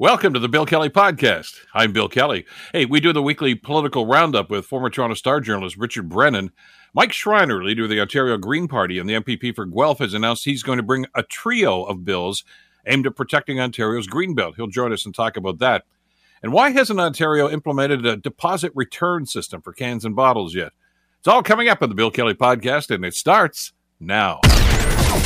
Welcome 0.00 0.32
to 0.34 0.38
the 0.38 0.48
Bill 0.48 0.64
Kelly 0.64 0.90
Podcast. 0.90 1.56
I'm 1.74 1.92
Bill 1.92 2.08
Kelly. 2.08 2.46
Hey, 2.72 2.84
we 2.84 3.00
do 3.00 3.12
the 3.12 3.20
weekly 3.20 3.56
political 3.56 4.06
roundup 4.06 4.48
with 4.48 4.64
former 4.64 4.90
Toronto 4.90 5.16
Star 5.16 5.40
journalist 5.40 5.76
Richard 5.76 6.08
Brennan. 6.08 6.52
Mike 6.94 7.12
Schreiner, 7.12 7.64
leader 7.64 7.82
of 7.82 7.90
the 7.90 8.00
Ontario 8.00 8.36
Green 8.36 8.68
Party 8.68 9.00
and 9.00 9.10
the 9.10 9.14
MPP 9.14 9.56
for 9.56 9.66
Guelph, 9.66 9.98
has 9.98 10.14
announced 10.14 10.44
he's 10.44 10.62
going 10.62 10.76
to 10.76 10.84
bring 10.84 11.06
a 11.16 11.24
trio 11.24 11.82
of 11.82 12.04
bills 12.04 12.44
aimed 12.86 13.08
at 13.08 13.16
protecting 13.16 13.58
Ontario's 13.58 14.06
greenbelt. 14.06 14.54
He'll 14.54 14.68
join 14.68 14.92
us 14.92 15.04
and 15.04 15.12
talk 15.12 15.36
about 15.36 15.58
that. 15.58 15.82
And 16.44 16.52
why 16.52 16.70
hasn't 16.70 17.00
Ontario 17.00 17.50
implemented 17.50 18.06
a 18.06 18.16
deposit 18.16 18.70
return 18.76 19.26
system 19.26 19.62
for 19.62 19.72
cans 19.72 20.04
and 20.04 20.14
bottles 20.14 20.54
yet? 20.54 20.70
It's 21.18 21.26
all 21.26 21.42
coming 21.42 21.68
up 21.68 21.82
on 21.82 21.88
the 21.88 21.96
Bill 21.96 22.12
Kelly 22.12 22.34
Podcast, 22.34 22.94
and 22.94 23.04
it 23.04 23.14
starts 23.14 23.72
now. 23.98 24.38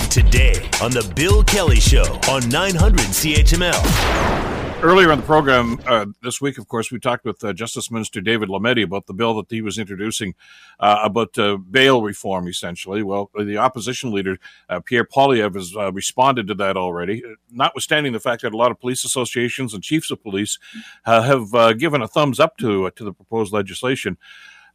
Today 0.09 0.55
on 0.81 0.93
the 0.93 1.13
Bill 1.15 1.45
Kelly 1.45 1.79
Show 1.79 2.19
on 2.31 2.49
900 2.49 3.01
CHML. 3.01 4.52
Earlier 4.83 5.13
in 5.13 5.21
the 5.21 5.27
program 5.27 5.79
uh, 5.87 6.07
this 6.25 6.41
week, 6.41 6.59
of 6.59 6.67
course, 6.67 6.91
we 6.91 6.99
talked 6.99 7.25
with 7.25 7.45
uh, 7.45 7.53
Justice 7.53 7.89
Minister 7.89 8.21
David 8.21 8.49
Lametti 8.49 8.83
about 8.83 9.07
the 9.07 9.15
bill 9.15 9.37
that 9.37 9.47
he 9.49 9.63
was 9.63 9.79
introducing 9.79 10.35
uh, 10.81 10.99
about 11.05 11.39
uh, 11.39 11.57
bail 11.57 12.03
reform, 12.03 12.49
essentially. 12.49 13.05
Well, 13.05 13.31
the 13.39 13.59
opposition 13.59 14.11
leader, 14.11 14.39
uh, 14.69 14.81
Pierre 14.81 15.05
Poilievre, 15.05 15.55
has 15.55 15.73
uh, 15.77 15.93
responded 15.93 16.49
to 16.49 16.55
that 16.55 16.77
already, 16.77 17.23
notwithstanding 17.49 18.13
the 18.13 18.19
fact 18.19 18.43
that 18.43 18.55
a 18.55 18.57
lot 18.57 18.73
of 18.73 18.81
police 18.81 19.05
associations 19.05 19.73
and 19.73 19.85
chiefs 19.85 20.11
of 20.11 20.21
police 20.21 20.59
have 21.05 21.79
given 21.79 22.03
a 22.03 22.09
thumbs 22.09 22.41
up 22.41 22.57
to, 22.57 22.91
to 22.91 23.05
the 23.05 23.13
proposed 23.13 23.53
legislation. 23.53 24.19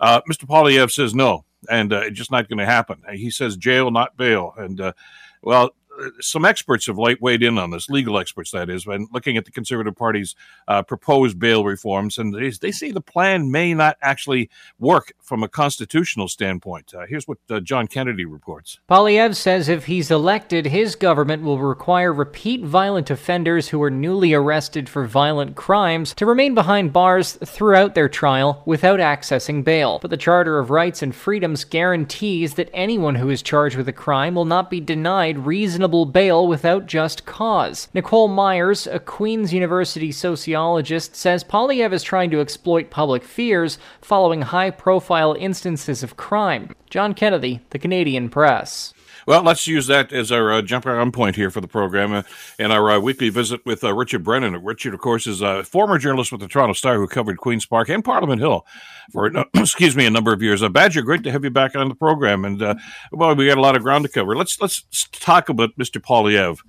Mr. 0.02 0.46
Poilievre 0.46 0.90
says 0.90 1.14
no, 1.14 1.44
and 1.70 1.92
it's 1.92 2.18
just 2.18 2.32
not 2.32 2.48
going 2.48 2.60
to 2.60 2.66
happen. 2.66 3.02
He 3.12 3.30
says 3.30 3.58
jail, 3.58 3.92
not 3.92 4.16
bail. 4.16 4.54
And, 4.58 4.94
well, 5.42 5.72
some 6.20 6.46
experts 6.46 6.88
have 6.88 6.98
light 6.98 7.22
weighed 7.22 7.44
in 7.44 7.58
on 7.58 7.72
this, 7.72 7.90
legal 7.90 8.18
experts, 8.18 8.52
that 8.52 8.70
is, 8.70 8.86
when 8.86 9.08
looking 9.12 9.38
at 9.38 9.46
the 9.46 9.52
Conservative 9.52 9.96
Party's 9.96 10.36
uh, 10.68 10.84
proposed 10.84 11.40
bail 11.40 11.64
reforms, 11.64 12.18
and 12.18 12.34
they, 12.34 12.50
they 12.50 12.72
say 12.72 12.92
the 12.92 13.02
plan 13.02 13.52
may 13.52 13.74
not 13.74 13.98
actually 14.02 14.50
work 14.80 15.14
from 15.22 15.44
a 15.44 15.50
constitutional 15.50 16.28
standpoint. 16.28 16.94
Uh, 16.94 17.06
here's 17.08 17.28
what 17.28 17.38
uh, 17.50 17.60
John 17.60 17.88
Kennedy 17.88 18.26
reports. 18.26 18.80
Poilievre 18.90 19.36
says 19.36 19.70
if 19.70 19.86
he's 19.86 20.12
elected, 20.12 20.68
his 20.68 20.96
government 20.96 21.44
will 21.44 21.60
require 21.60 22.14
repeat 22.14 22.64
violent 22.64 23.10
offenders 23.10 23.70
who 23.70 23.82
are 23.82 23.90
newly 23.90 24.34
arrested 24.34 24.88
for 24.88 25.06
violent 25.06 25.56
crimes 25.56 26.14
to 26.16 26.26
remain 26.26 26.54
behind 26.54 26.94
bars 26.94 27.34
throughout 27.44 27.96
their 27.96 28.10
trial 28.10 28.62
without 28.66 29.00
accessing 29.00 29.64
bail. 29.64 30.00
But 30.02 30.12
the 30.12 30.18
Charter 30.18 30.60
of 30.60 30.70
Rights 30.70 31.02
and 31.02 31.16
Freedoms 31.16 31.64
guarantees 31.64 32.54
that 32.56 32.70
anyone 32.74 33.16
who 33.16 33.30
is 33.30 33.42
charged 33.42 33.76
with 33.76 33.88
a 33.88 33.94
crime 33.94 34.36
will 34.36 34.46
not 34.46 34.70
be 34.70 34.80
denied 34.80 35.40
reasonable 35.40 35.87
reasonable 35.88 36.06
bail 36.06 36.46
without 36.46 36.86
just 36.86 37.26
cause. 37.26 37.88
Nicole 37.94 38.28
Myers, 38.28 38.88
a 38.88 39.00
Queen's 39.00 39.54
University 39.54 40.12
sociologist, 40.12 41.16
says 41.16 41.46
Poilievre 41.46 41.94
is 41.94 42.04
trying 42.04 42.30
to 42.32 42.42
exploit 42.42 42.90
public 42.90 43.24
fears 43.24 43.78
following 44.02 44.42
high 44.42 44.70
profile 44.70 45.34
instances 45.40 46.04
of 46.04 46.18
crime. 46.18 46.76
John 46.90 47.14
Kennedy, 47.14 47.62
The 47.70 47.80
Canadian 47.80 48.28
Press. 48.28 48.94
Well, 49.28 49.44
let's 49.44 49.68
use 49.68 49.88
that 49.88 50.14
as 50.14 50.32
our 50.32 50.54
uh, 50.54 50.62
jump 50.62 50.86
on 50.86 51.12
point 51.12 51.36
here 51.36 51.52
for 51.52 51.60
the 51.60 51.68
program 51.68 52.14
uh, 52.14 52.24
and 52.58 52.72
our 52.72 52.92
uh, 52.92 53.00
weekly 53.00 53.28
visit 53.28 53.60
with 53.66 53.84
uh, 53.84 53.94
Richard 53.94 54.24
Brennan. 54.24 54.64
Richard, 54.64 54.94
of 54.94 55.02
course, 55.02 55.28
is 55.28 55.42
a 55.42 55.66
former 55.66 55.98
journalist 55.98 56.32
with 56.32 56.40
the 56.40 56.48
Toronto 56.48 56.72
Star 56.72 56.96
who 56.96 57.10
covered 57.10 57.38
Queen's 57.38 57.66
Park 57.66 57.90
and 57.90 58.06
Parliament 58.06 58.40
Hill 58.40 58.66
for, 59.12 59.30
excuse 59.54 59.98
me, 59.98 60.06
a 60.06 60.10
number 60.10 60.32
of 60.32 60.42
years. 60.42 60.64
Uh, 60.64 60.70
Badger, 60.70 61.02
great 61.02 61.24
to 61.24 61.32
have 61.34 61.44
you 61.44 61.50
back 61.50 61.76
on 61.76 61.90
the 61.90 61.96
program. 61.96 62.46
And, 62.46 62.62
uh, 62.62 62.76
well, 63.12 63.36
we 63.36 63.48
got 63.48 63.58
a 63.58 63.62
lot 63.62 63.76
of 63.76 63.84
ground 63.84 64.06
to 64.06 64.10
cover. 64.10 64.34
Let's, 64.34 64.62
let's 64.62 64.86
talk 65.12 65.50
about 65.50 65.78
Mr. 65.78 66.02
Poilievre. 66.02 66.60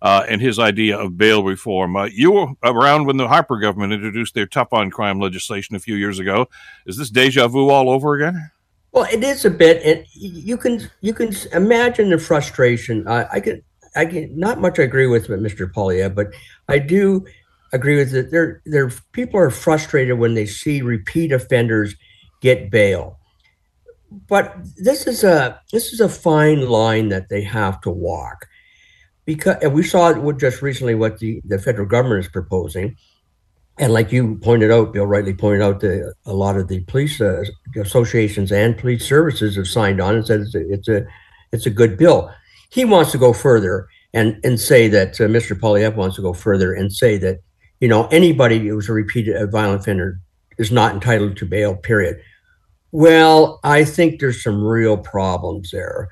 Uh, 0.00 0.24
and 0.28 0.40
his 0.40 0.60
idea 0.60 0.96
of 0.96 1.18
bail 1.18 1.42
reform. 1.42 1.96
Uh, 1.96 2.04
you 2.04 2.30
were 2.30 2.46
around 2.62 3.04
when 3.06 3.16
the 3.16 3.26
Harper 3.26 3.58
government 3.58 3.92
introduced 3.92 4.32
their 4.32 4.46
tough 4.46 4.72
on 4.72 4.92
crime 4.92 5.18
legislation 5.18 5.74
a 5.74 5.80
few 5.80 5.96
years 5.96 6.20
ago. 6.20 6.48
Is 6.86 6.96
this 6.96 7.10
deja 7.10 7.48
vu 7.48 7.68
all 7.68 7.90
over 7.90 8.14
again? 8.14 8.52
Well, 8.92 9.06
it 9.12 9.22
is 9.22 9.44
a 9.44 9.50
bit, 9.50 9.82
and 9.84 10.04
you 10.14 10.56
can 10.56 10.90
you 11.00 11.12
can 11.12 11.34
imagine 11.52 12.10
the 12.10 12.18
frustration. 12.18 13.06
I, 13.06 13.26
I 13.32 13.40
can 13.40 13.62
I 13.94 14.06
can 14.06 14.38
not 14.38 14.60
much 14.60 14.78
I 14.78 14.84
agree 14.84 15.06
with 15.06 15.28
Mr. 15.28 15.70
Poilievre, 15.70 16.14
but 16.14 16.28
I 16.68 16.78
do 16.78 17.26
agree 17.72 17.96
with 17.96 18.12
that. 18.12 18.30
There 18.30 18.62
there 18.64 18.90
people 19.12 19.40
are 19.40 19.50
frustrated 19.50 20.18
when 20.18 20.34
they 20.34 20.46
see 20.46 20.80
repeat 20.80 21.32
offenders 21.32 21.94
get 22.40 22.70
bail. 22.70 23.18
But 24.10 24.56
this 24.76 25.06
is 25.06 25.22
a 25.22 25.60
this 25.70 25.92
is 25.92 26.00
a 26.00 26.08
fine 26.08 26.68
line 26.68 27.10
that 27.10 27.28
they 27.28 27.42
have 27.42 27.80
to 27.82 27.90
walk. 27.90 28.46
Because 29.26 29.56
and 29.62 29.74
we 29.74 29.82
saw 29.82 30.32
just 30.32 30.62
recently 30.62 30.94
what 30.94 31.18
the, 31.18 31.42
the 31.44 31.58
federal 31.58 31.86
government 31.86 32.24
is 32.24 32.30
proposing 32.30 32.96
and 33.78 33.92
like 33.92 34.12
you 34.12 34.36
pointed 34.36 34.70
out, 34.70 34.92
Bill 34.92 35.06
rightly 35.06 35.34
pointed 35.34 35.62
out, 35.62 35.80
that 35.80 36.14
a 36.26 36.34
lot 36.34 36.56
of 36.56 36.68
the 36.68 36.80
police 36.80 37.20
uh, 37.20 37.44
associations 37.76 38.50
and 38.50 38.76
police 38.76 39.06
services 39.06 39.56
have 39.56 39.68
signed 39.68 40.00
on 40.00 40.16
and 40.16 40.26
said 40.26 40.40
it's 40.40 40.54
a, 40.54 40.72
it's 40.72 40.88
a, 40.88 41.06
it's 41.52 41.66
a 41.66 41.70
good 41.70 41.96
bill. 41.96 42.32
He 42.70 42.84
wants 42.84 43.12
to 43.12 43.18
go 43.18 43.32
further 43.32 43.88
and 44.12 44.40
and 44.44 44.58
say 44.58 44.88
that 44.88 45.20
uh, 45.20 45.24
Mr. 45.24 45.58
Poilievre 45.58 45.96
wants 45.96 46.16
to 46.16 46.22
go 46.22 46.32
further 46.32 46.72
and 46.72 46.92
say 46.92 47.18
that 47.18 47.40
you 47.80 47.88
know 47.88 48.06
anybody 48.08 48.58
who's 48.66 48.88
a 48.88 48.92
repeated 48.92 49.36
a 49.36 49.46
violent 49.46 49.80
offender 49.80 50.20
is 50.58 50.72
not 50.72 50.94
entitled 50.94 51.36
to 51.36 51.46
bail. 51.46 51.76
Period. 51.76 52.20
Well, 52.90 53.60
I 53.64 53.84
think 53.84 54.18
there's 54.18 54.42
some 54.42 54.64
real 54.64 54.96
problems 54.96 55.70
there 55.70 56.08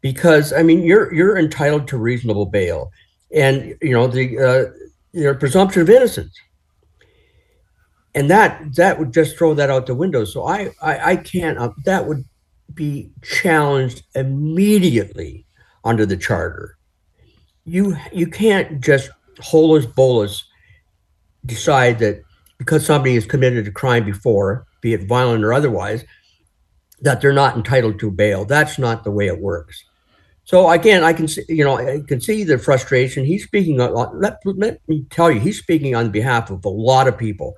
because 0.00 0.52
I 0.52 0.62
mean 0.62 0.82
you're 0.82 1.12
you're 1.12 1.38
entitled 1.38 1.88
to 1.88 1.98
reasonable 1.98 2.46
bail, 2.46 2.92
and 3.34 3.76
you 3.82 3.92
know 3.92 4.06
the 4.06 4.38
uh, 4.38 4.64
your 5.12 5.34
presumption 5.34 5.82
of 5.82 5.90
innocence 5.90 6.38
and 8.14 8.30
that 8.30 8.74
that 8.74 8.98
would 8.98 9.12
just 9.12 9.36
throw 9.36 9.54
that 9.54 9.70
out 9.70 9.86
the 9.86 9.94
window. 9.94 10.24
So 10.24 10.46
I 10.46 10.70
I, 10.82 11.12
I 11.12 11.16
can't. 11.16 11.58
Uh, 11.58 11.70
that 11.84 12.06
would 12.06 12.24
be 12.74 13.10
challenged 13.22 14.02
immediately 14.14 15.46
under 15.84 16.06
the 16.06 16.16
charter. 16.16 16.76
You 17.64 17.96
you 18.12 18.26
can't 18.26 18.80
just 18.80 19.10
holus 19.40 19.86
bolus 19.86 20.44
decide 21.46 21.98
that 22.00 22.22
because 22.58 22.84
somebody 22.84 23.14
has 23.14 23.24
committed 23.24 23.66
a 23.66 23.70
crime 23.70 24.04
before, 24.04 24.66
be 24.80 24.92
it 24.92 25.08
violent 25.08 25.44
or 25.44 25.52
otherwise, 25.52 26.04
that 27.00 27.20
they're 27.20 27.32
not 27.32 27.56
entitled 27.56 27.98
to 28.00 28.10
bail. 28.10 28.44
That's 28.44 28.78
not 28.78 29.04
the 29.04 29.10
way 29.10 29.28
it 29.28 29.40
works. 29.40 29.84
So 30.44 30.68
again, 30.68 31.04
I 31.04 31.12
can 31.12 31.28
see, 31.28 31.44
you 31.48 31.64
know, 31.64 31.78
I 31.78 32.02
can 32.06 32.20
see 32.20 32.42
the 32.42 32.58
frustration. 32.58 33.24
He's 33.24 33.44
speaking. 33.44 33.78
Let, 33.78 33.94
let 34.44 34.88
me 34.88 35.06
tell 35.10 35.30
you, 35.30 35.38
he's 35.38 35.58
speaking 35.58 35.94
on 35.94 36.10
behalf 36.10 36.50
of 36.50 36.64
a 36.64 36.68
lot 36.68 37.06
of 37.06 37.16
people 37.16 37.54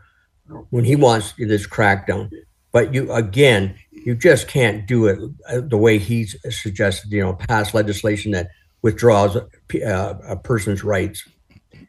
when 0.71 0.85
he 0.85 0.97
wants 0.97 1.35
this 1.39 1.67
crackdown. 1.67 2.31
But 2.73 2.95
you 2.95 3.13
again, 3.13 3.77
you 3.91 4.15
just 4.15 4.49
can't 4.49 4.87
do 4.87 5.07
it 5.07 5.19
uh, 5.49 5.61
the 5.61 5.77
way 5.77 5.99
he's 5.99 6.37
suggested. 6.49 7.13
You 7.13 7.23
know, 7.23 7.35
pass 7.35 7.75
legislation 7.75 8.33
that 8.33 8.49
withdraws 8.81 9.37
a, 9.37 9.47
uh, 9.85 10.19
a 10.27 10.37
person's 10.37 10.83
rights, 10.83 11.29
and 11.71 11.87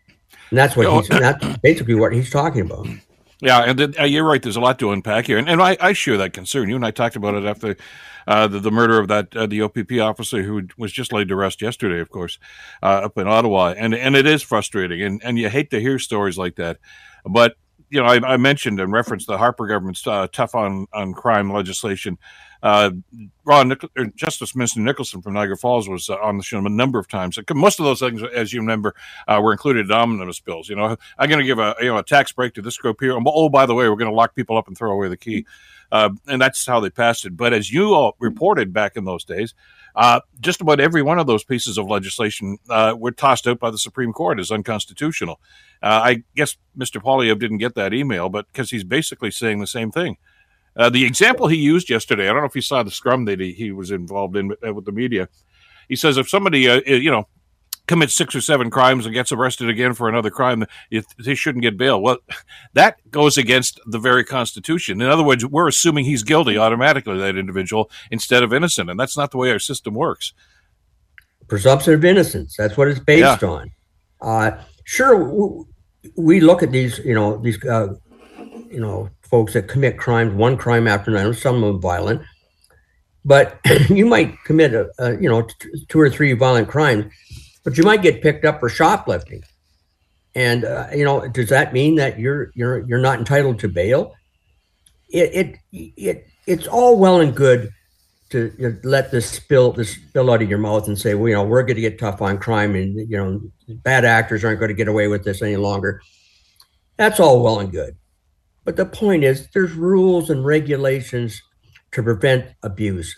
that's 0.51 0.75
what 0.75 0.91
he's. 0.91 1.07
That's 1.07 1.57
basically 1.59 1.96
what 1.96 2.13
he's 2.13 2.29
talking 2.29 2.62
about. 2.62 2.88
Yeah, 3.44 3.59
and 3.59 4.00
uh, 4.00 4.03
you're 4.03 4.24
right. 4.24 4.41
There's 4.41 4.56
a 4.56 4.62
lot 4.62 4.80
to 4.80 4.91
unpack 4.91 5.28
here, 5.28 5.38
and, 5.38 5.50
and 5.50 5.62
I, 5.62 5.75
I, 5.81 5.91
share 5.91 6.16
that 6.18 6.31
concern. 6.31 6.69
You 6.69 6.78
and 6.78 6.85
I 6.85 6.91
talked 6.91 7.18
about 7.18 7.35
it 7.35 7.44
after 7.44 7.75
uh, 8.25 8.47
the, 8.47 8.59
the, 8.62 8.72
murder 8.72 9.00
of 9.00 9.09
that 9.09 9.35
uh, 9.35 9.47
the 9.47 9.62
OPP 9.63 10.00
officer 10.00 10.44
who 10.44 10.62
was 10.78 10.94
just 10.94 11.12
laid 11.12 11.28
to 11.28 11.35
rest 11.35 11.62
yesterday, 11.62 12.00
of 12.00 12.09
course, 12.09 12.40
uh, 12.81 13.01
up 13.03 13.18
in 13.18 13.28
Ottawa, 13.28 13.74
and 13.78 13.94
and 13.94 14.16
it 14.16 14.25
is 14.25 14.41
frustrating, 14.44 15.01
and 15.01 15.22
and 15.25 15.38
you 15.38 15.50
hate 15.50 15.72
to 15.72 15.81
hear 15.81 16.00
stories 16.00 16.38
like 16.38 16.56
that, 16.56 16.78
but 17.25 17.56
you 17.89 18.01
know, 18.01 18.07
I, 18.07 18.33
I, 18.33 18.38
mentioned 18.38 18.79
and 18.79 18.91
referenced 18.91 19.27
the 19.27 19.38
Harper 19.38 19.67
government's 19.67 20.05
uh, 20.05 20.27
tough 20.31 20.55
on, 20.55 20.88
on 20.94 21.13
crime 21.13 21.51
legislation. 21.51 22.17
Uh, 22.63 22.91
Ron 23.44 23.67
Nicol- 23.67 23.89
uh, 23.97 24.05
Justice 24.16 24.55
Minister 24.55 24.79
Nicholson 24.79 25.21
from 25.21 25.33
Niagara 25.33 25.57
Falls 25.57 25.89
was 25.89 26.09
uh, 26.09 26.16
on 26.16 26.38
the 26.38 26.44
show 26.44 26.59
a 26.59 26.69
number 26.69 26.97
of 26.97 27.09
times. 27.09 27.38
Most 27.53 27.79
of 27.79 27.85
those 27.85 27.99
things, 27.99 28.23
as 28.33 28.53
you 28.53 28.61
remember, 28.61 28.95
uh, 29.27 29.39
were 29.44 29.51
included 29.51 29.88
in 29.88 29.91
omnibus 29.91 30.39
bills. 30.39 30.69
You 30.69 30.77
know, 30.77 30.95
I'm 31.19 31.29
going 31.29 31.41
to 31.41 31.45
give 31.45 31.59
a 31.59 31.75
you 31.81 31.88
know 31.88 31.97
a 31.97 32.03
tax 32.03 32.31
break 32.31 32.53
to 32.53 32.61
this 32.61 32.77
group 32.77 33.01
here. 33.01 33.19
Oh, 33.25 33.50
by 33.50 33.65
the 33.65 33.75
way, 33.75 33.89
we're 33.89 33.97
going 33.97 34.09
to 34.09 34.15
lock 34.15 34.33
people 34.33 34.57
up 34.57 34.69
and 34.69 34.77
throw 34.77 34.91
away 34.91 35.09
the 35.09 35.18
key, 35.18 35.45
uh, 35.91 36.12
and 36.27 36.41
that's 36.41 36.65
how 36.65 36.79
they 36.79 36.89
passed 36.89 37.25
it. 37.25 37.36
But 37.36 37.51
as 37.51 37.69
you 37.69 37.94
all 37.94 38.15
reported 38.19 38.71
back 38.71 38.95
in 38.95 39.03
those 39.03 39.25
days, 39.25 39.53
uh, 39.95 40.22
just 40.40 40.62
about 40.62 40.80
every 40.80 41.01
one 41.01 41.19
of 41.19 41.28
those 41.28 41.44
pieces 41.44 41.78
of 41.78 41.88
legislation 41.88 42.57
uh, 42.69 42.95
were 42.98 43.12
tossed 43.12 43.48
out 43.48 43.60
by 43.60 43.69
the 43.69 43.78
Supreme 43.78 44.12
Court 44.12 44.40
as 44.40 44.51
unconstitutional. 44.51 45.40
Uh, 45.81 46.01
I 46.04 46.24
guess 46.36 46.57
Mr. 46.78 47.01
Poilievre 47.01 47.40
didn't 47.40 47.60
get 47.60 47.75
that 47.75 47.94
email, 47.94 48.30
but 48.30 48.48
because 48.51 48.72
he's 48.72 48.84
basically 48.84 49.31
saying 49.31 49.60
the 49.60 49.68
same 49.68 49.92
thing. 49.92 50.18
Uh, 50.75 50.90
the 50.90 51.06
example 51.06 51.48
he 51.48 51.57
used 51.57 51.90
yesterday, 51.90 52.24
I 52.24 52.34
don't 52.34 52.42
know 52.42 52.48
if 52.48 52.56
you 52.56 52.62
saw 52.62 52.81
the 52.81 52.90
scrum 52.90 53.25
that 53.25 53.40
he, 53.40 53.54
he 53.54 53.72
was 53.72 53.92
involved 53.92 54.36
in 54.36 54.48
with, 54.48 54.68
uh, 54.68 54.74
with 54.74 54.86
the 54.86 54.92
media. 54.92 55.30
He 55.88 55.96
says 55.96 56.18
if 56.18 56.28
somebody, 56.28 56.68
uh, 56.68 56.81
you 56.86 57.12
know, 57.12 57.28
commits 57.88 58.13
six 58.13 58.35
or 58.35 58.41
seven 58.41 58.69
crimes 58.69 59.06
and 59.06 59.13
gets 59.13 59.31
arrested 59.31 59.69
again 59.69 59.94
for 59.94 60.07
another 60.07 60.30
crime, 60.30 60.65
they 61.19 61.35
shouldn't 61.35 61.62
get 61.62 61.77
bail. 61.77 62.01
Well, 62.01 62.18
that 62.74 62.97
goes 63.12 63.38
against 63.38 63.80
the 63.85 64.00
very 64.00 64.24
Constitution. 64.24 65.01
In 65.01 65.09
other 65.09 65.24
words, 65.24 65.45
we're 65.45 65.68
assuming 65.68 66.06
he's 66.06 66.24
guilty 66.24 66.57
automatically, 66.57 67.18
that 67.18 67.38
individual, 67.38 67.89
instead 68.12 68.44
of 68.44 68.53
innocent. 68.53 68.89
And 68.89 69.00
that's 69.00 69.18
not 69.18 69.31
the 69.31 69.38
way 69.38 69.51
our 69.51 69.59
system 69.59 69.94
works. 69.94 70.33
Presumption 71.47 71.94
of 71.94 72.06
innocence. 72.06 72.56
That's 72.57 72.77
what 72.77 72.88
it's 72.88 73.00
based 73.00 73.41
yeah. 73.41 73.47
on. 73.47 73.71
Uh, 74.21 74.51
sure, 74.86 75.65
we 76.15 76.39
look 76.39 76.63
at 76.63 76.71
these, 76.71 77.00
you 77.00 77.13
know, 77.13 77.38
these, 77.38 77.63
uh, 77.65 77.94
you 78.69 78.79
know, 78.79 79.09
folks 79.21 79.53
that 79.53 79.68
commit 79.68 79.97
crimes, 79.97 80.33
one 80.33 80.56
crime 80.56 80.88
after 80.88 81.12
another, 81.12 81.33
some 81.33 81.56
of 81.56 81.62
them 81.62 81.81
violent, 81.81 82.21
but 83.25 83.59
you 83.89 84.06
might 84.06 84.36
commit 84.44 84.74
a, 84.74 84.89
a 85.00 85.19
you 85.19 85.29
know 85.29 85.41
t- 85.41 85.86
two 85.88 86.00
or 86.00 86.09
three 86.09 86.33
violent 86.33 86.68
crimes, 86.68 87.12
but 87.63 87.77
you 87.77 87.83
might 87.83 88.01
get 88.01 88.21
picked 88.21 88.45
up 88.45 88.60
for 88.60 88.69
shoplifting. 88.69 89.44
And 90.36 90.65
uh, 90.65 90.88
you 90.94 91.06
know, 91.06 91.27
does 91.27 91.50
that 91.50 91.74
mean 91.74 91.95
that 91.95 92.19
you're 92.19 92.51
you're 92.56 92.80
you're 92.88 93.00
not 93.00 93.19
entitled 93.19 93.60
to 93.60 93.68
bail? 93.68 94.15
It 95.10 95.60
it 95.71 95.94
it 95.98 96.27
it's 96.48 96.68
all 96.68 96.98
well 96.98 97.21
and 97.21 97.36
good 97.36 97.71
to 98.31 98.51
you 98.57 98.69
know, 98.69 98.77
let 98.83 99.12
this 99.12 99.30
spill 99.30 99.74
this 99.74 99.92
spill 99.92 100.31
out 100.31 100.42
of 100.42 100.50
your 100.50 100.57
mouth 100.57 100.88
and 100.88 100.98
say, 100.98 101.13
well, 101.13 101.30
you 101.30 101.36
know, 101.36 101.44
we're 101.44 101.62
going 101.62 101.75
to 101.75 101.81
get 101.81 102.00
tough 102.00 102.21
on 102.21 102.39
crime, 102.39 102.75
and 102.75 102.95
you 103.10 103.18
know, 103.18 103.42
bad 103.68 104.06
actors 104.06 104.44
aren't 104.44 104.60
going 104.60 104.69
to 104.69 104.75
get 104.75 104.88
away 104.88 105.07
with 105.07 105.24
this 105.24 105.42
any 105.42 105.56
longer. 105.56 106.01
That's 106.98 107.19
all 107.19 107.44
well 107.44 107.60
and 107.60 107.71
good, 107.71 107.95
but 108.65 108.75
the 108.75 108.86
point 108.88 109.24
is, 109.24 109.48
there's 109.54 109.74
rules 109.74 110.31
and 110.31 110.44
regulations 110.44 111.39
to 111.92 112.01
prevent 112.01 112.48
abuse, 112.63 113.15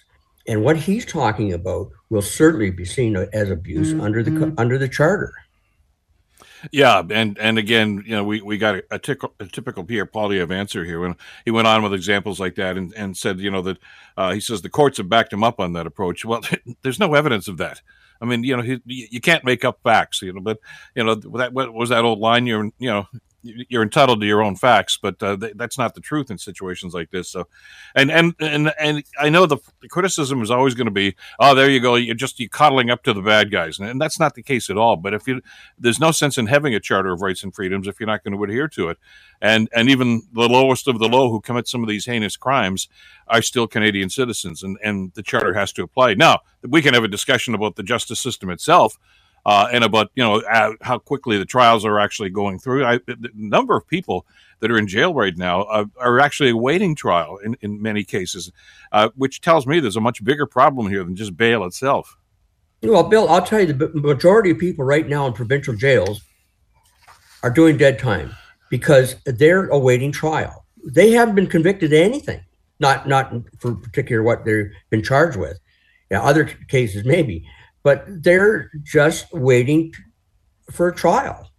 and 0.48 0.64
what 0.64 0.78
he's 0.78 1.06
talking 1.06 1.54
about 1.54 1.90
will 2.10 2.22
certainly 2.22 2.70
be 2.70 2.86
seen 2.86 3.16
as 3.16 3.50
abuse 3.50 3.90
mm-hmm. 3.90 4.02
under 4.02 4.24
the 4.24 4.54
under 4.58 4.78
the 4.78 4.88
charter. 4.88 5.34
Yeah, 6.72 7.04
and 7.10 7.38
and 7.38 7.58
again, 7.58 8.04
you 8.06 8.16
know, 8.16 8.24
we, 8.24 8.42
we 8.42 8.58
got 8.58 8.76
a, 8.76 8.84
a, 8.92 9.00
a 9.40 9.48
typical 9.48 9.84
Pierre 9.84 10.06
Poilievre 10.06 10.52
answer 10.52 10.84
here 10.84 11.00
when 11.00 11.16
he 11.44 11.52
went 11.52 11.68
on 11.68 11.84
with 11.84 11.94
examples 11.94 12.40
like 12.40 12.56
that 12.56 12.78
and, 12.78 12.94
and 12.96 13.16
said, 13.16 13.40
you 13.40 13.52
know, 13.52 13.62
that 13.62 13.78
uh, 14.18 14.34
he 14.34 14.40
says 14.40 14.62
the 14.62 14.70
courts 14.70 14.98
have 14.98 15.10
backed 15.10 15.34
him 15.34 15.44
up 15.44 15.60
on 15.60 15.74
that 15.74 15.88
approach. 15.88 16.26
Well, 16.26 16.42
there's 16.82 17.00
no 17.00 17.14
evidence 17.14 17.48
of 17.48 17.58
that. 17.58 17.82
I 18.22 18.26
mean, 18.26 18.44
you 18.44 18.56
know, 18.56 18.64
he, 18.64 18.82
you 18.86 19.20
can't 19.20 19.44
make 19.44 19.66
up 19.66 19.80
facts, 19.84 20.22
you 20.22 20.34
know. 20.34 20.42
But 20.42 20.60
you 20.96 21.04
know, 21.04 21.16
that 21.16 21.54
what 21.54 21.74
was 21.74 21.90
that 21.90 22.06
old 22.06 22.20
line? 22.20 22.46
You're, 22.46 22.72
you 22.80 22.90
know, 22.90 23.08
you're 23.46 23.84
entitled 23.84 24.22
to 24.22 24.28
your 24.28 24.42
own 24.42 24.56
facts, 24.56 24.98
but 25.02 25.22
uh, 25.22 25.38
th- 25.38 25.54
that's 25.56 25.78
not 25.78 25.94
the 25.94 26.02
truth 26.02 26.32
in 26.32 26.38
situations 26.38 26.94
like 26.94 27.12
this. 27.12 27.30
So, 27.30 27.48
and 27.94 28.12
and 28.12 28.34
and 28.40 28.74
and 28.80 29.04
I 29.20 29.30
know 29.30 29.46
the, 29.46 29.58
the 29.82 29.88
criticism 29.88 30.42
is 30.42 30.50
always 30.50 30.74
going 30.74 30.86
to 30.86 30.92
be, 30.92 31.16
oh, 31.40 31.54
there 31.54 31.70
you 31.70 31.80
go, 31.80 31.96
you're 31.96 32.16
just 32.16 32.40
you 32.40 32.50
coddling 32.50 32.90
up 32.90 33.04
to 33.04 33.14
the 33.14 33.22
bad 33.22 33.52
guys, 33.52 33.80
and, 33.80 33.88
and, 33.88 34.02
that's 34.02 34.20
not 34.20 34.36
the 34.36 34.44
case 34.44 34.70
at 34.70 34.78
all. 34.78 34.96
But 34.96 35.14
if 35.14 35.28
you, 35.28 35.42
there's 35.78 36.00
no 36.00 36.12
sense 36.12 36.38
in 36.38 36.48
having 36.48 36.74
a 36.74 36.80
charter 36.80 37.14
of 37.14 37.22
rights 37.22 37.44
and 37.44 37.54
freedoms 37.54 37.88
if 37.88 38.00
you're 38.00 38.08
not 38.08 38.24
going 38.24 38.36
to 38.36 38.44
adhere 38.44 38.68
to 38.70 38.90
it, 38.90 38.98
and 39.42 39.70
and 39.76 39.90
even 39.90 40.24
the 40.34 40.50
lowest 40.50 40.88
of 40.88 41.00
the 41.00 41.08
low 41.08 41.30
who 41.30 41.40
commit 41.40 41.68
some 41.68 41.84
of 41.84 41.90
these 41.90 42.06
heinous 42.06 42.38
crimes 42.38 42.88
are 43.28 43.42
still 43.42 43.68
Canadian 43.68 44.10
citizens, 44.10 44.64
and 44.64 44.78
and 44.84 45.14
the 45.14 45.24
charter 45.24 45.54
has 45.54 45.72
to 45.74 45.84
apply. 45.84 46.16
Now 46.16 46.40
we 46.64 46.82
can 46.82 46.94
have 46.94 47.04
a 47.04 47.10
discussion 47.10 47.54
about 47.54 47.76
the 47.76 47.84
justice 47.84 48.20
system 48.20 48.50
itself 48.50 48.98
uh, 49.46 49.68
and 49.72 49.84
about 49.84 50.12
you 50.16 50.24
know 50.24 50.42
uh, 50.42 50.74
how 50.82 50.98
quickly 50.98 51.38
the 51.38 51.46
trials 51.46 51.86
are 51.86 52.00
actually 52.00 52.30
going 52.30 52.60
through. 52.60 52.86
I, 52.86 52.98
the 53.06 53.30
number 53.36 53.76
of 53.76 53.88
people 53.88 54.26
that 54.60 54.72
are 54.72 54.78
in 54.78 54.88
jail 54.88 55.14
right 55.14 55.38
now 55.38 55.64
uh, 55.64 55.86
are 55.98 56.20
actually 56.20 56.50
awaiting 56.50 56.96
trial 56.96 57.38
in, 57.38 57.56
in 57.62 57.82
many 57.82 58.04
cases, 58.04 58.52
uh, 58.92 59.10
which 59.16 59.42
tells 59.42 59.68
me 59.68 59.80
there's 59.80 59.98
a 59.98 60.02
much 60.02 60.24
bigger 60.24 60.46
problem 60.46 60.90
here 60.90 61.04
than 61.04 61.16
just 61.16 61.38
bail 61.38 61.64
itself. 61.66 62.18
Well, 62.82 63.04
Bill, 63.04 63.28
I'll 63.30 63.46
tell 63.46 63.62
you, 63.62 63.74
the 63.74 63.90
majority 63.94 64.52
of 64.52 64.60
people 64.60 64.86
right 64.86 65.08
now 65.08 65.26
in 65.28 65.34
provincial 65.34 65.76
jails 65.76 66.22
are 67.44 67.50
doing 67.50 67.78
dead 67.78 68.00
time 68.00 68.36
because 68.70 69.16
they're 69.26 69.68
awaiting 69.68 70.12
trial. 70.12 70.66
They 70.84 71.12
haven't 71.12 71.36
been 71.36 71.48
convicted 71.48 71.94
of 71.94 72.00
anything, 72.00 72.42
not 72.80 73.08
not 73.08 73.34
for 73.60 73.76
particular 73.76 74.24
what 74.24 74.46
they've 74.46 74.72
been 74.90 75.04
charged 75.04 75.38
with. 75.38 75.60
Yeah, 76.12 76.22
other 76.22 76.46
cases 76.68 77.04
maybe, 77.04 77.48
but 77.86 78.04
they're 78.08 78.72
just 78.82 79.32
waiting 79.32 79.94
for 80.72 80.88
a 80.88 80.96
trial. 80.96 81.52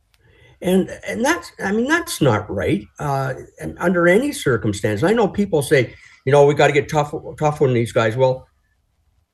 And 0.61 0.91
and 1.07 1.25
that's 1.25 1.53
I 1.61 1.71
mean 1.71 1.87
that's 1.87 2.21
not 2.21 2.51
right. 2.51 2.85
Uh, 2.99 3.35
and 3.61 3.79
under 3.79 4.09
any 4.09 4.33
circumstance, 4.33 5.05
I 5.05 5.13
know 5.13 5.29
people 5.29 5.63
say, 5.63 5.95
you 6.25 6.33
know, 6.33 6.45
we 6.45 6.55
got 6.55 6.67
to 6.67 6.73
get 6.73 6.89
tough 6.89 7.15
tough 7.39 7.63
on 7.63 7.75
these 7.75 7.93
guys. 7.93 8.17
Well, 8.17 8.49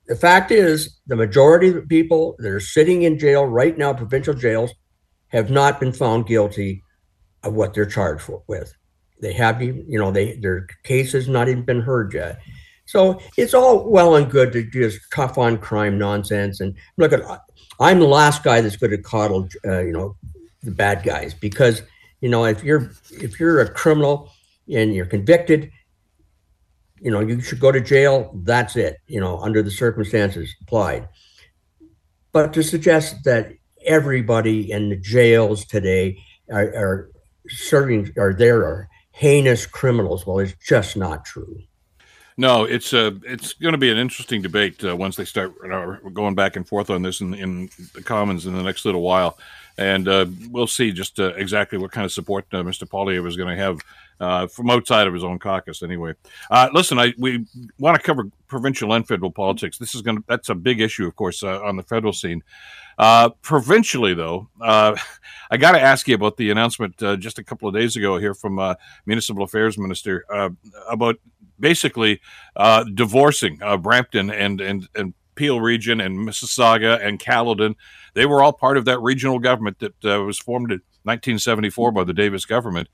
the 0.06 0.16
fact 0.16 0.50
is, 0.50 0.98
the 1.06 1.16
majority 1.16 1.68
of 1.68 1.74
the 1.76 1.82
people 1.82 2.36
that 2.40 2.50
are 2.50 2.60
sitting 2.60 3.04
in 3.04 3.18
jail 3.18 3.46
right 3.46 3.78
now, 3.78 3.94
provincial 3.94 4.34
jails, 4.34 4.72
have 5.28 5.50
not 5.50 5.80
been 5.80 5.92
found 5.92 6.26
guilty 6.26 6.82
of 7.42 7.54
what 7.54 7.72
they're 7.72 7.86
charged 7.86 8.22
for, 8.22 8.42
with. 8.48 8.74
They 9.22 9.32
have, 9.32 9.62
you 9.62 9.84
know, 9.86 10.10
they 10.10 10.36
their 10.36 10.66
case 10.82 11.12
has 11.12 11.26
not 11.26 11.48
even 11.48 11.64
been 11.64 11.80
heard 11.80 12.12
yet. 12.12 12.40
So 12.92 13.18
it's 13.38 13.54
all 13.54 13.88
well 13.88 14.16
and 14.16 14.30
good 14.30 14.52
to 14.52 14.62
just 14.62 15.00
tough 15.10 15.38
on 15.38 15.56
crime 15.56 15.96
nonsense. 15.96 16.60
And 16.60 16.74
look 16.98 17.14
at, 17.14 17.22
I'm 17.80 18.00
the 18.00 18.06
last 18.06 18.44
guy 18.44 18.60
that's 18.60 18.76
going 18.76 18.90
to 18.90 18.98
coddle, 18.98 19.48
uh, 19.66 19.80
you 19.80 19.92
know, 19.92 20.14
the 20.62 20.72
bad 20.72 21.02
guys 21.02 21.32
because, 21.32 21.80
you 22.20 22.28
know, 22.28 22.44
if 22.44 22.62
you're 22.62 22.92
if 23.12 23.40
you're 23.40 23.62
a 23.62 23.72
criminal 23.72 24.30
and 24.70 24.94
you're 24.94 25.06
convicted, 25.06 25.72
you 27.00 27.10
know, 27.10 27.20
you 27.20 27.40
should 27.40 27.60
go 27.60 27.72
to 27.72 27.80
jail. 27.80 28.30
That's 28.44 28.76
it. 28.76 28.98
You 29.06 29.20
know, 29.20 29.38
under 29.38 29.62
the 29.62 29.70
circumstances 29.70 30.54
applied. 30.60 31.08
But 32.30 32.52
to 32.52 32.62
suggest 32.62 33.24
that 33.24 33.54
everybody 33.86 34.70
in 34.70 34.90
the 34.90 34.96
jails 34.96 35.64
today 35.64 36.18
are, 36.52 36.68
are 36.76 37.10
serving 37.48 38.12
are 38.18 38.34
there 38.34 38.64
are 38.64 38.90
heinous 39.12 39.64
criminals, 39.64 40.26
well, 40.26 40.40
it's 40.40 40.54
just 40.62 40.94
not 40.94 41.24
true. 41.24 41.58
No, 42.36 42.64
it's 42.64 42.94
uh, 42.94 43.12
it's 43.24 43.52
going 43.54 43.72
to 43.72 43.78
be 43.78 43.90
an 43.90 43.98
interesting 43.98 44.40
debate 44.40 44.82
uh, 44.84 44.96
once 44.96 45.16
they 45.16 45.24
start 45.24 45.52
uh, 45.70 45.96
going 46.10 46.34
back 46.34 46.56
and 46.56 46.66
forth 46.66 46.88
on 46.88 47.02
this 47.02 47.20
in, 47.20 47.34
in 47.34 47.68
the 47.94 48.02
Commons 48.02 48.46
in 48.46 48.54
the 48.54 48.62
next 48.62 48.84
little 48.84 49.02
while, 49.02 49.38
and 49.76 50.08
uh, 50.08 50.26
we'll 50.48 50.66
see 50.66 50.92
just 50.92 51.20
uh, 51.20 51.34
exactly 51.34 51.76
what 51.78 51.92
kind 51.92 52.06
of 52.06 52.12
support 52.12 52.46
uh, 52.52 52.62
Mr. 52.62 52.88
Poilievre 52.88 53.28
is 53.28 53.36
going 53.36 53.54
to 53.54 53.62
have 53.62 54.50
from 54.50 54.70
outside 54.70 55.06
of 55.06 55.12
his 55.12 55.24
own 55.24 55.38
caucus. 55.38 55.82
Anyway, 55.82 56.14
listen, 56.72 56.98
I 56.98 57.12
we 57.18 57.44
want 57.78 57.96
to 57.96 58.02
cover 58.02 58.28
provincial 58.48 58.94
and 58.94 59.06
federal 59.06 59.30
politics. 59.30 59.76
This 59.76 59.94
is 59.94 60.00
going 60.00 60.18
to 60.18 60.24
that's 60.26 60.48
a 60.48 60.54
big 60.54 60.80
issue, 60.80 61.06
of 61.06 61.16
course, 61.16 61.42
on 61.42 61.76
the 61.76 61.82
federal 61.82 62.14
scene. 62.14 62.42
Provincially, 63.42 64.14
though, 64.14 64.48
I 64.62 65.56
got 65.58 65.72
to 65.72 65.80
ask 65.80 66.08
you 66.08 66.14
about 66.14 66.38
the 66.38 66.50
announcement 66.50 66.96
just 67.18 67.38
a 67.38 67.44
couple 67.44 67.68
of 67.68 67.74
days 67.74 67.94
ago 67.96 68.16
here 68.16 68.32
from 68.32 68.74
Municipal 69.04 69.42
Affairs 69.42 69.76
Minister 69.76 70.24
about 70.88 71.18
basically 71.62 72.20
uh, 72.56 72.84
divorcing 72.92 73.58
uh, 73.62 73.78
Brampton 73.78 74.30
and 74.30 74.60
and 74.60 74.88
and 74.94 75.14
Peel 75.34 75.62
region 75.62 75.98
and 75.98 76.28
Mississauga 76.28 77.02
and 77.02 77.18
Caledon. 77.18 77.76
They 78.12 78.26
were 78.26 78.42
all 78.42 78.52
part 78.52 78.76
of 78.76 78.84
that 78.84 79.00
regional 79.00 79.38
government 79.38 79.78
that 79.78 80.04
uh, 80.04 80.22
was 80.22 80.38
formed 80.38 80.70
in 80.70 80.82
1974 81.04 81.92
by 81.92 82.04
the 82.04 82.12
Davis 82.12 82.44
government, 82.44 82.88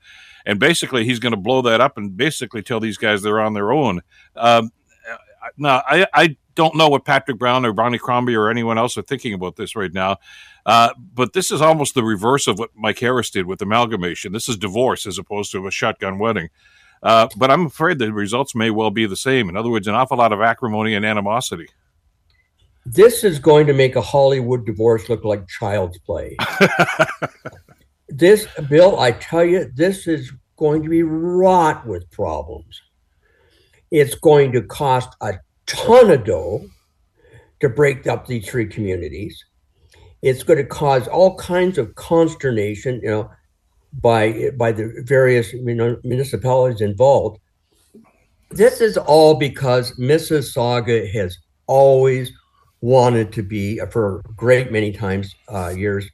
and 0.45 0.57
basically 0.57 1.03
he's 1.03 1.19
going 1.19 1.33
to 1.33 1.37
blow 1.37 1.61
that 1.63 1.81
up 1.81 1.97
and 1.97 2.15
basically 2.15 2.61
tell 2.61 2.79
these 2.79 2.97
guys 2.97 3.21
they're 3.21 3.41
on 3.41 3.53
their 3.53 3.73
own. 3.73 4.01
Um, 4.37 4.71
now 5.57 5.81
I, 5.85 6.07
I 6.13 6.37
don't 6.55 6.75
know 6.75 6.89
what 6.89 7.05
Patrick 7.05 7.37
Brown 7.37 7.65
or 7.65 7.73
Bonnie 7.73 7.97
Crombie 7.97 8.35
or 8.35 8.49
anyone 8.49 8.77
else 8.77 8.97
are 8.97 9.01
thinking 9.01 9.33
about 9.33 9.55
this 9.55 9.75
right 9.75 9.93
now. 9.93 10.17
Uh, 10.65 10.89
but 11.13 11.33
this 11.33 11.51
is 11.51 11.61
almost 11.61 11.95
the 11.95 12.03
reverse 12.03 12.47
of 12.47 12.59
what 12.59 12.71
Mike 12.75 12.99
Harris 12.99 13.29
did 13.29 13.45
with 13.45 13.61
amalgamation. 13.61 14.33
This 14.33 14.49
is 14.49 14.57
divorce 14.57 15.05
as 15.05 15.17
opposed 15.17 15.51
to 15.53 15.65
a 15.67 15.71
shotgun 15.71 16.19
wedding. 16.19 16.49
Uh, 17.01 17.27
but 17.37 17.49
I'm 17.49 17.67
afraid 17.67 17.99
the 17.99 18.11
results 18.11 18.55
may 18.55 18.69
well 18.69 18.91
be 18.91 19.05
the 19.05 19.15
same. 19.15 19.49
In 19.49 19.55
other 19.55 19.69
words, 19.69 19.87
an 19.87 19.95
awful 19.95 20.17
lot 20.17 20.33
of 20.33 20.41
acrimony 20.41 20.95
and 20.95 21.05
animosity. 21.05 21.67
This 22.85 23.23
is 23.23 23.39
going 23.39 23.67
to 23.67 23.73
make 23.73 23.95
a 23.95 24.01
Hollywood 24.01 24.65
divorce 24.65 25.09
look 25.09 25.23
like 25.23 25.47
child's 25.47 25.99
play. 25.99 26.35
this, 28.09 28.47
Bill, 28.69 28.99
I 28.99 29.11
tell 29.11 29.45
you, 29.45 29.71
this 29.75 30.07
is 30.07 30.31
going 30.57 30.83
to 30.83 30.89
be 30.89 31.03
wrought 31.03 31.85
with 31.85 32.09
problems. 32.11 32.81
It's 33.91 34.15
going 34.15 34.51
to 34.53 34.61
cost 34.61 35.15
a 35.21 35.35
ton 35.65 36.11
of 36.11 36.25
dough 36.25 36.65
to 37.59 37.69
break 37.69 38.07
up 38.07 38.27
these 38.27 38.47
three 38.47 38.65
communities. 38.65 39.45
It's 40.21 40.43
going 40.43 40.57
to 40.57 40.65
cause 40.65 41.07
all 41.07 41.35
kinds 41.37 41.77
of 41.77 41.95
consternation. 41.95 42.99
You 43.01 43.09
know, 43.09 43.31
by 43.93 44.51
by 44.57 44.71
the 44.71 45.03
various 45.05 45.53
municipalities 45.53 46.81
involved. 46.81 47.39
This 48.51 48.81
is 48.81 48.97
all 48.97 49.35
because 49.35 49.97
Mississauga 49.97 51.11
has 51.11 51.37
always 51.67 52.31
wanted 52.81 53.31
to 53.33 53.43
be, 53.43 53.79
for 53.91 54.19
a 54.19 54.33
great 54.33 54.71
many 54.71 54.91
times 54.91 55.35
uh, 55.49 55.69
years, 55.69 56.09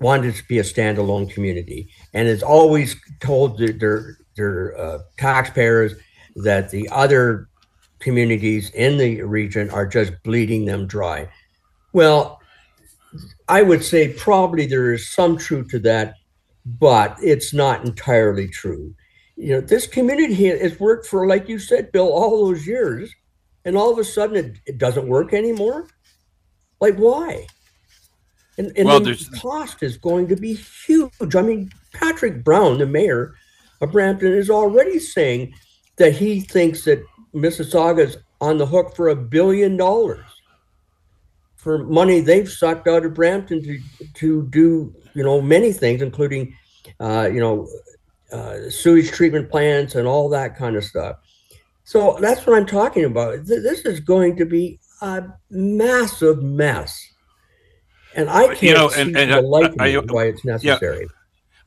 wanted 0.00 0.34
to 0.34 0.44
be 0.44 0.58
a 0.58 0.62
standalone 0.62 1.30
community, 1.30 1.88
and 2.14 2.28
has 2.28 2.42
always 2.42 2.96
told 3.20 3.58
their 3.58 4.16
their 4.36 4.78
uh, 4.78 4.98
taxpayers 5.18 5.94
that 6.36 6.70
the 6.70 6.88
other 6.90 7.48
communities 7.98 8.70
in 8.70 8.96
the 8.96 9.22
region 9.22 9.68
are 9.70 9.86
just 9.86 10.12
bleeding 10.22 10.64
them 10.64 10.86
dry. 10.86 11.28
Well, 11.92 12.40
I 13.48 13.62
would 13.62 13.82
say 13.82 14.12
probably 14.12 14.66
there 14.66 14.92
is 14.92 15.08
some 15.08 15.36
truth 15.36 15.68
to 15.70 15.78
that 15.80 16.14
but 16.78 17.16
it's 17.22 17.54
not 17.54 17.84
entirely 17.84 18.48
true. 18.48 18.94
You 19.36 19.54
know, 19.54 19.60
this 19.60 19.86
community 19.86 20.34
has 20.46 20.78
worked 20.78 21.06
for, 21.06 21.26
like 21.26 21.48
you 21.48 21.58
said, 21.58 21.92
Bill, 21.92 22.08
all 22.08 22.46
those 22.46 22.66
years, 22.66 23.14
and 23.64 23.76
all 23.76 23.92
of 23.92 23.98
a 23.98 24.04
sudden 24.04 24.36
it, 24.36 24.58
it 24.66 24.78
doesn't 24.78 25.08
work 25.08 25.32
anymore. 25.32 25.88
Like, 26.80 26.96
why? 26.96 27.46
And, 28.58 28.72
and 28.76 28.86
well, 28.86 29.00
the 29.00 29.38
cost 29.40 29.82
is 29.82 29.96
going 29.96 30.26
to 30.28 30.36
be 30.36 30.54
huge. 30.54 31.36
I 31.36 31.42
mean, 31.42 31.70
Patrick 31.94 32.42
Brown, 32.42 32.78
the 32.78 32.86
mayor 32.86 33.34
of 33.80 33.92
Brampton, 33.92 34.32
is 34.32 34.50
already 34.50 34.98
saying 34.98 35.54
that 35.96 36.12
he 36.12 36.40
thinks 36.40 36.84
that 36.84 37.02
Mississauga 37.32 38.00
is 38.00 38.16
on 38.40 38.58
the 38.58 38.66
hook 38.66 38.94
for 38.96 39.08
a 39.08 39.16
billion 39.16 39.76
dollars 39.76 40.24
for 41.58 41.84
money 41.84 42.20
they've 42.20 42.48
sucked 42.48 42.88
out 42.88 43.04
of 43.04 43.12
Brampton 43.12 43.62
to 43.62 43.80
to 44.14 44.46
do 44.46 44.94
you 45.14 45.22
know 45.22 45.42
many 45.42 45.72
things, 45.72 46.00
including 46.00 46.56
uh, 47.00 47.28
you 47.30 47.40
know 47.40 47.68
uh, 48.32 48.70
sewage 48.70 49.10
treatment 49.10 49.50
plants 49.50 49.94
and 49.94 50.08
all 50.08 50.28
that 50.30 50.56
kind 50.56 50.76
of 50.76 50.84
stuff. 50.84 51.16
So 51.84 52.16
that's 52.20 52.46
what 52.46 52.56
I'm 52.56 52.66
talking 52.66 53.04
about. 53.04 53.44
This 53.44 53.80
is 53.84 54.00
going 54.00 54.36
to 54.36 54.44
be 54.44 54.78
a 55.02 55.24
massive 55.50 56.42
mess, 56.42 56.98
and 58.14 58.30
I 58.30 58.46
can't 58.46 58.62
you 58.62 58.74
know, 58.74 58.88
see 58.88 59.02
and, 59.02 59.16
and, 59.16 59.32
the 59.32 59.42
light 59.42 59.74
I, 59.78 59.96
I, 59.96 59.98
why 59.98 60.26
it's 60.26 60.44
necessary. 60.44 61.00
Yeah 61.00 61.17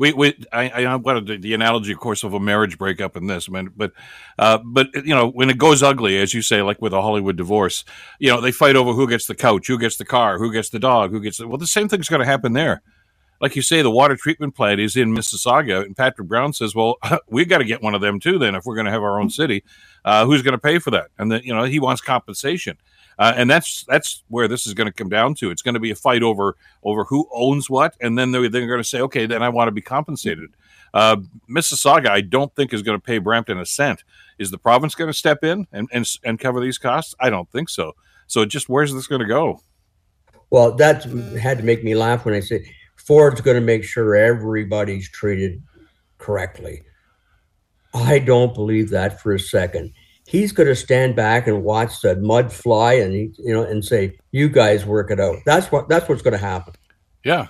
we, 0.02 0.14
we 0.14 0.46
I, 0.52 0.70
I 0.70 0.96
wanted 0.96 1.28
the, 1.28 1.38
the, 1.38 1.54
analogy, 1.54 1.92
of 1.92 2.00
course, 2.00 2.24
of 2.24 2.34
a 2.34 2.40
marriage 2.40 2.80
breakup 2.80 3.16
in 3.16 3.28
this, 3.28 3.48
I 3.48 3.52
mean, 3.52 3.70
but, 3.78 3.92
uh, 4.40 4.58
but 4.66 4.88
you 4.96 5.14
know, 5.14 5.30
when 5.30 5.52
it 5.52 5.60
goes 5.60 5.84
ugly, 5.84 6.18
as 6.18 6.34
you 6.34 6.42
say, 6.42 6.64
like 6.64 6.82
with 6.82 6.92
a 6.92 7.04
Hollywood 7.04 7.38
divorce, 7.38 7.86
you 8.18 8.32
know, 8.32 8.42
they 8.42 8.52
fight 8.52 8.76
over 8.76 8.94
who 8.94 9.08
gets 9.08 9.28
the 9.28 9.36
couch, 9.36 9.68
who 9.68 9.78
gets 9.78 9.98
the 9.98 10.06
car, 10.06 10.40
who 10.40 10.52
gets 10.52 10.70
the 10.70 10.80
dog, 10.80 11.12
who 11.12 11.20
gets 11.20 11.38
the, 11.38 11.48
well, 11.48 11.60
the 11.60 11.68
same 11.68 11.88
thing's 11.88 12.10
going 12.10 12.20
to 12.20 12.26
happen 12.26 12.54
there. 12.54 12.82
Like 13.40 13.56
you 13.56 13.62
say, 13.62 13.84
the 13.84 13.92
water 13.92 14.16
treatment 14.16 14.56
plant 14.56 14.80
is 14.80 14.96
in 14.96 15.16
Mississauga, 15.16 15.84
and 15.86 15.96
Patrick 15.96 16.28
Brown 16.28 16.54
says, 16.54 16.76
"Well, 16.76 16.98
we've 17.28 17.50
got 17.50 17.58
to 17.58 17.64
get 17.64 17.82
one 17.82 17.96
of 17.96 18.02
them 18.02 18.20
too. 18.20 18.38
Then, 18.38 18.54
if 18.54 18.66
we're 18.66 18.76
going 18.76 18.86
to 18.86 18.92
have 18.92 19.02
our 19.02 19.20
own 19.20 19.32
city, 19.32 19.64
uh, 20.06 20.28
who's 20.28 20.44
going 20.44 20.52
to 20.52 20.60
pay 20.60 20.78
for 20.78 20.92
that?" 20.92 21.08
And 21.18 21.32
then, 21.32 21.42
you 21.44 21.52
know, 21.52 21.64
he 21.64 21.80
wants 21.80 22.02
compensation. 22.02 22.78
Uh, 23.22 23.34
and 23.38 23.48
that's 23.48 23.84
that's 23.84 24.24
where 24.30 24.48
this 24.48 24.66
is 24.66 24.74
going 24.74 24.88
to 24.88 24.92
come 24.92 25.08
down 25.08 25.36
to. 25.36 25.52
It's 25.52 25.62
going 25.62 25.76
to 25.76 25.80
be 25.80 25.92
a 25.92 25.96
fight 25.96 26.24
over 26.24 26.58
over 26.82 27.04
who 27.04 27.30
owns 27.32 27.70
what, 27.70 27.96
and 28.02 28.18
then 28.18 28.32
they're, 28.32 28.50
they're 28.50 28.66
going 28.66 28.80
to 28.80 28.84
say, 28.84 29.00
okay, 29.02 29.28
then 29.28 29.44
I 29.44 29.50
want 29.50 29.68
to 29.68 29.72
be 29.72 29.80
compensated. 29.80 30.50
Uh, 30.92 31.18
Mississauga, 31.48 32.10
I 32.10 32.22
don't 32.22 32.54
think 32.56 32.74
is 32.74 32.82
going 32.82 32.98
to 32.98 33.04
pay 33.04 33.20
Brampton 33.20 33.60
a 33.60 33.66
cent. 33.68 34.04
Is 34.40 34.50
the 34.50 34.58
province 34.58 34.96
going 34.96 35.08
to 35.08 35.14
step 35.14 35.44
in 35.44 35.68
and, 35.72 35.88
and 35.94 36.04
and 36.24 36.40
cover 36.40 36.60
these 36.60 36.80
costs? 36.80 37.14
I 37.20 37.30
don't 37.30 37.48
think 37.52 37.70
so. 37.70 37.92
So 38.26 38.44
just 38.44 38.70
where's 38.70 38.92
this 38.92 39.06
going 39.06 39.22
to 39.22 39.28
go? 39.28 39.62
Well, 40.50 40.72
that 40.78 41.04
had 41.40 41.60
to 41.60 41.64
make 41.64 41.84
me 41.84 41.94
laugh 41.94 42.26
when 42.26 42.34
I 42.34 42.40
said 42.40 42.64
Ford's 42.96 43.42
going 43.42 43.54
to 43.54 43.62
make 43.62 43.84
sure 43.84 44.16
everybody's 44.16 45.08
treated 45.08 45.62
correctly. 46.18 46.82
I 47.94 48.18
don't 48.18 48.56
believe 48.56 48.90
that 48.90 49.22
for 49.22 49.36
a 49.36 49.40
second 49.40 49.94
he's 50.32 50.54
going 50.54 50.70
to 50.70 50.76
stand 50.76 51.14
back 51.14 51.46
and 51.46 51.62
watch 51.62 52.00
the 52.00 52.16
mud 52.16 52.54
fly 52.54 52.94
and 52.94 53.14
you 53.14 53.54
know 53.54 53.64
and 53.64 53.84
say 53.84 54.18
you 54.32 54.48
guys 54.48 54.86
work 54.86 55.12
it 55.12 55.20
out. 55.20 55.36
That's 55.46 55.70
what 55.74 55.90
that's 55.90 56.08
what's 56.08 56.22
going 56.22 56.40
to 56.40 56.46
happen. 56.54 56.74
Yeah. 57.26 57.48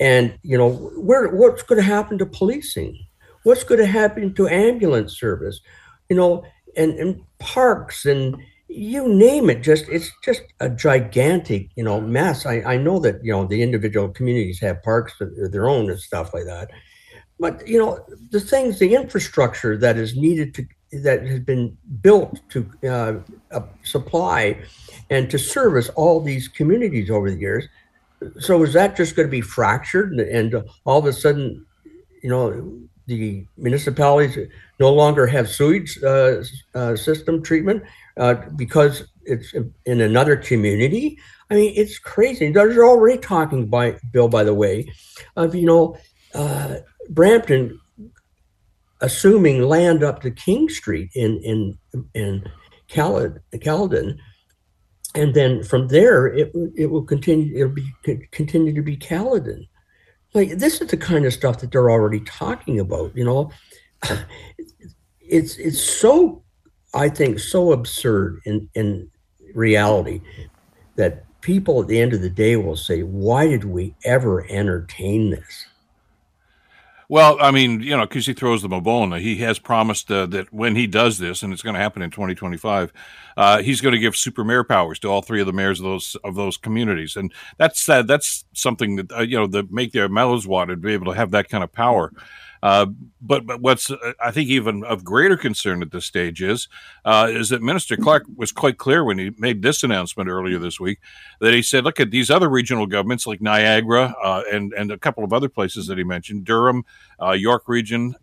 And 0.00 0.38
you 0.42 0.56
know 0.56 0.70
where 0.96 1.28
what's 1.28 1.62
going 1.62 1.76
to 1.76 1.86
happen 1.86 2.16
to 2.18 2.26
policing? 2.26 2.98
What's 3.42 3.64
going 3.64 3.80
to 3.80 3.86
happen 3.86 4.32
to 4.34 4.48
ambulance 4.48 5.20
service? 5.20 5.60
You 6.08 6.16
know 6.16 6.44
and 6.74 6.98
and 6.98 7.20
parks 7.38 8.06
and 8.06 8.36
you 8.68 9.08
name 9.08 9.50
it 9.50 9.62
just 9.62 9.86
it's 9.90 10.10
just 10.24 10.42
a 10.60 10.70
gigantic 10.70 11.68
you 11.76 11.84
know 11.84 12.00
mess. 12.00 12.46
I 12.46 12.62
i 12.62 12.76
know 12.78 12.98
that 13.00 13.22
you 13.22 13.32
know 13.32 13.44
the 13.44 13.62
individual 13.62 14.08
communities 14.08 14.58
have 14.60 14.82
parks 14.82 15.20
of 15.20 15.52
their 15.52 15.68
own 15.68 15.90
and 15.90 16.00
stuff 16.00 16.32
like 16.32 16.46
that. 16.46 16.70
But 17.38 17.68
you 17.68 17.78
know 17.78 18.02
the 18.30 18.40
things 18.40 18.78
the 18.78 18.94
infrastructure 18.94 19.76
that 19.76 19.98
is 19.98 20.16
needed 20.16 20.54
to 20.54 20.66
that 21.02 21.26
has 21.26 21.40
been 21.40 21.76
built 22.00 22.40
to 22.50 22.70
uh, 22.88 23.60
supply 23.82 24.58
and 25.10 25.30
to 25.30 25.38
service 25.38 25.88
all 25.90 26.20
these 26.20 26.48
communities 26.48 27.10
over 27.10 27.30
the 27.30 27.38
years. 27.38 27.68
So 28.40 28.62
is 28.62 28.72
that 28.72 28.96
just 28.96 29.14
going 29.14 29.28
to 29.28 29.30
be 29.30 29.40
fractured 29.40 30.12
and, 30.12 30.20
and 30.20 30.68
all 30.84 30.98
of 30.98 31.06
a 31.06 31.12
sudden, 31.12 31.64
you 32.22 32.30
know, 32.30 32.80
the 33.06 33.46
municipalities 33.56 34.48
no 34.80 34.92
longer 34.92 35.26
have 35.26 35.48
sewage 35.48 35.98
uh, 36.02 36.42
uh, 36.74 36.96
system 36.96 37.42
treatment 37.42 37.82
uh, 38.16 38.34
because 38.56 39.04
it's 39.24 39.54
in 39.84 40.00
another 40.00 40.36
community? 40.36 41.18
I 41.50 41.54
mean, 41.54 41.72
it's 41.76 41.98
crazy. 41.98 42.50
They're 42.50 42.84
already 42.84 43.18
talking 43.18 43.66
by 43.66 43.98
Bill, 44.12 44.28
by 44.28 44.42
the 44.42 44.54
way, 44.54 44.92
of 45.36 45.54
you 45.54 45.66
know, 45.66 45.96
uh, 46.34 46.76
Brampton 47.10 47.80
assuming 49.06 49.62
land 49.62 50.02
up 50.02 50.20
to 50.20 50.30
King 50.30 50.68
Street 50.68 51.10
in 51.14 51.38
in 51.38 51.78
in 52.14 52.44
Caledon, 52.88 54.18
and 55.14 55.32
then 55.32 55.62
from 55.62 55.88
there 55.88 56.26
it 56.26 56.52
it 56.76 56.86
will 56.86 57.04
continue. 57.04 57.56
It'll 57.56 57.72
be 57.72 58.28
continue 58.32 58.74
to 58.74 58.82
be 58.82 58.96
Caledon. 58.96 59.66
Like 60.34 60.58
this 60.58 60.80
is 60.80 60.88
the 60.88 60.96
kind 60.96 61.24
of 61.24 61.32
stuff 61.32 61.60
that 61.60 61.70
they're 61.70 61.90
already 61.90 62.20
talking 62.20 62.80
about. 62.80 63.16
You 63.16 63.24
know, 63.24 63.50
it's 65.20 65.56
it's 65.56 65.80
so 65.80 66.42
I 66.92 67.08
think 67.08 67.38
so 67.38 67.72
absurd 67.72 68.40
in 68.44 68.68
in 68.74 69.08
reality 69.54 70.20
that 70.96 71.24
people 71.42 71.80
at 71.80 71.86
the 71.86 72.00
end 72.00 72.12
of 72.12 72.22
the 72.22 72.30
day 72.44 72.56
will 72.56 72.76
say, 72.76 73.02
"Why 73.02 73.46
did 73.46 73.64
we 73.64 73.94
ever 74.04 74.44
entertain 74.50 75.30
this?" 75.30 75.66
Well, 77.08 77.36
I 77.40 77.52
mean, 77.52 77.80
you 77.80 77.96
know, 77.96 78.04
because 78.04 78.26
he 78.26 78.32
throws 78.32 78.62
them 78.62 78.72
a 78.72 78.80
bone. 78.80 79.12
He 79.12 79.36
has 79.36 79.58
promised 79.58 80.10
uh, 80.10 80.26
that 80.26 80.52
when 80.52 80.74
he 80.74 80.86
does 80.86 81.18
this, 81.18 81.42
and 81.42 81.52
it's 81.52 81.62
going 81.62 81.74
to 81.74 81.80
happen 81.80 82.02
in 82.02 82.10
2025, 82.10 82.92
uh, 83.36 83.62
he's 83.62 83.80
going 83.80 83.92
to 83.92 83.98
give 83.98 84.16
super 84.16 84.42
mayor 84.42 84.64
powers 84.64 84.98
to 85.00 85.08
all 85.08 85.22
three 85.22 85.40
of 85.40 85.46
the 85.46 85.52
mayors 85.52 85.78
of 85.78 85.84
those 85.84 86.16
of 86.24 86.34
those 86.34 86.56
communities, 86.56 87.14
and 87.14 87.32
that's 87.58 87.88
uh, 87.88 88.02
that's 88.02 88.44
something 88.54 88.96
that 88.96 89.12
uh, 89.12 89.20
you 89.20 89.38
know 89.38 89.46
that 89.46 89.70
make 89.70 89.92
their 89.92 90.08
mouths 90.08 90.46
water 90.46 90.74
to 90.74 90.80
be 90.80 90.92
able 90.94 91.06
to 91.06 91.16
have 91.16 91.30
that 91.30 91.48
kind 91.48 91.62
of 91.62 91.72
power. 91.72 92.12
Uh, 92.62 92.86
but 93.20 93.46
but 93.46 93.60
what's 93.60 93.90
uh, 93.90 94.12
I 94.20 94.30
think 94.30 94.48
even 94.48 94.84
of 94.84 95.04
greater 95.04 95.36
concern 95.36 95.82
at 95.82 95.90
this 95.90 96.06
stage 96.06 96.42
is 96.42 96.68
uh, 97.04 97.28
is 97.30 97.48
that 97.50 97.62
Minister 97.62 97.96
Clark 97.96 98.24
was 98.34 98.52
quite 98.52 98.78
clear 98.78 99.04
when 99.04 99.18
he 99.18 99.30
made 99.38 99.62
this 99.62 99.82
announcement 99.82 100.28
earlier 100.28 100.58
this 100.58 100.80
week 100.80 100.98
that 101.40 101.52
he 101.52 101.62
said, 101.62 101.84
look 101.84 102.00
at 102.00 102.10
these 102.10 102.30
other 102.30 102.48
regional 102.48 102.86
governments 102.86 103.26
like 103.26 103.40
Niagara 103.40 104.14
uh, 104.22 104.42
and 104.52 104.72
and 104.72 104.90
a 104.90 104.98
couple 104.98 105.24
of 105.24 105.32
other 105.32 105.48
places 105.48 105.86
that 105.86 105.98
he 105.98 106.04
mentioned, 106.04 106.44
Durham, 106.44 106.84
uh, 107.22 107.32
York 107.32 107.64
Region, 107.66 108.14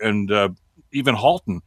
and 0.00 0.56
even 0.92 1.14
Halton. 1.14 1.62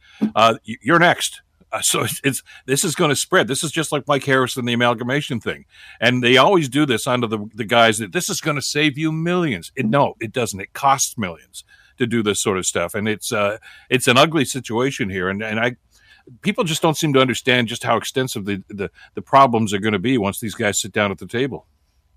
you're 0.64 0.98
next. 0.98 1.42
So 1.82 2.02
it's, 2.02 2.20
it's, 2.24 2.42
this 2.64 2.84
is 2.84 2.94
going 2.94 3.10
to 3.10 3.16
spread. 3.16 3.48
This 3.48 3.62
is 3.62 3.70
just 3.70 3.92
like 3.92 4.06
Mike 4.06 4.24
Harris 4.24 4.56
and 4.56 4.66
the 4.66 4.72
amalgamation 4.72 5.40
thing, 5.40 5.66
and 6.00 6.22
they 6.22 6.38
always 6.38 6.70
do 6.70 6.86
this 6.86 7.06
under 7.06 7.26
the 7.26 7.44
the 7.54 7.64
guise 7.64 7.98
that 7.98 8.12
this 8.12 8.30
is 8.30 8.40
going 8.40 8.56
to 8.56 8.62
save 8.62 8.96
you 8.96 9.12
millions. 9.12 9.72
It, 9.76 9.84
no, 9.84 10.14
it 10.20 10.32
doesn't. 10.32 10.60
It 10.60 10.72
costs 10.72 11.18
millions 11.18 11.64
to 11.98 12.06
do 12.06 12.22
this 12.22 12.40
sort 12.40 12.58
of 12.58 12.66
stuff, 12.66 12.94
and 12.94 13.08
it's 13.08 13.32
uh, 13.32 13.58
it's 13.90 14.08
an 14.08 14.16
ugly 14.16 14.44
situation 14.44 15.10
here. 15.10 15.28
And 15.28 15.42
and 15.42 15.60
I 15.60 15.76
people 16.42 16.64
just 16.64 16.82
don't 16.82 16.96
seem 16.96 17.12
to 17.12 17.20
understand 17.20 17.68
just 17.68 17.82
how 17.82 17.96
extensive 17.96 18.44
the 18.44 18.62
the, 18.68 18.90
the 19.14 19.22
problems 19.22 19.72
are 19.72 19.78
going 19.78 19.92
to 19.92 19.98
be 19.98 20.18
once 20.18 20.40
these 20.40 20.54
guys 20.54 20.80
sit 20.80 20.92
down 20.92 21.10
at 21.10 21.18
the 21.18 21.26
table. 21.26 21.66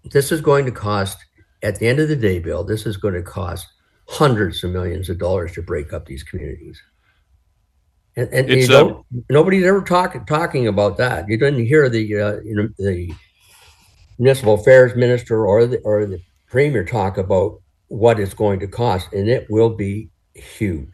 This 0.03 0.31
is 0.31 0.41
going 0.41 0.65
to 0.65 0.71
cost 0.71 1.17
at 1.61 1.79
the 1.79 1.87
end 1.87 1.99
of 1.99 2.07
the 2.07 2.15
day, 2.15 2.39
Bill. 2.39 2.63
This 2.63 2.85
is 2.85 2.97
going 2.97 3.15
to 3.15 3.21
cost 3.21 3.67
hundreds 4.07 4.63
of 4.63 4.71
millions 4.71 5.09
of 5.09 5.19
dollars 5.19 5.51
to 5.53 5.61
break 5.61 5.93
up 5.93 6.05
these 6.05 6.23
communities. 6.23 6.81
And, 8.15 8.29
and 8.33 8.49
you 8.49 8.67
don't, 8.67 8.97
uh, 8.97 9.21
nobody's 9.29 9.63
ever 9.63 9.81
talking 9.81 10.25
talking 10.25 10.67
about 10.67 10.97
that. 10.97 11.29
You 11.29 11.37
didn't 11.37 11.65
hear 11.65 11.89
the 11.89 12.03
uh, 12.19 12.39
you 12.43 12.55
know 12.55 12.69
the 12.77 13.13
municipal 14.17 14.55
affairs 14.55 14.95
minister 14.95 15.45
or 15.45 15.65
the 15.65 15.77
or 15.79 16.05
the 16.05 16.19
premier 16.47 16.83
talk 16.83 17.17
about 17.17 17.61
what 17.89 18.19
it's 18.19 18.33
going 18.33 18.59
to 18.61 18.67
cost, 18.67 19.11
and 19.13 19.27
it 19.27 19.47
will 19.49 19.71
be 19.71 20.09
huge. 20.33 20.93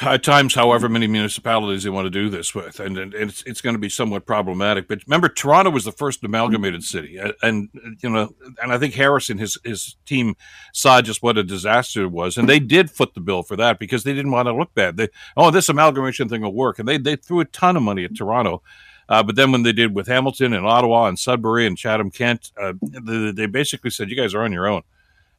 At 0.00 0.22
times, 0.22 0.54
however 0.54 0.88
many 0.88 1.06
municipalities 1.06 1.82
they 1.82 1.90
want 1.90 2.06
to 2.06 2.10
do 2.10 2.30
this 2.30 2.54
with, 2.54 2.80
and, 2.80 2.96
and 2.96 3.12
it's 3.12 3.42
it's 3.42 3.60
going 3.60 3.74
to 3.74 3.78
be 3.78 3.90
somewhat 3.90 4.24
problematic. 4.24 4.88
But 4.88 5.00
remember, 5.06 5.28
Toronto 5.28 5.70
was 5.70 5.84
the 5.84 5.92
first 5.92 6.24
amalgamated 6.24 6.82
city, 6.82 7.18
and, 7.18 7.34
and 7.42 7.68
you 8.02 8.08
know, 8.08 8.34
and 8.62 8.72
I 8.72 8.78
think 8.78 8.94
Harrison 8.94 9.36
his 9.36 9.58
his 9.62 9.96
team 10.06 10.36
saw 10.72 11.02
just 11.02 11.22
what 11.22 11.36
a 11.36 11.44
disaster 11.44 12.04
it 12.04 12.12
was, 12.12 12.38
and 12.38 12.48
they 12.48 12.60
did 12.60 12.90
foot 12.90 13.12
the 13.12 13.20
bill 13.20 13.42
for 13.42 13.56
that 13.56 13.78
because 13.78 14.04
they 14.04 14.14
didn't 14.14 14.30
want 14.30 14.48
to 14.48 14.54
look 14.54 14.72
bad. 14.74 14.96
They 14.96 15.08
oh, 15.36 15.50
this 15.50 15.68
amalgamation 15.68 16.30
thing 16.30 16.40
will 16.40 16.54
work, 16.54 16.78
and 16.78 16.88
they 16.88 16.96
they 16.96 17.16
threw 17.16 17.40
a 17.40 17.44
ton 17.44 17.76
of 17.76 17.82
money 17.82 18.04
at 18.04 18.16
Toronto. 18.16 18.62
Uh, 19.06 19.22
but 19.22 19.36
then 19.36 19.52
when 19.52 19.64
they 19.64 19.72
did 19.72 19.94
with 19.94 20.06
Hamilton 20.06 20.54
and 20.54 20.66
Ottawa 20.66 21.08
and 21.08 21.18
Sudbury 21.18 21.66
and 21.66 21.76
Chatham 21.76 22.10
Kent, 22.10 22.52
uh, 22.58 22.72
they, 22.80 23.32
they, 23.32 23.46
basically 23.46 23.90
said, 23.90 24.08
"You 24.08 24.16
guys 24.16 24.34
are 24.34 24.42
on 24.42 24.52
your 24.52 24.66
own." 24.66 24.82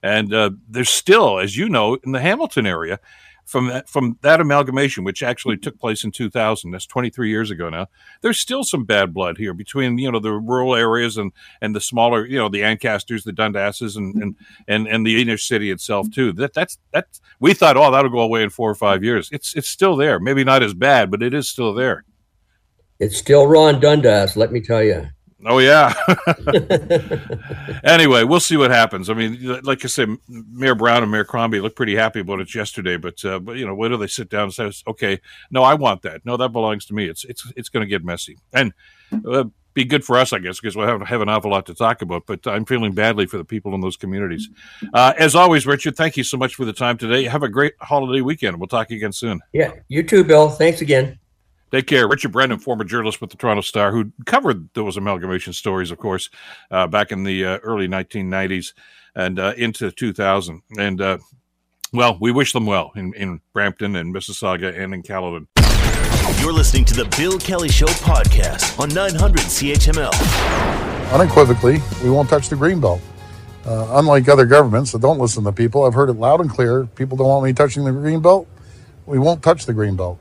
And 0.05 0.31
uh, 0.35 0.51
there's 0.69 0.91
still, 0.91 1.39
as 1.39 1.57
you 1.57 1.67
know, 1.67 1.95
in 1.95 2.11
the 2.11 2.21
Hamilton 2.21 2.67
area, 2.67 2.99
from 3.43 3.69
that, 3.69 3.89
from 3.89 4.19
that 4.21 4.39
amalgamation, 4.39 5.03
which 5.03 5.23
actually 5.23 5.57
took 5.57 5.79
place 5.79 6.03
in 6.03 6.11
2000, 6.11 6.69
that's 6.69 6.85
23 6.85 7.27
years 7.27 7.49
ago 7.49 7.69
now. 7.69 7.87
There's 8.21 8.39
still 8.39 8.63
some 8.63 8.83
bad 8.83 9.15
blood 9.15 9.39
here 9.39 9.55
between 9.55 9.97
you 9.97 10.11
know 10.11 10.19
the 10.19 10.33
rural 10.33 10.75
areas 10.75 11.17
and 11.17 11.31
and 11.59 11.75
the 11.75 11.81
smaller, 11.81 12.23
you 12.23 12.37
know, 12.37 12.49
the 12.49 12.63
Ancasters, 12.63 13.23
the 13.23 13.31
Dundasses, 13.33 13.97
and 13.97 14.13
and 14.21 14.35
and, 14.67 14.87
and 14.87 15.07
the 15.07 15.19
inner 15.19 15.39
city 15.39 15.71
itself 15.71 16.11
too. 16.11 16.31
That 16.33 16.53
that's 16.53 16.77
that's 16.91 17.19
we 17.39 17.55
thought, 17.55 17.75
oh, 17.75 17.89
that'll 17.89 18.11
go 18.11 18.19
away 18.19 18.43
in 18.43 18.51
four 18.51 18.69
or 18.69 18.75
five 18.75 19.03
years. 19.03 19.27
It's 19.31 19.55
it's 19.55 19.69
still 19.69 19.95
there. 19.95 20.19
Maybe 20.19 20.43
not 20.43 20.61
as 20.61 20.75
bad, 20.75 21.09
but 21.09 21.23
it 21.23 21.33
is 21.33 21.49
still 21.49 21.73
there. 21.73 22.05
It's 22.99 23.17
still 23.17 23.47
Ron 23.47 23.79
Dundas, 23.79 24.37
let 24.37 24.51
me 24.51 24.61
tell 24.61 24.83
you. 24.83 25.07
Oh 25.47 25.59
yeah. 25.59 25.93
anyway, 27.83 28.23
we'll 28.23 28.39
see 28.39 28.57
what 28.57 28.71
happens. 28.71 29.09
I 29.09 29.13
mean, 29.13 29.61
like 29.61 29.85
I 29.85 29.87
said, 29.87 30.09
Mayor 30.27 30.75
Brown 30.75 31.03
and 31.03 31.11
Mayor 31.11 31.23
Crombie 31.23 31.59
looked 31.59 31.75
pretty 31.75 31.95
happy 31.95 32.21
about 32.21 32.39
it 32.39 32.53
yesterday, 32.53 32.97
but 32.97 33.23
uh, 33.23 33.39
but 33.39 33.57
you 33.57 33.65
know, 33.65 33.75
where 33.75 33.89
do 33.89 33.97
they 33.97 34.07
sit 34.07 34.29
down 34.29 34.43
and 34.43 34.53
say, 34.53 34.71
okay, 34.87 35.19
no, 35.51 35.63
I 35.63 35.75
want 35.75 36.01
that. 36.01 36.25
No, 36.25 36.35
that 36.37 36.49
belongs 36.49 36.85
to 36.87 36.93
me. 36.93 37.07
It's 37.07 37.23
it's 37.25 37.51
it's 37.55 37.69
going 37.69 37.85
to 37.85 37.89
get 37.89 38.03
messy 38.03 38.37
and 38.53 38.73
uh, 39.29 39.45
be 39.75 39.85
good 39.85 40.03
for 40.03 40.17
us, 40.17 40.33
I 40.33 40.39
guess, 40.39 40.59
because 40.59 40.75
we'll 40.75 40.87
have, 40.87 41.01
have 41.01 41.21
an 41.21 41.29
awful 41.29 41.51
lot 41.51 41.67
to 41.67 41.75
talk 41.75 42.01
about. 42.01 42.25
But 42.25 42.47
I'm 42.47 42.65
feeling 42.65 42.93
badly 42.93 43.27
for 43.27 43.37
the 43.37 43.43
people 43.43 43.75
in 43.75 43.81
those 43.81 43.97
communities. 43.97 44.49
Uh, 44.93 45.13
as 45.19 45.35
always, 45.35 45.67
Richard, 45.67 45.95
thank 45.95 46.17
you 46.17 46.23
so 46.23 46.37
much 46.37 46.55
for 46.55 46.65
the 46.65 46.73
time 46.73 46.97
today. 46.97 47.25
Have 47.25 47.43
a 47.43 47.49
great 47.49 47.73
holiday 47.81 48.21
weekend. 48.21 48.57
We'll 48.57 48.67
talk 48.67 48.89
again 48.89 49.11
soon. 49.11 49.41
Yeah, 49.53 49.73
you 49.89 50.01
too, 50.01 50.23
Bill. 50.23 50.49
Thanks 50.49 50.81
again. 50.81 51.19
Take 51.71 51.87
care. 51.87 52.07
Richard 52.07 52.31
Brennan, 52.31 52.59
former 52.59 52.83
journalist 52.83 53.21
with 53.21 53.31
the 53.31 53.37
Toronto 53.37 53.61
Star, 53.61 53.91
who 53.91 54.11
covered 54.25 54.69
those 54.73 54.97
amalgamation 54.97 55.51
stories, 55.51 55.91
of 55.91 55.97
course, 55.97 56.29
uh, 56.71 56.87
back 56.87 57.11
in 57.11 57.23
the 57.23 57.43
uh, 57.43 57.57
early 57.57 57.87
1990s 57.87 58.73
and 59.15 59.39
uh, 59.39 59.53
into 59.57 59.91
2000. 59.91 60.61
And, 60.77 61.01
uh, 61.01 61.17
well, 61.91 62.17
we 62.21 62.31
wish 62.31 62.53
them 62.53 62.65
well 62.65 62.91
in, 62.95 63.13
in 63.15 63.41
Brampton 63.53 63.95
and 63.95 64.13
Mississauga 64.13 64.77
and 64.77 64.93
in 64.93 65.01
Caledon. 65.01 65.47
You're 66.39 66.53
listening 66.53 66.85
to 66.85 66.93
the 66.93 67.05
Bill 67.17 67.39
Kelly 67.39 67.69
Show 67.69 67.87
podcast 67.87 68.79
on 68.79 68.89
900 68.89 69.39
CHML. 69.41 71.13
Unequivocally, 71.13 71.79
we 72.03 72.09
won't 72.09 72.29
touch 72.29 72.49
the 72.49 72.55
greenbelt. 72.55 73.01
Uh, 73.65 73.87
unlike 73.93 74.27
other 74.29 74.45
governments 74.45 74.91
that 74.91 75.01
don't 75.01 75.17
listen 75.17 75.43
to 75.43 75.51
people, 75.51 75.85
I've 75.85 75.93
heard 75.93 76.09
it 76.09 76.13
loud 76.13 76.41
and 76.41 76.49
clear. 76.49 76.85
People 76.85 77.17
don't 77.17 77.27
want 77.27 77.45
me 77.45 77.53
touching 77.53 77.83
the 77.83 77.91
greenbelt. 77.91 78.45
We 79.05 79.17
won't 79.17 79.41
touch 79.41 79.65
the 79.65 79.73
greenbelt. 79.73 80.19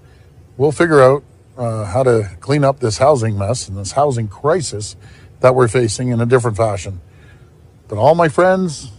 We'll 0.57 0.73
figure 0.73 1.03
out 1.03 1.25
uh, 1.57 1.85
how 1.85 2.03
to 2.03 2.31
clean 2.41 2.65
up 2.65 2.81
this 2.81 2.99
housing 2.99 3.39
mess 3.39 3.69
and 3.69 3.77
this 3.77 3.93
housing 3.93 4.29
crisis 4.29 4.97
that 5.41 5.55
we're 5.55 5.69
facing 5.69 6.09
in 6.09 6.21
a 6.21 6.27
different 6.27 6.57
fashion. 6.57 7.01
But 7.89 7.99
all 7.99 8.15
my 8.15 8.29
friends, 8.29 8.91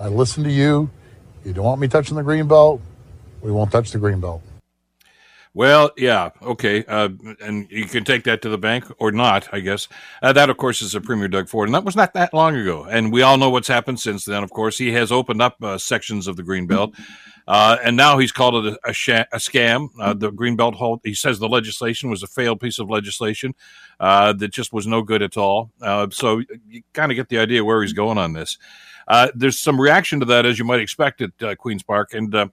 I 0.00 0.08
listen 0.08 0.44
to 0.44 0.50
you. 0.50 0.90
You 1.44 1.52
don't 1.52 1.64
want 1.64 1.80
me 1.80 1.88
touching 1.88 2.16
the 2.16 2.22
green 2.22 2.46
belt. 2.46 2.80
We 3.40 3.50
won't 3.50 3.72
touch 3.72 3.90
the 3.90 3.98
green 3.98 4.20
belt. 4.20 4.42
Well, 5.54 5.90
yeah, 5.98 6.30
okay, 6.40 6.82
uh, 6.86 7.10
and 7.42 7.70
you 7.70 7.84
can 7.84 8.04
take 8.04 8.24
that 8.24 8.40
to 8.40 8.48
the 8.48 8.56
bank 8.56 8.86
or 8.98 9.12
not, 9.12 9.52
I 9.52 9.60
guess. 9.60 9.86
Uh, 10.22 10.32
that, 10.32 10.48
of 10.48 10.56
course, 10.56 10.80
is 10.80 10.94
a 10.94 11.00
Premier 11.00 11.28
Doug 11.28 11.46
Ford, 11.46 11.68
and 11.68 11.74
that 11.74 11.84
was 11.84 11.94
not 11.94 12.14
that 12.14 12.32
long 12.32 12.56
ago. 12.56 12.84
And 12.84 13.12
we 13.12 13.20
all 13.20 13.36
know 13.36 13.50
what's 13.50 13.68
happened 13.68 14.00
since 14.00 14.24
then. 14.24 14.42
Of 14.42 14.50
course, 14.50 14.78
he 14.78 14.92
has 14.92 15.12
opened 15.12 15.42
up 15.42 15.62
uh, 15.62 15.76
sections 15.76 16.26
of 16.26 16.36
the 16.36 16.42
green 16.42 16.66
belt. 16.66 16.94
Uh, 17.46 17.76
and 17.84 17.98
now 17.98 18.16
he's 18.16 18.32
called 18.32 18.64
it 18.64 18.78
a, 18.82 18.88
a, 18.88 19.26
a 19.32 19.36
scam. 19.36 19.88
Uh, 20.00 20.14
the 20.14 20.32
Greenbelt 20.32 20.74
hold. 20.74 21.00
He 21.04 21.12
says 21.12 21.38
the 21.38 21.48
legislation 21.48 22.08
was 22.08 22.22
a 22.22 22.28
failed 22.28 22.60
piece 22.60 22.78
of 22.78 22.88
legislation 22.88 23.54
uh, 24.00 24.32
that 24.34 24.52
just 24.52 24.72
was 24.72 24.86
no 24.86 25.02
good 25.02 25.20
at 25.20 25.36
all. 25.36 25.70
So 26.12 26.40
you 26.68 26.82
kind 26.94 27.12
of 27.12 27.16
get 27.16 27.28
the 27.28 27.38
idea 27.38 27.62
where 27.62 27.82
he's 27.82 27.92
going 27.92 28.16
on 28.16 28.32
this. 28.32 28.56
There's 29.34 29.58
some 29.58 29.78
reaction 29.78 30.20
to 30.20 30.26
that, 30.26 30.46
as 30.46 30.58
you 30.58 30.64
might 30.64 30.80
expect 30.80 31.20
at 31.20 31.58
Queens 31.58 31.82
Park, 31.82 32.14
and. 32.14 32.50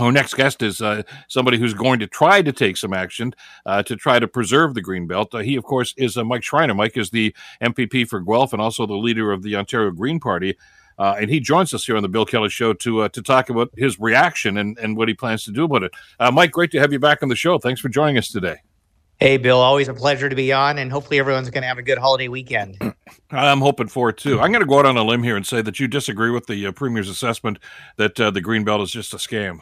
Our 0.00 0.10
next 0.10 0.32
guest 0.34 0.62
is 0.62 0.80
uh, 0.80 1.02
somebody 1.28 1.58
who's 1.58 1.74
going 1.74 1.98
to 1.98 2.06
try 2.06 2.40
to 2.40 2.52
take 2.52 2.78
some 2.78 2.94
action 2.94 3.34
uh, 3.66 3.82
to 3.82 3.96
try 3.96 4.18
to 4.18 4.26
preserve 4.26 4.72
the 4.72 4.80
green 4.80 5.06
belt. 5.06 5.34
Uh, 5.34 5.38
he, 5.38 5.56
of 5.56 5.64
course, 5.64 5.92
is 5.98 6.16
Mike 6.16 6.42
Schreiner. 6.42 6.74
Mike 6.74 6.96
is 6.96 7.10
the 7.10 7.34
MPP 7.60 8.08
for 8.08 8.20
Guelph 8.20 8.54
and 8.54 8.62
also 8.62 8.86
the 8.86 8.94
leader 8.94 9.30
of 9.30 9.42
the 9.42 9.56
Ontario 9.56 9.90
Green 9.90 10.18
Party. 10.18 10.56
Uh, 10.98 11.16
and 11.20 11.28
he 11.28 11.38
joins 11.38 11.74
us 11.74 11.84
here 11.84 11.96
on 11.96 12.02
the 12.02 12.08
Bill 12.08 12.24
Kelly 12.24 12.48
Show 12.48 12.72
to 12.74 13.02
uh, 13.02 13.08
to 13.10 13.20
talk 13.20 13.50
about 13.50 13.70
his 13.76 14.00
reaction 14.00 14.56
and, 14.56 14.78
and 14.78 14.96
what 14.96 15.08
he 15.08 15.14
plans 15.14 15.44
to 15.44 15.50
do 15.50 15.64
about 15.64 15.82
it. 15.82 15.92
Uh, 16.18 16.30
Mike, 16.30 16.50
great 16.50 16.70
to 16.70 16.80
have 16.80 16.92
you 16.92 16.98
back 16.98 17.22
on 17.22 17.28
the 17.28 17.36
show. 17.36 17.58
Thanks 17.58 17.80
for 17.80 17.90
joining 17.90 18.16
us 18.16 18.28
today. 18.28 18.56
Hey, 19.18 19.36
Bill, 19.36 19.58
always 19.58 19.88
a 19.88 19.94
pleasure 19.94 20.30
to 20.30 20.36
be 20.36 20.50
on, 20.50 20.78
and 20.78 20.90
hopefully 20.90 21.18
everyone's 21.18 21.50
going 21.50 21.60
to 21.60 21.68
have 21.68 21.76
a 21.76 21.82
good 21.82 21.98
holiday 21.98 22.28
weekend. 22.28 22.78
I'm 23.30 23.60
hoping 23.60 23.88
for 23.88 24.08
it 24.08 24.16
too. 24.16 24.40
I'm 24.40 24.50
going 24.50 24.62
to 24.62 24.66
go 24.66 24.78
out 24.78 24.86
on 24.86 24.96
a 24.96 25.04
limb 25.04 25.22
here 25.22 25.36
and 25.36 25.46
say 25.46 25.60
that 25.60 25.78
you 25.78 25.88
disagree 25.88 26.30
with 26.30 26.46
the 26.46 26.66
uh, 26.66 26.72
Premier's 26.72 27.10
assessment 27.10 27.58
that 27.96 28.18
uh, 28.18 28.30
the 28.30 28.40
Greenbelt 28.40 28.82
is 28.82 28.90
just 28.90 29.12
a 29.12 29.18
scam. 29.18 29.60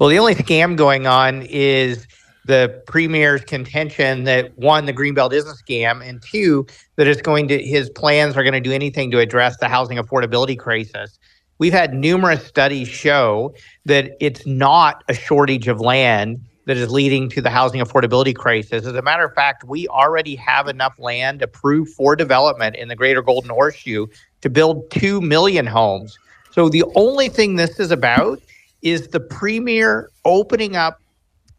Well, 0.00 0.08
the 0.08 0.18
only 0.18 0.34
scam 0.34 0.76
going 0.76 1.06
on 1.06 1.42
is 1.42 2.06
the 2.46 2.82
premier's 2.86 3.44
contention 3.44 4.24
that 4.24 4.56
one, 4.56 4.86
the 4.86 4.94
greenbelt 4.94 5.34
is 5.34 5.46
a 5.46 5.52
scam, 5.52 6.02
and 6.02 6.22
two, 6.22 6.66
that 6.96 7.06
it's 7.06 7.20
going 7.20 7.48
to 7.48 7.62
his 7.62 7.90
plans 7.90 8.34
are 8.34 8.42
going 8.42 8.54
to 8.54 8.62
do 8.62 8.72
anything 8.72 9.10
to 9.10 9.18
address 9.18 9.58
the 9.58 9.68
housing 9.68 9.98
affordability 9.98 10.58
crisis. 10.58 11.18
We've 11.58 11.74
had 11.74 11.92
numerous 11.92 12.46
studies 12.46 12.88
show 12.88 13.54
that 13.84 14.12
it's 14.20 14.46
not 14.46 15.04
a 15.10 15.12
shortage 15.12 15.68
of 15.68 15.82
land 15.82 16.40
that 16.64 16.78
is 16.78 16.90
leading 16.90 17.28
to 17.28 17.42
the 17.42 17.50
housing 17.50 17.82
affordability 17.82 18.34
crisis. 18.34 18.86
As 18.86 18.94
a 18.94 19.02
matter 19.02 19.26
of 19.26 19.34
fact, 19.34 19.64
we 19.64 19.86
already 19.88 20.34
have 20.36 20.66
enough 20.66 20.94
land 20.98 21.42
approved 21.42 21.92
for 21.92 22.16
development 22.16 22.74
in 22.74 22.88
the 22.88 22.96
greater 22.96 23.20
Golden 23.20 23.50
Horseshoe 23.50 24.06
to 24.40 24.48
build 24.48 24.90
2 24.92 25.20
million 25.20 25.66
homes. 25.66 26.18
So 26.52 26.70
the 26.70 26.84
only 26.94 27.28
thing 27.28 27.56
this 27.56 27.78
is 27.78 27.90
about 27.90 28.40
is 28.82 29.08
the 29.08 29.20
premier 29.20 30.10
opening 30.24 30.76
up 30.76 31.00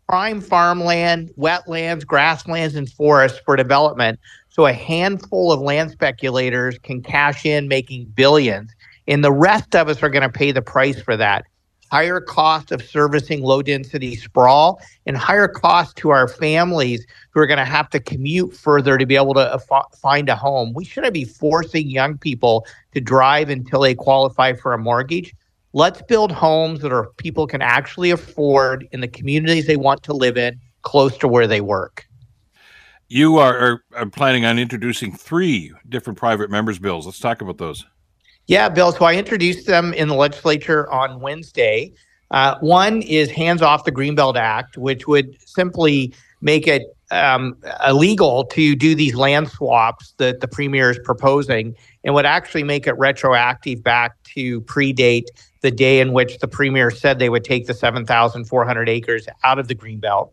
prime 0.08 0.42
farmland, 0.42 1.32
wetlands, 1.38 2.06
grasslands, 2.06 2.76
and 2.76 2.92
forests 2.92 3.40
for 3.46 3.56
development. 3.56 4.20
So 4.50 4.66
a 4.66 4.74
handful 4.74 5.54
of 5.54 5.62
land 5.62 5.92
speculators 5.92 6.78
can 6.78 7.02
cash 7.02 7.46
in, 7.46 7.70
making 7.70 8.08
billions. 8.14 8.72
And 9.08 9.24
the 9.24 9.32
rest 9.32 9.74
of 9.74 9.88
us 9.88 10.04
are 10.04 10.10
going 10.10 10.24
to 10.24 10.30
pay 10.30 10.52
the 10.52 10.62
price 10.62 11.02
for 11.02 11.16
that. 11.16 11.46
Higher 11.92 12.20
cost 12.20 12.72
of 12.72 12.82
servicing 12.82 13.42
low 13.42 13.62
density 13.62 14.16
sprawl 14.16 14.82
and 15.06 15.16
higher 15.18 15.48
cost 15.48 15.96
to 15.98 16.10
our 16.10 16.28
families 16.28 17.06
who 17.30 17.40
are 17.40 17.48
going 17.48 17.60
to 17.60 17.66
have 17.66 17.90
to 17.92 18.00
commute 18.00 18.54
further 18.54 18.98
to 18.98 19.06
be 19.06 19.16
able 19.16 19.34
to 19.34 19.60
find 20.02 20.28
a 20.28 20.36
home. 20.36 20.74
We 20.74 20.86
shouldn't 20.86 21.14
be 21.14 21.26
forcing 21.26 21.90
young 21.90 22.18
people 22.18 22.66
to 22.94 23.02
drive 23.02 23.50
until 23.50 23.82
they 23.82 23.96
qualify 23.96 24.54
for 24.54 24.74
a 24.74 24.78
mortgage. 24.78 25.34
Let's 25.74 26.02
build 26.02 26.32
homes 26.32 26.82
that 26.82 26.92
are 26.92 27.12
people 27.18 27.48
can 27.48 27.62
actually 27.62 28.12
afford 28.12 28.88
in 28.92 29.00
the 29.00 29.08
communities 29.08 29.68
they 29.68 29.78
want 29.78 30.04
to 30.04 30.14
live 30.14 30.38
in, 30.38 30.60
close 30.82 31.18
to 31.20 31.28
where 31.28 31.48
they 31.48 31.62
work. 31.62 32.06
You 33.08 33.38
are, 33.38 33.58
are, 33.58 33.84
are 33.96 34.06
planning 34.06 34.46
on 34.46 34.60
introducing 34.60 35.16
three 35.16 35.72
different 35.90 36.18
private 36.18 36.50
members' 36.50 36.80
bills. 36.80 37.06
Let's 37.06 37.20
talk 37.20 37.42
about 37.42 37.58
those. 37.58 37.86
Yeah, 38.48 38.70
Bill. 38.70 38.92
So 38.92 39.06
I 39.06 39.16
introduced 39.16 39.68
them 39.68 39.94
in 39.94 40.08
the 40.08 40.16
legislature 40.16 40.92
on 40.92 41.20
Wednesday. 41.20 41.94
Uh, 42.32 42.58
one 42.60 43.02
is 43.04 43.30
Hands 43.30 43.62
Off 43.62 43.84
the 43.84 43.92
Greenbelt 43.92 44.36
Act, 44.36 44.78
which 44.78 45.08
would 45.08 45.38
simply 45.48 46.14
make 46.42 46.68
it 46.68 46.84
um, 47.12 47.58
illegal 47.86 48.46
to 48.46 48.76
do 48.76 48.96
these 48.96 49.16
land 49.16 49.50
swaps 49.50 50.14
that 50.18 50.40
the 50.40 50.48
premier 50.48 50.90
is 50.90 51.00
proposing 51.04 51.76
and 52.04 52.14
would 52.14 52.26
actually 52.26 52.64
make 52.64 52.88
it 52.88 52.98
retroactive 52.98 53.84
back 53.84 54.16
to 54.24 54.62
predate 54.62 55.26
the 55.62 55.72
day 55.72 56.00
in 56.00 56.14
which 56.14 56.40
the 56.40 56.48
premier 56.48 56.90
said 56.90 57.20
they 57.20 57.30
would 57.30 57.44
take 57.44 57.68
the 57.68 57.74
7,400 57.74 58.90
acres 58.90 59.28
out 59.44 59.60
of 59.60 59.68
the 59.68 59.76
greenbelt. 59.76 60.32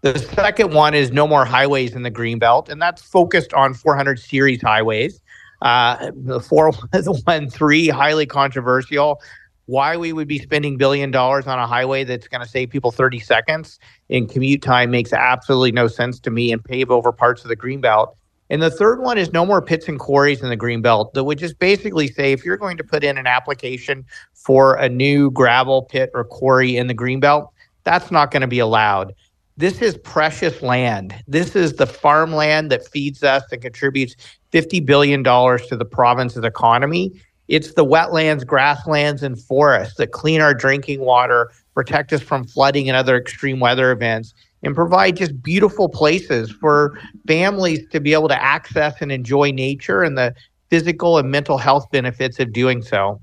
The 0.00 0.18
second 0.18 0.74
one 0.74 0.92
is 0.92 1.12
no 1.12 1.26
more 1.26 1.44
highways 1.44 1.94
in 1.94 2.02
the 2.02 2.10
greenbelt, 2.10 2.68
and 2.68 2.80
that's 2.80 3.02
focused 3.02 3.54
on 3.54 3.72
400 3.72 4.18
series 4.18 4.60
highways. 4.60 5.20
Uh, 5.62 6.10
the 6.14 6.40
413, 6.40 7.90
highly 7.90 8.26
controversial. 8.26 9.22
Why 9.66 9.96
we 9.96 10.12
would 10.12 10.28
be 10.28 10.38
spending 10.38 10.76
billion 10.76 11.10
dollars 11.10 11.46
on 11.46 11.58
a 11.58 11.66
highway 11.66 12.04
that's 12.04 12.28
going 12.28 12.42
to 12.42 12.48
save 12.48 12.70
people 12.70 12.90
30 12.90 13.18
seconds 13.20 13.78
in 14.08 14.26
commute 14.26 14.62
time 14.62 14.90
makes 14.90 15.12
absolutely 15.12 15.72
no 15.72 15.88
sense 15.88 16.20
to 16.20 16.30
me 16.30 16.52
and 16.52 16.62
pave 16.62 16.90
over 16.90 17.12
parts 17.12 17.42
of 17.42 17.48
the 17.48 17.56
greenbelt. 17.56 18.14
And 18.50 18.60
the 18.60 18.70
third 18.70 19.00
one 19.00 19.16
is 19.16 19.32
no 19.32 19.46
more 19.46 19.62
pits 19.62 19.88
and 19.88 19.98
quarries 19.98 20.42
in 20.42 20.50
the 20.50 20.56
green 20.56 20.82
belt 20.82 21.14
that 21.14 21.24
would 21.24 21.38
just 21.38 21.58
basically 21.58 22.08
say 22.08 22.32
if 22.32 22.44
you're 22.44 22.58
going 22.58 22.76
to 22.76 22.84
put 22.84 23.02
in 23.02 23.16
an 23.16 23.26
application 23.26 24.04
for 24.34 24.74
a 24.74 24.88
new 24.88 25.30
gravel 25.30 25.82
pit 25.82 26.10
or 26.12 26.24
quarry 26.24 26.76
in 26.76 26.86
the 26.86 26.94
green 26.94 27.20
belt, 27.20 27.50
that's 27.84 28.10
not 28.10 28.30
going 28.30 28.42
to 28.42 28.46
be 28.46 28.58
allowed. 28.58 29.14
This 29.56 29.80
is 29.80 29.96
precious 29.98 30.62
land. 30.62 31.14
This 31.28 31.54
is 31.54 31.74
the 31.74 31.86
farmland 31.86 32.70
that 32.70 32.86
feeds 32.86 33.22
us 33.22 33.44
and 33.52 33.62
contributes 33.62 34.16
$50 34.52 34.84
billion 34.84 35.22
to 35.22 35.76
the 35.76 35.84
province's 35.84 36.44
economy. 36.44 37.12
It's 37.48 37.74
the 37.74 37.84
wetlands, 37.84 38.46
grasslands, 38.46 39.22
and 39.22 39.40
forests 39.40 39.96
that 39.96 40.12
clean 40.12 40.40
our 40.40 40.54
drinking 40.54 41.00
water, 41.00 41.50
protect 41.74 42.12
us 42.12 42.22
from 42.22 42.44
flooding 42.46 42.88
and 42.88 42.96
other 42.96 43.16
extreme 43.16 43.60
weather 43.60 43.90
events, 43.90 44.32
and 44.62 44.74
provide 44.74 45.16
just 45.16 45.42
beautiful 45.42 45.88
places 45.88 46.50
for 46.50 46.98
families 47.26 47.86
to 47.90 48.00
be 48.00 48.14
able 48.14 48.28
to 48.28 48.42
access 48.42 48.94
and 49.00 49.12
enjoy 49.12 49.50
nature 49.50 50.02
and 50.02 50.16
the 50.16 50.34
physical 50.70 51.18
and 51.18 51.30
mental 51.30 51.58
health 51.58 51.86
benefits 51.92 52.40
of 52.40 52.52
doing 52.52 52.82
so. 52.82 53.20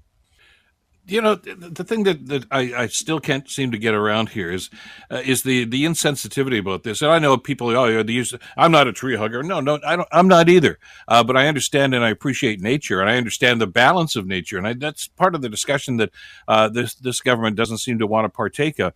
You 1.12 1.22
know, 1.22 1.36
the 1.36 1.84
thing 1.84 2.04
that, 2.06 2.26
that 2.28 2.46
I, 2.52 2.74
I 2.84 2.88
still 2.88 3.20
can't 3.20 3.50
seem 3.50 3.72
to 3.72 3.78
get 3.78 3.94
around 3.94 4.30
here 4.30 4.52
is 4.52 4.70
uh, 5.12 5.22
is 5.26 5.44
the 5.44 5.66
the 5.66 5.84
insensitivity 5.86 6.60
about 6.60 6.84
this. 6.84 7.02
And 7.02 7.12
I 7.12 7.20
know 7.20 7.38
people, 7.38 7.68
oh, 7.70 7.86
yeah, 7.86 8.04
use, 8.04 8.34
I'm 8.58 8.72
not 8.72 8.88
a 8.88 8.94
tree 8.94 9.18
hugger. 9.18 9.44
No, 9.44 9.60
no, 9.60 9.80
I 9.86 9.98
don't. 9.98 10.08
I'm 10.12 10.30
not 10.30 10.50
either. 10.50 10.80
Uh, 11.08 11.24
but 11.24 11.38
I 11.38 11.48
understand 11.48 11.94
and 11.94 12.04
I 12.06 12.10
appreciate 12.10 12.62
nature, 12.62 13.02
and 13.02 13.10
I 13.10 13.18
understand 13.18 13.62
the 13.62 13.68
balance 13.68 14.16
of 14.16 14.26
nature, 14.26 14.58
and 14.58 14.68
I, 14.68 14.74
that's 14.74 15.08
part 15.10 15.36
of 15.36 15.42
the 15.42 15.50
discussion 15.50 15.98
that 15.98 16.12
uh, 16.48 16.70
this 16.70 16.96
this 16.96 17.22
government 17.22 17.58
doesn't 17.58 17.80
seem 17.80 18.00
to 18.00 18.08
want 18.08 18.26
to 18.26 18.30
partake 18.30 18.80
of. 18.80 18.94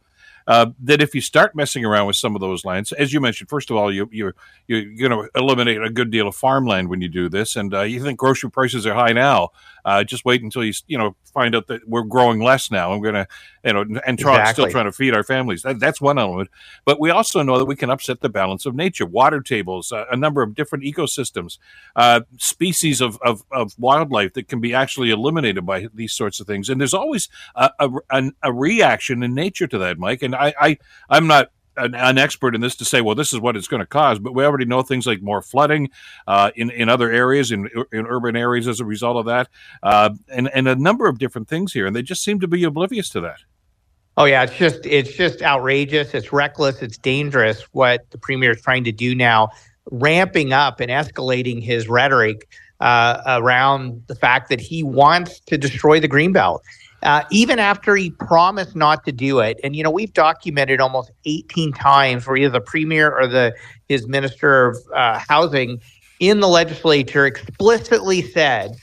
uh, 0.47 0.67
that 0.84 1.01
if 1.01 1.15
you 1.15 1.21
start 1.21 1.56
messing 1.56 1.84
around 1.86 2.08
with 2.08 2.15
some 2.15 2.36
of 2.36 2.41
those 2.41 2.65
lands, 2.65 2.91
as 2.93 3.12
you 3.13 3.19
mentioned, 3.19 3.49
first 3.49 3.71
of 3.71 3.78
all, 3.78 3.91
you, 3.93 4.08
you're 4.12 4.36
you're 4.67 5.10
going 5.10 5.12
to 5.12 5.30
eliminate 5.39 5.82
a 5.82 5.89
good 5.89 6.12
deal 6.12 6.28
of 6.28 6.36
farmland 6.36 6.89
when 6.89 7.01
you 7.01 7.10
do 7.10 7.30
this, 7.30 7.56
and 7.56 7.73
uh, 7.73 7.82
you 7.82 8.01
think 8.01 8.19
grocery 8.19 8.51
prices 8.51 8.86
are 8.86 8.93
high 8.93 9.13
now. 9.13 9.49
Uh, 9.85 10.03
just 10.03 10.25
wait 10.25 10.41
until 10.41 10.63
you 10.63 10.73
you 10.87 10.97
know 10.97 11.15
find 11.33 11.55
out 11.55 11.67
that 11.67 11.87
we're 11.87 12.03
growing 12.03 12.41
less 12.41 12.71
now. 12.71 12.91
I'm 12.91 13.01
going 13.01 13.15
to 13.15 13.27
you 13.63 13.73
know 13.73 13.85
and 14.05 14.19
try, 14.19 14.39
exactly. 14.39 14.63
still 14.63 14.71
trying 14.71 14.85
to 14.85 14.91
feed 14.91 15.13
our 15.13 15.23
families. 15.23 15.61
That, 15.61 15.79
that's 15.79 16.01
one 16.01 16.17
element, 16.17 16.49
but 16.83 16.99
we 16.99 17.09
also 17.11 17.41
know 17.43 17.57
that 17.57 17.65
we 17.65 17.75
can 17.75 17.89
upset 17.89 18.21
the 18.21 18.29
balance 18.29 18.65
of 18.65 18.75
nature, 18.75 19.05
water 19.05 19.41
tables, 19.41 19.91
uh, 19.91 20.05
a 20.11 20.17
number 20.17 20.41
of 20.41 20.55
different 20.55 20.83
ecosystems, 20.83 21.57
uh, 21.95 22.21
species 22.37 23.01
of, 23.01 23.17
of, 23.21 23.43
of 23.51 23.73
wildlife 23.77 24.33
that 24.33 24.47
can 24.47 24.59
be 24.59 24.73
actually 24.73 25.11
eliminated 25.11 25.65
by 25.65 25.87
these 25.93 26.13
sorts 26.13 26.39
of 26.39 26.47
things. 26.47 26.69
And 26.69 26.81
there's 26.81 26.93
always 26.93 27.29
a, 27.55 27.69
a, 27.79 28.31
a 28.43 28.51
reaction 28.51 29.23
in 29.23 29.33
nature 29.33 29.67
to 29.67 29.77
that, 29.77 29.97
Mike. 29.97 30.23
And 30.23 30.35
I, 30.35 30.53
I 30.59 30.77
I'm 31.09 31.27
not 31.27 31.51
an, 31.77 31.95
an, 31.95 32.17
expert 32.17 32.55
in 32.55 32.61
this 32.61 32.75
to 32.75 32.85
say, 32.85 33.01
well, 33.01 33.15
this 33.15 33.33
is 33.33 33.39
what 33.39 33.55
it's 33.55 33.67
going 33.67 33.81
to 33.81 33.85
cause, 33.85 34.19
but 34.19 34.33
we 34.33 34.43
already 34.43 34.65
know 34.65 34.81
things 34.81 35.05
like 35.05 35.21
more 35.21 35.41
flooding 35.41 35.89
uh, 36.27 36.51
in 36.55 36.69
in 36.71 36.89
other 36.89 37.11
areas, 37.11 37.51
in 37.51 37.69
in 37.91 38.05
urban 38.07 38.35
areas 38.35 38.67
as 38.67 38.79
a 38.79 38.85
result 38.85 39.17
of 39.17 39.25
that, 39.25 39.49
uh, 39.83 40.09
and 40.29 40.49
and 40.53 40.67
a 40.67 40.75
number 40.75 41.07
of 41.07 41.17
different 41.17 41.47
things 41.47 41.73
here, 41.73 41.85
and 41.85 41.95
they 41.95 42.01
just 42.01 42.23
seem 42.23 42.39
to 42.39 42.47
be 42.47 42.63
oblivious 42.63 43.09
to 43.09 43.21
that. 43.21 43.39
Oh 44.17 44.25
yeah, 44.25 44.43
it's 44.43 44.55
just 44.55 44.85
it's 44.85 45.13
just 45.13 45.41
outrageous. 45.41 46.13
It's 46.13 46.31
reckless. 46.31 46.81
It's 46.81 46.97
dangerous. 46.97 47.63
What 47.73 48.09
the 48.11 48.17
premier 48.17 48.51
is 48.51 48.61
trying 48.61 48.85
to 48.85 48.91
do 48.91 49.13
now, 49.13 49.49
ramping 49.91 50.53
up 50.53 50.79
and 50.79 50.89
escalating 50.89 51.61
his 51.61 51.89
rhetoric 51.89 52.47
uh, 52.79 53.21
around 53.27 54.03
the 54.07 54.15
fact 54.15 54.49
that 54.49 54.61
he 54.61 54.83
wants 54.83 55.39
to 55.41 55.57
destroy 55.57 55.99
the 55.99 56.09
greenbelt 56.09 56.59
uh, 57.05 57.23
even 57.29 57.59
after 57.59 57.95
he 57.95 58.09
promised 58.09 58.75
not 58.75 59.05
to 59.05 59.11
do 59.11 59.39
it. 59.39 59.59
And 59.63 59.75
you 59.75 59.83
know, 59.83 59.91
we've 59.91 60.11
documented 60.11 60.81
almost 60.81 61.11
18 61.25 61.71
times 61.71 62.27
where 62.27 62.35
either 62.35 62.49
the 62.49 62.61
premier 62.61 63.15
or 63.15 63.27
the 63.27 63.55
his 63.87 64.07
minister 64.07 64.65
of 64.65 64.77
uh, 64.93 65.19
housing 65.19 65.79
in 66.19 66.39
the 66.39 66.47
legislature 66.47 67.25
explicitly 67.27 68.23
said, 68.23 68.75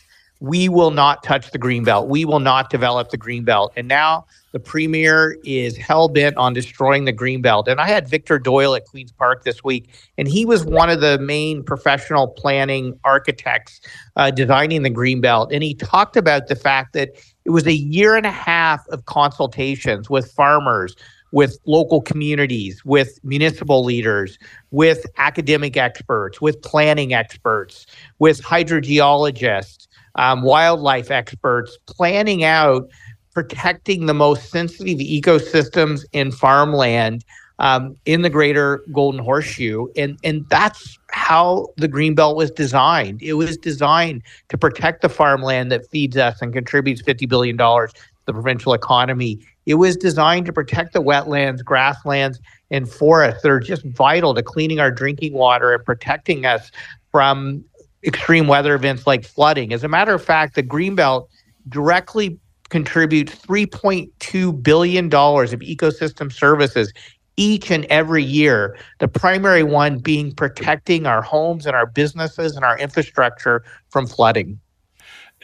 "We 0.42 0.68
will 0.68 0.90
not 0.90 1.22
touch 1.22 1.52
the 1.52 1.58
green 1.58 1.84
belt. 1.84 2.08
We 2.08 2.24
will 2.24 2.40
not 2.40 2.68
develop 2.68 3.10
the 3.10 3.16
green 3.16 3.44
belt. 3.44 3.72
And 3.76 3.86
now 3.86 4.26
the 4.50 4.58
premier 4.58 5.38
is 5.44 5.76
hell 5.76 6.08
bent 6.08 6.36
on 6.36 6.52
destroying 6.52 7.04
the 7.04 7.12
green 7.12 7.42
belt. 7.42 7.68
And 7.68 7.80
I 7.80 7.86
had 7.86 8.08
Victor 8.08 8.40
Doyle 8.40 8.74
at 8.74 8.84
Queens 8.86 9.12
Park 9.12 9.44
this 9.44 9.62
week, 9.62 9.88
and 10.18 10.26
he 10.26 10.44
was 10.44 10.64
one 10.64 10.90
of 10.90 11.00
the 11.00 11.16
main 11.20 11.62
professional 11.62 12.26
planning 12.26 12.98
architects 13.04 13.80
uh, 14.16 14.32
designing 14.32 14.82
the 14.82 14.90
green 14.90 15.20
belt. 15.20 15.52
And 15.52 15.62
he 15.62 15.74
talked 15.74 16.16
about 16.16 16.48
the 16.48 16.56
fact 16.56 16.92
that 16.94 17.10
it 17.44 17.50
was 17.50 17.66
a 17.68 17.72
year 17.72 18.16
and 18.16 18.26
a 18.26 18.32
half 18.32 18.84
of 18.88 19.06
consultations 19.06 20.10
with 20.10 20.28
farmers, 20.32 20.96
with 21.30 21.56
local 21.66 22.02
communities, 22.02 22.84
with 22.84 23.20
municipal 23.24 23.84
leaders, 23.84 24.38
with 24.72 25.06
academic 25.18 25.76
experts, 25.76 26.40
with 26.40 26.60
planning 26.62 27.14
experts, 27.14 27.86
with 28.18 28.42
hydrogeologists, 28.42 29.86
um, 30.16 30.42
wildlife 30.42 31.10
experts, 31.10 31.78
planning 31.86 32.44
out 32.44 32.88
protecting 33.34 34.06
the 34.06 34.14
most 34.14 34.50
sensitive 34.50 34.98
ecosystems 34.98 36.04
in 36.12 36.30
farmland 36.30 37.24
um, 37.58 37.96
in 38.04 38.22
the 38.22 38.30
greater 38.30 38.84
Golden 38.92 39.22
Horseshoe. 39.22 39.86
And, 39.96 40.18
and 40.24 40.46
that's 40.48 40.98
how 41.10 41.68
the 41.76 41.88
Greenbelt 41.88 42.36
was 42.36 42.50
designed. 42.50 43.22
It 43.22 43.34
was 43.34 43.56
designed 43.56 44.22
to 44.48 44.58
protect 44.58 45.02
the 45.02 45.08
farmland 45.08 45.70
that 45.72 45.88
feeds 45.88 46.16
us 46.16 46.42
and 46.42 46.52
contributes 46.52 47.02
$50 47.02 47.28
billion 47.28 47.56
to 47.56 47.88
the 48.26 48.32
provincial 48.32 48.74
economy. 48.74 49.38
It 49.64 49.74
was 49.74 49.96
designed 49.96 50.46
to 50.46 50.52
protect 50.52 50.92
the 50.92 51.02
wetlands, 51.02 51.64
grasslands, 51.64 52.40
and 52.70 52.90
forests 52.90 53.42
that 53.42 53.50
are 53.50 53.60
just 53.60 53.84
vital 53.84 54.34
to 54.34 54.42
cleaning 54.42 54.80
our 54.80 54.90
drinking 54.90 55.34
water 55.34 55.72
and 55.72 55.84
protecting 55.84 56.44
us 56.44 56.70
from 57.12 57.64
extreme 58.04 58.46
weather 58.46 58.74
events 58.74 59.06
like 59.06 59.24
flooding. 59.24 59.72
As 59.72 59.84
a 59.84 59.88
matter 59.88 60.14
of 60.14 60.24
fact, 60.24 60.54
the 60.54 60.62
Greenbelt 60.62 61.28
directly 61.68 62.38
contributes 62.68 63.34
$3.2 63.34 64.62
billion 64.62 65.06
of 65.06 65.12
ecosystem 65.12 66.32
services 66.32 66.92
each 67.36 67.70
and 67.70 67.84
every 67.86 68.24
year. 68.24 68.76
The 68.98 69.08
primary 69.08 69.62
one 69.62 69.98
being 69.98 70.34
protecting 70.34 71.06
our 71.06 71.22
homes 71.22 71.66
and 71.66 71.76
our 71.76 71.86
businesses 71.86 72.56
and 72.56 72.64
our 72.64 72.78
infrastructure 72.78 73.64
from 73.90 74.06
flooding. 74.06 74.58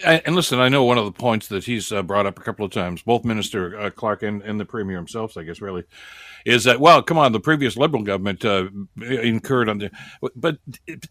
And 0.04 0.36
listen, 0.36 0.60
I 0.60 0.68
know 0.68 0.84
one 0.84 0.96
of 0.96 1.04
the 1.06 1.12
points 1.12 1.48
that 1.48 1.64
he's 1.64 1.90
uh, 1.90 2.02
brought 2.02 2.24
up 2.24 2.38
a 2.38 2.42
couple 2.42 2.64
of 2.64 2.70
times, 2.70 3.02
both 3.02 3.24
Minister 3.24 3.78
uh, 3.78 3.90
Clark 3.90 4.22
and, 4.22 4.42
and 4.42 4.60
the 4.60 4.64
Premier 4.64 4.96
himself, 4.96 5.36
I 5.36 5.42
guess, 5.42 5.60
really, 5.60 5.84
is 6.44 6.64
that 6.64 6.80
well, 6.80 7.02
come 7.02 7.18
on, 7.18 7.32
the 7.32 7.40
previous 7.40 7.76
Liberal 7.76 8.02
government 8.02 8.44
uh, 8.44 8.68
incurred 9.00 9.68
on 9.68 9.78
the, 9.78 9.90
but 10.34 10.58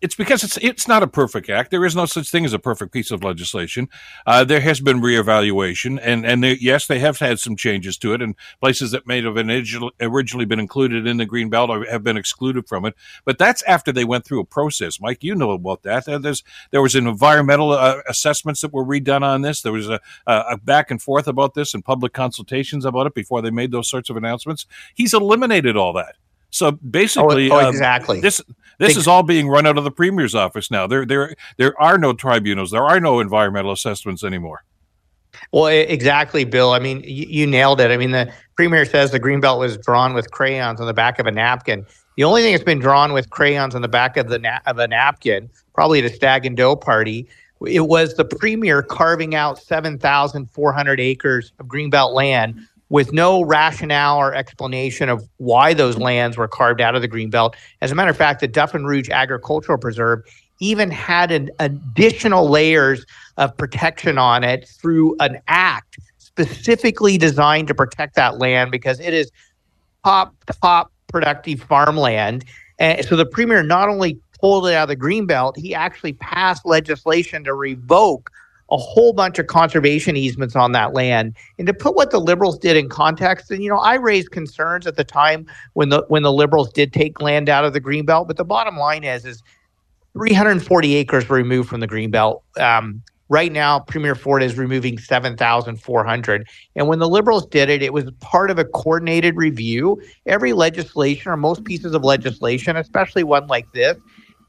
it's 0.01 0.15
because 0.15 0.43
it's 0.43 0.57
it's 0.57 0.87
not 0.87 1.03
a 1.03 1.07
perfect 1.07 1.49
act. 1.49 1.71
There 1.71 1.85
is 1.85 1.95
no 1.95 2.05
such 2.05 2.29
thing 2.29 2.45
as 2.45 2.53
a 2.53 2.59
perfect 2.59 2.93
piece 2.93 3.11
of 3.11 3.23
legislation. 3.23 3.89
Uh, 4.25 4.43
there 4.43 4.61
has 4.61 4.79
been 4.79 5.01
reevaluation, 5.01 5.99
and 6.01 6.25
and 6.25 6.43
they, 6.43 6.57
yes, 6.59 6.87
they 6.87 6.99
have 6.99 7.19
had 7.19 7.39
some 7.39 7.55
changes 7.55 7.97
to 7.99 8.13
it, 8.13 8.21
and 8.21 8.35
places 8.59 8.91
that 8.91 9.07
may 9.07 9.21
have 9.21 9.37
originally 10.01 10.45
been 10.45 10.59
included 10.59 11.07
in 11.07 11.17
the 11.17 11.25
green 11.25 11.49
belt 11.49 11.69
have 11.89 12.03
been 12.03 12.17
excluded 12.17 12.67
from 12.67 12.85
it. 12.85 12.95
But 13.25 13.37
that's 13.37 13.61
after 13.63 13.91
they 13.91 14.05
went 14.05 14.25
through 14.25 14.39
a 14.39 14.45
process. 14.45 14.99
Mike, 14.99 15.23
you 15.23 15.35
know 15.35 15.51
about 15.51 15.83
that. 15.83 16.05
There's 16.05 16.43
there 16.71 16.81
was 16.81 16.95
an 16.95 17.07
environmental 17.07 17.71
uh, 17.71 18.01
assessments 18.07 18.61
that 18.61 18.73
were 18.73 18.85
redone 18.85 19.23
on 19.23 19.41
this. 19.41 19.61
There 19.61 19.71
was 19.71 19.89
a, 19.89 19.99
a 20.25 20.57
back 20.57 20.91
and 20.91 21.01
forth 21.01 21.27
about 21.27 21.53
this 21.53 21.73
and 21.73 21.83
public 21.83 22.13
consultations 22.13 22.85
about 22.85 23.07
it 23.07 23.13
before 23.13 23.41
they 23.41 23.51
made 23.51 23.71
those 23.71 23.89
sorts 23.89 24.09
of 24.09 24.17
announcements. 24.17 24.65
He's 24.95 25.13
eliminated 25.21 25.77
all 25.77 25.93
that. 25.93 26.15
So 26.49 26.71
basically, 26.71 27.51
oh, 27.51 27.55
oh, 27.55 27.65
um, 27.65 27.69
exactly. 27.69 28.17
Um, 28.17 28.21
this 28.21 28.41
this 28.79 28.95
is 28.95 29.07
all 29.07 29.23
being 29.23 29.47
run 29.47 29.65
out 29.65 29.77
of 29.77 29.83
the 29.83 29.91
premier's 29.91 30.35
office 30.35 30.71
now. 30.71 30.87
There 30.87 31.05
there 31.05 31.35
there 31.57 31.79
are 31.81 31.97
no 31.97 32.13
tribunals. 32.13 32.71
There 32.71 32.83
are 32.83 32.99
no 32.99 33.19
environmental 33.19 33.71
assessments 33.71 34.23
anymore. 34.23 34.63
Well, 35.51 35.67
exactly, 35.67 36.45
Bill. 36.45 36.71
I 36.71 36.79
mean, 36.79 37.01
you, 37.03 37.25
you 37.27 37.47
nailed 37.47 37.79
it. 37.79 37.91
I 37.91 37.97
mean, 37.97 38.11
the 38.11 38.31
premier 38.55 38.85
says 38.85 39.11
the 39.11 39.19
greenbelt 39.19 39.59
was 39.59 39.77
drawn 39.77 40.13
with 40.13 40.31
crayons 40.31 40.81
on 40.81 40.87
the 40.87 40.93
back 40.93 41.19
of 41.19 41.27
a 41.27 41.31
napkin. 41.31 41.85
The 42.15 42.23
only 42.23 42.41
thing 42.41 42.53
that's 42.53 42.63
been 42.63 42.79
drawn 42.79 43.13
with 43.13 43.29
crayons 43.29 43.75
on 43.75 43.81
the 43.81 43.87
back 43.87 44.17
of 44.17 44.29
the 44.29 44.39
na- 44.39 44.59
of 44.65 44.79
a 44.79 44.87
napkin, 44.87 45.49
probably 45.75 45.99
at 45.99 46.05
a 46.05 46.13
stag 46.13 46.45
and 46.45 46.57
doe 46.57 46.75
party, 46.75 47.27
it 47.65 47.87
was 47.87 48.15
the 48.15 48.25
premier 48.25 48.81
carving 48.81 49.35
out 49.35 49.59
7,400 49.59 50.99
acres 50.99 51.51
of 51.59 51.67
greenbelt 51.67 52.13
land 52.13 52.59
with 52.89 53.11
no 53.11 53.41
rationale 53.41 54.17
or 54.17 54.33
explanation 54.33 55.09
of 55.09 55.27
why 55.37 55.73
those 55.73 55.97
lands 55.97 56.37
were 56.37 56.47
carved 56.47 56.81
out 56.81 56.95
of 56.95 57.01
the 57.01 57.07
greenbelt. 57.07 57.53
As 57.81 57.91
a 57.91 57.95
matter 57.95 58.09
of 58.09 58.17
fact, 58.17 58.39
the 58.39 58.47
Duffin 58.47 58.85
Rouge 58.85 59.09
Agricultural 59.09 59.77
Preserve 59.77 60.23
even 60.59 60.89
had 60.89 61.31
an 61.31 61.49
additional 61.59 62.49
layers 62.49 63.05
of 63.37 63.55
protection 63.57 64.17
on 64.17 64.43
it 64.43 64.67
through 64.67 65.15
an 65.19 65.39
act 65.47 65.97
specifically 66.17 67.17
designed 67.17 67.67
to 67.67 67.75
protect 67.75 68.15
that 68.15 68.37
land 68.37 68.71
because 68.71 68.99
it 68.99 69.13
is 69.13 69.31
top 70.03 70.33
top 70.61 70.91
productive 71.07 71.61
farmland. 71.61 72.45
And 72.79 73.03
so 73.05 73.15
the 73.15 73.25
premier 73.25 73.63
not 73.63 73.89
only 73.89 74.19
pulled 74.39 74.67
it 74.67 74.73
out 74.73 74.83
of 74.83 74.89
the 74.89 74.95
green 74.95 75.25
belt, 75.25 75.57
he 75.57 75.73
actually 75.73 76.13
passed 76.13 76.65
legislation 76.65 77.43
to 77.43 77.53
revoke 77.53 78.31
a 78.69 78.77
whole 78.77 79.13
bunch 79.13 79.39
of 79.39 79.47
conservation 79.47 80.17
easements 80.17 80.55
on 80.55 80.73
that 80.73 80.93
land. 80.93 81.35
And 81.57 81.67
to 81.67 81.73
put 81.73 81.95
what 81.95 82.11
the 82.11 82.19
liberals 82.19 82.57
did 82.57 82.75
in 82.75 82.89
context, 82.89 83.49
and 83.51 83.63
you 83.63 83.69
know, 83.69 83.77
I 83.77 83.95
raised 83.95 84.31
concerns 84.31 84.87
at 84.87 84.95
the 84.95 85.03
time 85.03 85.47
when 85.73 85.89
the 85.89 86.03
when 86.09 86.23
the 86.23 86.33
liberals 86.33 86.71
did 86.71 86.93
take 86.93 87.21
land 87.21 87.49
out 87.49 87.65
of 87.65 87.73
the 87.73 87.79
green 87.79 88.05
belt, 88.05 88.27
but 88.27 88.37
the 88.37 88.45
bottom 88.45 88.77
line 88.77 89.03
is 89.03 89.25
is 89.25 89.41
340 90.17 90.95
acres 90.95 91.29
were 91.29 91.37
removed 91.37 91.69
from 91.69 91.79
the 91.79 91.87
green 91.87 92.11
belt. 92.11 92.43
Um, 92.59 93.03
right 93.29 93.51
now, 93.51 93.79
Premier 93.79 94.15
Ford 94.15 94.41
is 94.41 94.57
removing 94.57 94.97
7,400. 94.97 96.47
And 96.75 96.87
when 96.87 96.99
the 96.99 97.07
Liberals 97.07 97.45
did 97.45 97.69
it, 97.69 97.83
it 97.83 97.93
was 97.93 98.09
part 98.19 98.49
of 98.49 98.57
a 98.57 98.65
coordinated 98.65 99.35
review. 99.35 100.01
Every 100.25 100.53
legislation 100.53 101.31
or 101.31 101.37
most 101.37 101.63
pieces 101.65 101.93
of 101.93 102.03
legislation, 102.03 102.77
especially 102.77 103.23
one 103.23 103.47
like 103.47 103.71
this, 103.73 103.97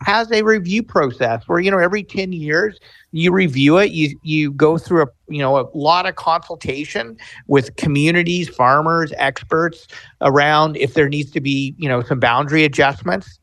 has 0.03 0.31
a 0.31 0.43
review 0.43 0.83
process 0.83 1.43
where 1.47 1.61
you 1.61 1.71
know 1.71 1.79
every 1.79 2.03
10 2.03 2.33
years 2.33 2.79
you 3.13 3.33
review 3.33 3.79
it 3.79 3.91
you 3.91 4.19
you 4.23 4.53
go 4.53 4.79
through 4.79 5.03
a 5.03 5.07
you 5.29 5.41
know 5.41 5.59
a 5.59 5.67
lot 5.77 6.07
of 6.07 6.17
consultation 6.17 7.17
with 7.47 7.75
communities 7.77 8.49
farmers 8.49 9.13
experts 9.17 9.89
around 10.21 10.77
if 10.77 10.95
there 10.95 11.09
needs 11.09 11.31
to 11.31 11.41
be 11.41 11.75
you 11.79 11.89
know 11.89 12.03
some 12.03 12.21
boundary 12.21 12.65
adjustments. 12.65 13.39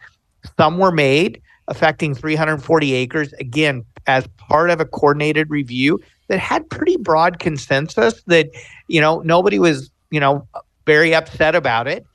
Some 0.57 0.77
were 0.77 0.91
made 0.91 1.41
affecting 1.67 2.13
340 2.13 2.93
acres 2.93 3.33
again 3.33 3.83
as 4.07 4.27
part 4.37 4.69
of 4.69 4.79
a 4.79 4.85
coordinated 4.85 5.49
review 5.49 5.99
that 6.27 6.39
had 6.39 6.69
pretty 6.69 6.97
broad 6.97 7.39
consensus 7.39 8.21
that 8.27 8.49
you 8.87 9.01
know 9.01 9.21
nobody 9.21 9.59
was 9.59 9.89
you 10.11 10.19
know 10.19 10.47
very 10.85 11.15
upset 11.15 11.55
about 11.55 11.87
it 11.87 12.05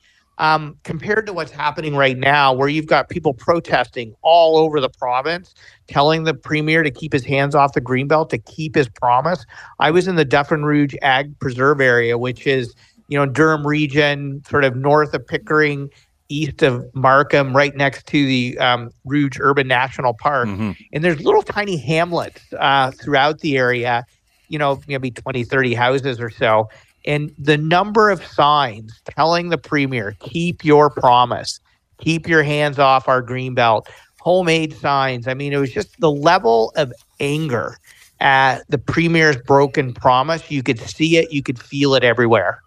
um, 0.41 0.75
compared 0.83 1.25
to 1.27 1.33
what's 1.33 1.51
happening 1.51 1.95
right 1.95 2.17
now, 2.17 2.51
where 2.51 2.67
you've 2.67 2.87
got 2.87 3.07
people 3.07 3.33
protesting 3.33 4.13
all 4.21 4.57
over 4.57 4.81
the 4.81 4.89
province, 4.89 5.53
telling 5.87 6.25
the 6.25 6.33
premier 6.33 6.83
to 6.83 6.91
keep 6.91 7.13
his 7.13 7.23
hands 7.23 7.55
off 7.55 7.73
the 7.73 7.81
greenbelt, 7.81 8.27
to 8.29 8.37
keep 8.37 8.75
his 8.75 8.89
promise. 8.89 9.45
I 9.79 9.91
was 9.91 10.07
in 10.07 10.15
the 10.15 10.25
Duffin 10.25 10.65
Rouge 10.65 10.95
Ag 11.01 11.39
Preserve 11.39 11.79
area, 11.79 12.17
which 12.17 12.45
is 12.45 12.75
you 13.11 13.17
know, 13.17 13.25
Durham 13.25 13.67
region, 13.67 14.41
sort 14.49 14.63
of 14.63 14.77
north 14.77 15.13
of 15.13 15.27
Pickering, 15.27 15.89
east 16.29 16.63
of 16.63 16.85
Markham, 16.95 17.53
right 17.53 17.75
next 17.75 18.07
to 18.07 18.25
the 18.25 18.57
um, 18.57 18.89
Rouge 19.03 19.37
Urban 19.39 19.67
National 19.67 20.13
Park. 20.13 20.47
Mm-hmm. 20.47 20.71
And 20.93 21.03
there's 21.03 21.21
little 21.21 21.43
tiny 21.43 21.75
hamlets 21.75 22.41
uh, 22.57 22.91
throughout 22.91 23.39
the 23.39 23.57
area, 23.57 24.05
you 24.47 24.57
know, 24.57 24.81
maybe 24.87 25.11
20, 25.11 25.43
30 25.43 25.73
houses 25.73 26.21
or 26.21 26.29
so. 26.29 26.69
And 27.05 27.33
the 27.37 27.57
number 27.57 28.09
of 28.09 28.23
signs 28.23 29.01
telling 29.05 29.49
the 29.49 29.57
premier, 29.57 30.15
keep 30.19 30.63
your 30.63 30.89
promise, 30.89 31.59
keep 31.99 32.27
your 32.27 32.43
hands 32.43 32.79
off 32.79 33.07
our 33.07 33.21
green 33.21 33.55
belt, 33.55 33.89
homemade 34.19 34.75
signs. 34.75 35.27
I 35.27 35.33
mean, 35.33 35.53
it 35.53 35.57
was 35.57 35.71
just 35.71 35.99
the 35.99 36.11
level 36.11 36.71
of 36.75 36.93
anger 37.19 37.77
at 38.19 38.59
the 38.69 38.77
premier's 38.77 39.37
broken 39.37 39.93
promise. 39.93 40.49
You 40.51 40.61
could 40.63 40.79
see 40.79 41.17
it, 41.17 41.31
you 41.31 41.41
could 41.41 41.59
feel 41.59 41.95
it 41.95 42.03
everywhere. 42.03 42.61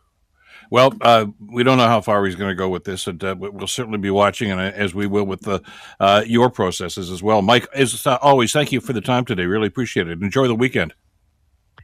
Well, 0.71 0.93
uh, 1.03 1.27
we 1.47 1.63
don't 1.63 1.79
know 1.79 1.87
how 1.87 2.01
far 2.01 2.25
he's 2.25 2.35
going 2.35 2.51
to 2.51 2.55
go 2.55 2.69
with 2.69 2.85
this, 2.85 3.07
and 3.07 3.23
uh, 3.23 3.37
we'll 3.39 3.69
certainly 3.69 3.99
be 3.99 4.11
watching, 4.11 4.51
and 4.51 4.61
uh, 4.61 4.73
as 4.75 4.95
we 4.95 5.07
will 5.07 5.25
with 5.25 5.43
the 5.43 5.61
uh, 6.01 6.25
your 6.27 6.51
processes 6.51 7.11
as 7.11 7.23
well. 7.23 7.43
Mike, 7.43 7.69
as 7.75 8.05
always, 8.07 8.53
thank 8.53 8.73
you 8.73 8.81
for 8.81 8.93
the 8.93 9.01
time 9.01 9.25
today. 9.25 9.47
Really 9.47 9.69
appreciate 9.69 10.09
it. 10.09 10.21
Enjoy 10.21 10.49
the 10.49 10.55
weekend. 10.55 10.95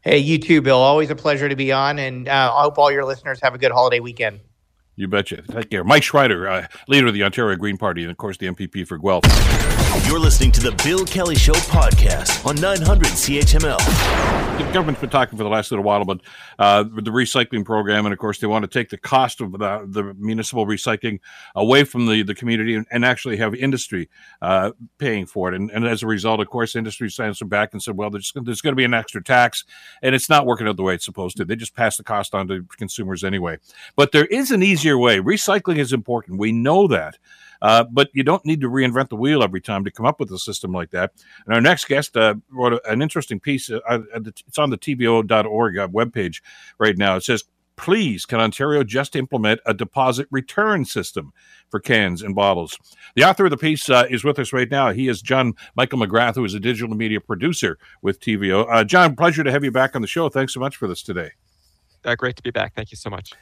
Hey, 0.02 0.18
you 0.18 0.38
too, 0.38 0.62
Bill. 0.62 0.78
Always 0.78 1.10
a 1.10 1.14
pleasure 1.14 1.48
to 1.48 1.56
be 1.56 1.72
on, 1.72 1.98
and 1.98 2.26
uh, 2.28 2.52
I 2.54 2.62
hope 2.62 2.78
all 2.78 2.90
your 2.90 3.04
listeners 3.04 3.40
have 3.42 3.54
a 3.54 3.58
good 3.58 3.72
holiday 3.72 4.00
weekend. 4.00 4.40
You 5.00 5.08
betcha. 5.08 5.40
Take 5.40 5.70
care. 5.70 5.82
Mike 5.82 6.02
Schreiner, 6.02 6.46
uh, 6.46 6.66
leader 6.86 7.06
of 7.06 7.14
the 7.14 7.22
Ontario 7.22 7.56
Green 7.56 7.78
Party, 7.78 8.02
and 8.02 8.10
of 8.10 8.18
course 8.18 8.36
the 8.36 8.48
MPP 8.48 8.86
for 8.86 8.98
Guelph. 8.98 9.24
You're 10.06 10.20
listening 10.20 10.52
to 10.52 10.60
the 10.60 10.72
Bill 10.84 11.04
Kelly 11.04 11.34
Show 11.34 11.52
podcast 11.52 12.46
on 12.46 12.56
900 12.60 13.06
CHML. 13.08 13.78
The 14.58 14.72
government's 14.72 15.00
been 15.00 15.10
talking 15.10 15.36
for 15.36 15.42
the 15.42 15.50
last 15.50 15.70
little 15.70 15.84
while 15.84 16.02
about 16.02 16.20
uh, 16.58 16.82
the 16.82 17.10
recycling 17.10 17.64
program, 17.64 18.06
and 18.06 18.12
of 18.12 18.18
course 18.18 18.38
they 18.38 18.46
want 18.46 18.62
to 18.62 18.68
take 18.68 18.90
the 18.90 18.98
cost 18.98 19.40
of 19.40 19.52
the, 19.52 19.86
the 19.88 20.14
municipal 20.18 20.66
recycling 20.66 21.18
away 21.54 21.84
from 21.84 22.06
the, 22.06 22.22
the 22.22 22.34
community 22.34 22.74
and, 22.74 22.86
and 22.92 23.04
actually 23.04 23.36
have 23.36 23.54
industry 23.54 24.08
uh, 24.42 24.72
paying 24.98 25.26
for 25.26 25.48
it. 25.48 25.54
And, 25.54 25.70
and, 25.70 25.86
as 25.86 26.02
a 26.02 26.06
result, 26.06 26.40
of 26.40 26.48
course, 26.48 26.76
industry 26.76 27.10
stands 27.10 27.42
back 27.42 27.72
and 27.72 27.82
said, 27.82 27.96
well, 27.96 28.10
there's, 28.10 28.32
there's 28.34 28.60
going 28.60 28.72
to 28.72 28.76
be 28.76 28.84
an 28.84 28.94
extra 28.94 29.22
tax, 29.22 29.64
and 30.02 30.14
it's 30.14 30.28
not 30.28 30.46
working 30.46 30.68
out 30.68 30.76
the 30.76 30.82
way 30.82 30.94
it's 30.94 31.04
supposed 31.04 31.36
to. 31.38 31.44
They 31.44 31.56
just 31.56 31.74
pass 31.74 31.96
the 31.96 32.04
cost 32.04 32.34
on 32.34 32.46
to 32.48 32.64
consumers 32.76 33.24
anyway. 33.24 33.58
But 33.96 34.12
there 34.12 34.26
is 34.26 34.50
an 34.50 34.62
easier 34.62 34.89
way. 34.98 35.18
Recycling 35.18 35.78
is 35.78 35.92
important. 35.92 36.38
We 36.38 36.52
know 36.52 36.86
that. 36.88 37.18
Uh, 37.62 37.84
but 37.84 38.08
you 38.14 38.22
don't 38.22 38.44
need 38.44 38.60
to 38.60 38.70
reinvent 38.70 39.08
the 39.08 39.16
wheel 39.16 39.42
every 39.42 39.60
time 39.60 39.84
to 39.84 39.90
come 39.90 40.06
up 40.06 40.18
with 40.18 40.30
a 40.32 40.38
system 40.38 40.72
like 40.72 40.90
that. 40.90 41.12
And 41.44 41.54
our 41.54 41.60
next 41.60 41.86
guest 41.86 42.16
uh, 42.16 42.34
wrote 42.50 42.72
a, 42.72 42.90
an 42.90 43.02
interesting 43.02 43.38
piece. 43.38 43.70
Uh, 43.70 44.00
it's 44.14 44.58
on 44.58 44.70
the 44.70 44.78
TVO.org 44.78 45.78
uh, 45.78 45.88
webpage 45.88 46.40
right 46.78 46.96
now. 46.96 47.16
It 47.16 47.24
says, 47.24 47.44
Please, 47.76 48.26
can 48.26 48.40
Ontario 48.40 48.84
just 48.84 49.16
implement 49.16 49.58
a 49.64 49.72
deposit 49.72 50.28
return 50.30 50.84
system 50.84 51.32
for 51.70 51.80
cans 51.80 52.20
and 52.20 52.34
bottles? 52.34 52.78
The 53.16 53.24
author 53.24 53.46
of 53.46 53.50
the 53.50 53.56
piece 53.56 53.88
uh, 53.88 54.04
is 54.10 54.22
with 54.22 54.38
us 54.38 54.52
right 54.52 54.70
now. 54.70 54.90
He 54.92 55.08
is 55.08 55.22
John 55.22 55.54
Michael 55.76 55.98
McGrath, 55.98 56.34
who 56.34 56.44
is 56.44 56.52
a 56.52 56.60
digital 56.60 56.94
media 56.94 57.22
producer 57.22 57.78
with 58.02 58.20
TVO. 58.20 58.66
Uh, 58.70 58.84
John, 58.84 59.16
pleasure 59.16 59.42
to 59.44 59.50
have 59.50 59.64
you 59.64 59.70
back 59.70 59.96
on 59.96 60.02
the 60.02 60.08
show. 60.08 60.28
Thanks 60.28 60.52
so 60.52 60.60
much 60.60 60.76
for 60.76 60.88
this 60.88 61.02
today. 61.02 61.30
Great 62.18 62.36
to 62.36 62.42
be 62.42 62.50
back. 62.50 62.74
Thank 62.74 62.90
you 62.90 62.96
so 62.96 63.08
much 63.08 63.32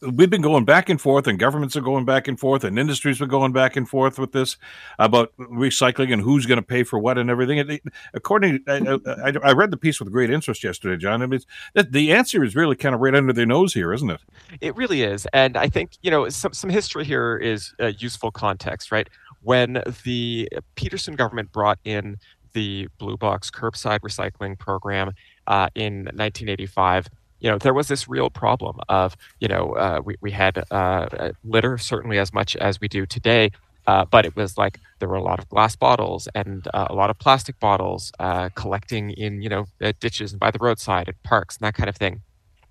we've 0.00 0.30
been 0.30 0.42
going 0.42 0.64
back 0.64 0.88
and 0.88 1.00
forth, 1.00 1.26
and 1.26 1.38
governments 1.38 1.76
are 1.76 1.80
going 1.80 2.04
back 2.04 2.28
and 2.28 2.38
forth, 2.38 2.64
and 2.64 2.78
industries 2.78 3.20
are 3.20 3.26
going 3.26 3.52
back 3.52 3.76
and 3.76 3.88
forth 3.88 4.18
with 4.18 4.32
this 4.32 4.56
about 4.98 5.32
recycling 5.38 6.12
and 6.12 6.22
who's 6.22 6.46
going 6.46 6.58
to 6.58 6.62
pay 6.62 6.82
for 6.82 6.98
what 6.98 7.18
and 7.18 7.30
everything. 7.30 7.58
And 7.58 7.80
according, 8.14 8.60
I, 8.66 8.98
I, 9.06 9.32
I, 9.42 9.52
read 9.52 9.70
the 9.70 9.76
piece 9.76 10.00
with 10.00 10.12
great 10.12 10.30
interest 10.30 10.62
yesterday, 10.62 10.96
John. 11.00 11.22
I 11.22 11.26
mean, 11.26 11.40
the 11.74 12.12
answer 12.12 12.44
is 12.44 12.54
really 12.54 12.76
kind 12.76 12.94
of 12.94 13.00
right 13.00 13.14
under 13.14 13.32
their 13.32 13.46
nose 13.46 13.74
here, 13.74 13.92
isn't 13.92 14.10
it? 14.10 14.20
It 14.60 14.76
really 14.76 15.02
is, 15.02 15.26
and 15.32 15.56
I 15.56 15.68
think 15.68 15.92
you 16.02 16.10
know 16.10 16.28
some 16.28 16.52
some 16.52 16.70
history 16.70 17.04
here 17.04 17.36
is 17.36 17.74
a 17.78 17.92
useful 17.92 18.30
context, 18.30 18.92
right? 18.92 19.08
When 19.42 19.82
the 20.04 20.48
Peterson 20.74 21.14
government 21.14 21.52
brought 21.52 21.78
in 21.84 22.18
the 22.52 22.88
Blue 22.98 23.16
Box 23.16 23.50
curbside 23.50 24.00
recycling 24.00 24.58
program 24.58 25.12
uh, 25.46 25.68
in 25.74 26.04
1985 26.06 27.08
you 27.40 27.50
know, 27.50 27.58
there 27.58 27.74
was 27.74 27.88
this 27.88 28.08
real 28.08 28.30
problem 28.30 28.78
of, 28.88 29.16
you 29.40 29.48
know, 29.48 29.72
uh, 29.72 30.00
we, 30.04 30.16
we 30.20 30.30
had 30.30 30.64
uh, 30.70 30.74
uh, 30.74 31.32
litter 31.44 31.78
certainly 31.78 32.18
as 32.18 32.32
much 32.32 32.56
as 32.56 32.80
we 32.80 32.88
do 32.88 33.06
today, 33.06 33.50
uh, 33.86 34.04
but 34.04 34.26
it 34.26 34.36
was 34.36 34.58
like 34.58 34.80
there 34.98 35.08
were 35.08 35.16
a 35.16 35.22
lot 35.22 35.38
of 35.38 35.48
glass 35.48 35.76
bottles 35.76 36.28
and 36.34 36.66
uh, 36.74 36.86
a 36.90 36.94
lot 36.94 37.10
of 37.10 37.18
plastic 37.18 37.58
bottles 37.60 38.12
uh, 38.18 38.48
collecting 38.54 39.10
in, 39.10 39.40
you 39.40 39.48
know, 39.48 39.66
ditches 40.00 40.32
and 40.32 40.40
by 40.40 40.50
the 40.50 40.58
roadside 40.60 41.08
at 41.08 41.22
parks 41.22 41.56
and 41.56 41.66
that 41.66 41.74
kind 41.74 41.88
of 41.88 41.96
thing. 41.96 42.20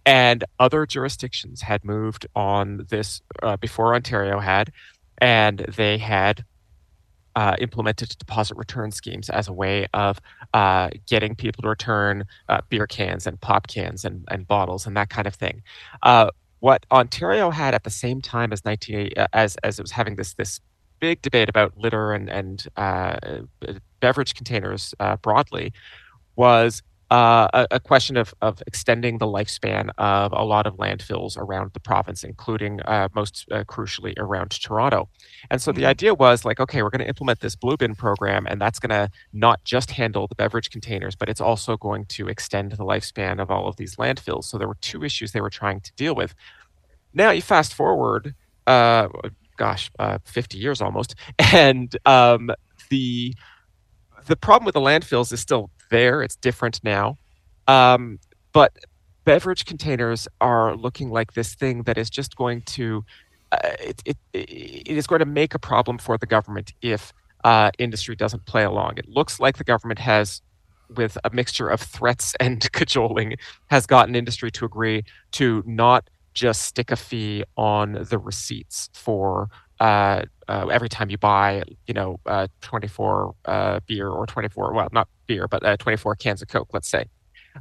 And 0.06 0.44
other 0.60 0.86
jurisdictions 0.86 1.62
had 1.62 1.84
moved 1.84 2.28
on 2.34 2.86
this 2.90 3.22
before 3.60 3.94
Ontario 3.94 4.40
had, 4.40 4.72
and 5.18 5.60
they 5.76 5.98
had 5.98 6.46
uh, 7.38 7.56
implemented 7.60 8.10
deposit 8.18 8.58
return 8.58 8.92
schemes 8.92 9.30
as 9.30 9.48
a 9.48 9.54
way 9.54 9.86
of 9.94 10.20
uh, 10.56 10.90
getting 11.08 11.36
people 11.36 11.62
to 11.62 11.70
return 11.70 12.26
uh, 12.50 12.60
beer 12.68 12.88
cans 12.88 13.28
and 13.28 13.40
pop 13.42 13.68
cans 13.68 14.04
and, 14.04 14.26
and 14.32 14.48
bottles 14.48 14.88
and 14.88 14.98
that 14.98 15.12
kind 15.12 15.28
of 15.28 15.36
thing. 15.36 15.62
Uh, 16.02 16.32
what 16.62 16.84
Ontario 16.92 17.52
had 17.52 17.76
at 17.76 17.84
the 17.84 17.92
same 17.92 18.22
time 18.22 18.52
as 18.52 18.66
19 18.66 19.12
uh, 19.16 19.28
as 19.34 19.56
as 19.58 19.78
it 19.78 19.84
was 19.84 19.92
having 19.92 20.16
this 20.16 20.34
this 20.34 20.60
big 21.00 21.22
debate 21.22 21.48
about 21.48 21.78
litter 21.78 22.12
and 22.12 22.28
and 22.28 22.66
uh, 22.76 23.18
beverage 24.00 24.34
containers 24.34 24.96
broadly 25.22 25.72
was 26.36 26.82
uh, 27.10 27.48
a, 27.54 27.68
a, 27.72 27.80
question 27.80 28.18
of, 28.18 28.34
of 28.42 28.62
extending 28.68 29.18
the 29.18 29.26
lifespan 29.26 29.90
of 29.98 30.34
a 30.34 30.44
lot 30.44 30.68
of 30.68 30.76
landfills 30.76 31.38
around 31.38 31.72
the 31.74 31.80
province, 31.80 32.24
including 32.24 32.82
uh, 32.82 33.08
most 33.16 33.46
uh, 33.52 33.64
crucially 33.64 34.14
around 34.18 34.52
Toronto. 34.52 35.08
And 35.50 35.62
so 35.62 35.72
mm-hmm. 35.72 35.80
the 35.80 35.86
idea 35.86 36.14
was 36.14 36.44
like, 36.44 36.60
okay, 36.60 36.84
we're 36.84 36.90
going 36.90 37.00
to 37.00 37.08
implement 37.08 37.40
this 37.40 37.56
blue 37.56 37.78
bin 37.78 37.96
program, 37.96 38.46
and 38.46 38.60
that's 38.60 38.80
going 38.80 38.90
to 38.90 39.10
not 39.32 39.64
just 39.64 39.92
handle 39.92 40.28
the 40.28 40.36
beverage 40.36 40.70
containers, 40.70 41.16
but 41.16 41.30
it's 41.30 41.40
also 41.40 41.78
going 41.78 42.06
to 42.08 42.28
extend 42.28 42.74
the 42.74 42.84
lifespan 42.84 43.42
of 43.42 43.50
all 43.50 43.70
of 43.70 43.78
these 43.78 43.96
landfills. 43.96 44.44
So 44.44 44.58
there 44.58 44.68
were 44.68 44.78
two 44.82 45.04
issues 45.04 45.32
they 45.32 45.42
were 45.42 45.50
trying 45.50 45.80
to 45.82 45.94
deal 45.94 46.14
with. 46.14 46.36
Now 47.14 47.32
you 47.32 47.42
fast 47.42 47.74
forward, 47.74 48.36
uh, 48.68 49.08
gosh, 49.56 49.90
uh, 49.98 50.18
50 50.26 50.58
years 50.58 50.82
almost, 50.82 51.16
and 51.40 51.96
um, 52.06 52.52
the 52.90 53.34
the 54.28 54.36
problem 54.36 54.66
with 54.66 54.74
the 54.74 54.82
landfills 54.82 55.34
is 55.34 55.40
still 55.40 55.70
there. 55.90 56.22
It's 56.22 56.36
different 56.36 56.80
now. 56.84 57.18
Um, 57.68 58.20
but 58.54 58.78
beverage 59.26 59.66
containers 59.66 60.28
are 60.40 60.76
looking 60.76 61.10
like 61.10 61.34
this 61.34 61.56
thing 61.56 61.84
that 61.84 61.98
is 61.98 62.10
just 62.10 62.36
going 62.36 62.62
to 62.64 63.04
uh, 63.52 63.58
it, 63.80 64.02
it, 64.06 64.18
it 64.34 64.88
is 64.98 65.08
going 65.08 65.20
to 65.20 65.26
make 65.26 65.54
a 65.54 65.60
problem 65.60 65.98
for 65.98 66.18
the 66.18 66.26
government 66.26 66.74
if 66.82 67.14
uh, 67.44 67.72
industry 67.78 68.16
doesn't 68.16 68.46
play 68.46 68.64
along. 68.64 68.98
It 68.98 69.08
looks 69.08 69.40
like 69.40 69.58
the 69.58 69.64
government 69.64 70.00
has, 70.00 70.42
with 70.96 71.18
a 71.24 71.30
mixture 71.30 71.70
of 71.70 71.80
threats 71.80 72.36
and 72.40 72.70
cajoling, 72.74 73.36
has 73.68 73.86
gotten 73.86 74.16
industry 74.16 74.52
to 74.52 74.66
agree 74.66 75.04
to 75.34 75.64
not 75.66 76.10
just 76.34 76.64
stick 76.64 76.92
a 76.92 76.96
fee 76.96 77.44
on 77.56 78.06
the 78.10 78.20
receipts 78.20 78.90
for 78.94 79.50
uh, 79.80 80.24
uh, 80.48 80.68
every 80.68 80.90
time 80.90 81.10
you 81.10 81.18
buy, 81.18 81.64
you 81.88 81.94
know, 81.94 82.20
uh, 82.26 82.48
24 82.62 83.36
uh, 83.46 83.80
beer 83.86 84.10
or 84.10 84.26
24, 84.26 84.74
well, 84.74 84.88
not 84.92 85.08
beer, 85.28 85.48
but 85.48 85.64
uh, 85.66 85.78
24 85.78 86.16
cans 86.16 86.42
of 86.42 86.48
Coke, 86.48 86.70
let's 86.74 86.90
say. 86.90 87.06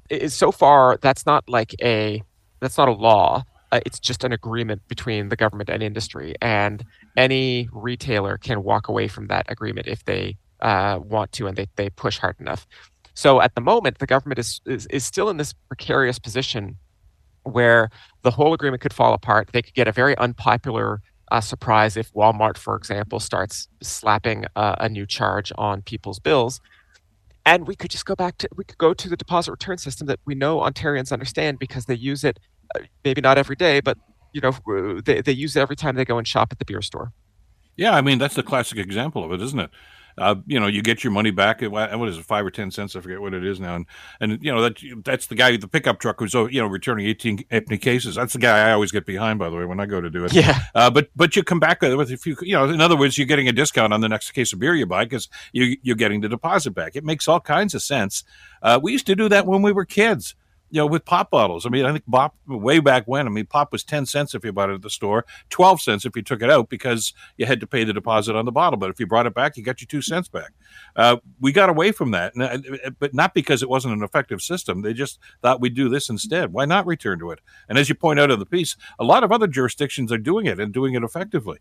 It, 0.09 0.31
so 0.31 0.53
far, 0.53 0.99
that's 1.01 1.27
not 1.27 1.49
like 1.49 1.75
a, 1.83 2.23
that's 2.61 2.79
not 2.79 2.89
a 2.89 2.93
law. 2.93 3.45
Uh, 3.73 3.81
it's 3.85 3.99
just 3.99 4.25
an 4.25 4.33
agreement 4.33 4.87
between 4.89 5.29
the 5.29 5.37
government 5.37 5.69
and 5.69 5.83
industry, 5.83 6.35
and 6.41 6.85
any 7.17 7.69
retailer 7.73 8.39
can 8.39 8.63
walk 8.63 8.89
away 8.89 9.09
from 9.09 9.27
that 9.27 9.45
agreement 9.49 9.89
if 9.89 10.05
they 10.05 10.37
want 10.63 11.33
to 11.33 11.47
and 11.47 11.57
they, 11.57 11.67
they 11.77 11.91
push 11.91 12.19
hard 12.19 12.37
enough. 12.41 12.67
So 13.15 13.41
at 13.41 13.55
the 13.55 13.61
moment, 13.61 13.99
the 13.99 14.07
government 14.07 14.39
is, 14.39 14.61
is, 14.67 14.87
is 14.87 15.05
still 15.05 15.31
in 15.31 15.37
this 15.37 15.55
precarious 15.69 16.19
position 16.19 16.77
where 17.45 17.89
the 18.23 18.31
whole 18.31 18.53
agreement 18.53 18.83
could 18.83 18.93
fall 18.93 19.15
apart. 19.15 19.51
They 19.53 19.63
could 19.63 19.75
get 19.75 19.89
a 19.89 19.93
very 19.93 20.17
unpopular 20.19 21.01
a 21.31 21.43
surprise 21.43 21.97
if 21.97 22.13
Walmart, 22.13 22.57
for 22.57 22.77
example, 22.77 23.21
starts 23.21 23.69
slapping 23.83 24.45
uh, 24.55 24.77
a 24.79 24.89
new 24.89 25.07
charge 25.07 25.53
on 25.59 25.83
people's 25.83 26.19
bills. 26.19 26.61
And 27.45 27.67
we 27.67 27.77
could 27.77 27.91
just 27.91 28.07
go 28.07 28.17
back 28.17 28.39
to 28.39 28.49
we 28.57 28.65
could 28.65 28.79
go 28.79 28.93
to 28.93 29.09
the 29.09 29.17
deposit 29.17 29.53
return 29.53 29.79
system 29.79 30.07
that 30.09 30.19
we 30.25 30.35
know 30.35 30.59
Ontarians 30.59 31.13
understand 31.13 31.59
because 31.59 31.87
they 31.87 31.95
use 31.95 32.25
it, 32.25 32.41
uh, 32.75 32.81
maybe 33.05 33.21
not 33.21 33.39
every 33.39 33.55
day, 33.55 33.81
but 33.81 33.99
you 34.33 34.41
know 34.41 35.01
they, 35.01 35.23
they 35.23 35.33
use 35.33 35.55
it 35.57 35.61
every 35.61 35.77
time 35.77 35.95
they 35.95 36.05
go 36.05 36.19
and 36.19 36.27
shop 36.27 36.49
at 36.51 36.59
the 36.59 36.65
beer 36.65 36.83
store. 36.83 37.13
Yeah, 37.77 37.95
I 37.95 38.01
mean 38.01 38.19
that's 38.19 38.35
the 38.35 38.43
classic 38.43 38.79
example 38.79 39.25
of 39.25 39.33
it, 39.33 39.41
isn't 39.41 39.61
it? 39.61 39.71
Uh, 40.19 40.37
you 40.47 40.59
know, 40.59 40.67
you 40.67 40.83
get 40.83 41.05
your 41.05 41.13
money 41.13 41.31
back. 41.31 41.61
What 41.63 42.09
is 42.09 42.19
it, 42.19 42.25
five 42.25 42.47
or 42.47 42.51
ten 42.51 42.71
cents? 42.71 42.97
I 42.97 43.01
forget 43.01 43.21
what 43.21 43.35
it 43.35 43.45
is 43.45 43.61
now. 43.61 43.77
And 43.77 43.87
and 44.21 44.43
you 44.43 44.53
know 44.53 44.63
that 44.63 44.79
that's 45.05 45.27
the 45.27 45.35
guy, 45.35 45.57
the 45.57 45.69
pickup 45.69 45.99
truck 45.99 46.21
who's 46.21 46.35
oh, 46.35 46.47
you 46.47 46.61
know 46.61 46.67
returning 46.67 47.07
eighteen 47.07 47.45
empty 47.51 47.79
cases. 47.79 48.15
That's 48.15 48.33
the 48.33 48.39
guy 48.39 48.69
I 48.69 48.73
always 48.73 48.93
get 48.93 49.07
behind, 49.07 49.39
by 49.39 49.51
the 49.51 49.57
way, 49.57 49.65
when 49.65 49.81
I 49.81 49.87
go 49.87 50.01
to 50.01 50.11
do 50.11 50.25
it. 50.25 50.33
Yeah. 50.33 50.59
Uh, 50.75 50.91
but 50.91 51.11
but 51.17 51.37
you 51.37 51.43
come 51.43 51.61
back 51.61 51.83
with 51.83 52.11
a 52.11 52.17
few, 52.17 52.37
you 52.41 52.55
know, 52.55 52.69
in 52.69 52.81
other 52.81 52.97
words, 52.97 53.19
you're 53.19 53.27
getting 53.27 53.49
a 53.49 53.53
discount 53.53 53.93
on 53.93 54.01
the 54.01 54.09
next 54.09 54.33
case 54.33 54.53
of 54.53 54.59
beer 54.59 54.75
you 54.75 54.87
buy 54.87 55.05
because 55.05 55.29
you 55.53 55.77
you're 55.83 55.97
getting 55.97 56.21
the 56.21 56.29
deposit 56.29 56.73
back. 56.73 56.97
It 56.97 57.05
makes 57.05 57.29
all 57.29 57.41
kinds 57.41 57.75
of 57.75 57.83
sense. 57.83 58.25
Uh, 58.63 58.81
we 58.83 58.93
used 58.93 59.07
to 59.07 59.17
do 59.17 59.29
that 59.29 59.47
when 59.47 59.63
we 59.63 59.73
were 59.73 59.85
kids 59.85 60.35
you 60.77 60.83
know, 60.83 60.87
with 60.87 61.07
pop 61.07 61.31
bottles. 61.31 61.65
I 61.65 61.71
mean, 61.71 61.87
I 61.87 61.93
think 61.93 62.05
pop 62.07 62.37
way 62.47 62.81
back 62.81 63.05
when. 63.07 63.27
I 63.27 63.31
mean, 63.31 63.47
pop 63.47 63.73
was 63.73 63.83
ten 63.83 64.05
cents 64.05 64.35
if 64.35 64.45
you 64.45 64.53
bought 64.53 64.69
it 64.69 64.75
at 64.75 64.83
the 64.83 64.91
store, 64.91 65.25
twelve 65.49 65.81
cents 65.81 66.05
if 66.05 66.15
you 66.15 66.21
took 66.21 66.43
it 66.43 66.51
out 66.51 66.69
because 66.69 67.15
you 67.39 67.47
had 67.47 67.61
to 67.61 67.67
pay 67.67 67.83
the 67.83 67.95
deposit 67.95 68.37
on 68.37 68.45
the 68.45 68.53
bottle. 68.53 68.77
But 68.77 68.91
if 68.91 69.01
you 69.01 69.07
brought 69.07 69.25
it 69.25 69.33
back, 69.33 69.57
you 69.57 69.63
got 69.63 69.81
your 69.81 69.87
two 69.87 70.03
cents 70.03 70.29
back. 70.29 70.53
Uh, 70.95 71.17
we 71.41 71.51
got 71.51 71.71
away 71.71 71.93
from 71.93 72.11
that, 72.11 72.35
but 72.99 73.15
not 73.15 73.33
because 73.33 73.63
it 73.63 73.71
wasn't 73.71 73.95
an 73.95 74.03
effective 74.03 74.43
system. 74.43 74.83
They 74.83 74.93
just 74.93 75.19
thought 75.41 75.63
we'd 75.63 75.73
do 75.73 75.89
this 75.89 76.11
instead. 76.11 76.53
Why 76.53 76.67
not 76.67 76.85
return 76.85 77.19
to 77.21 77.31
it? 77.31 77.39
And 77.71 77.79
as 77.79 77.89
you 77.89 77.95
point 77.95 78.21
out 78.21 78.31
in 78.31 78.39
the 78.39 78.45
piece, 78.45 78.77
a 78.99 79.05
lot 79.05 79.25
of 79.25 79.33
other 79.33 79.47
jurisdictions 79.47 80.13
are 80.13 80.19
doing 80.19 80.45
it 80.45 80.61
and 80.61 80.75
doing 80.75 80.93
it 80.93 81.03
effectively. 81.03 81.61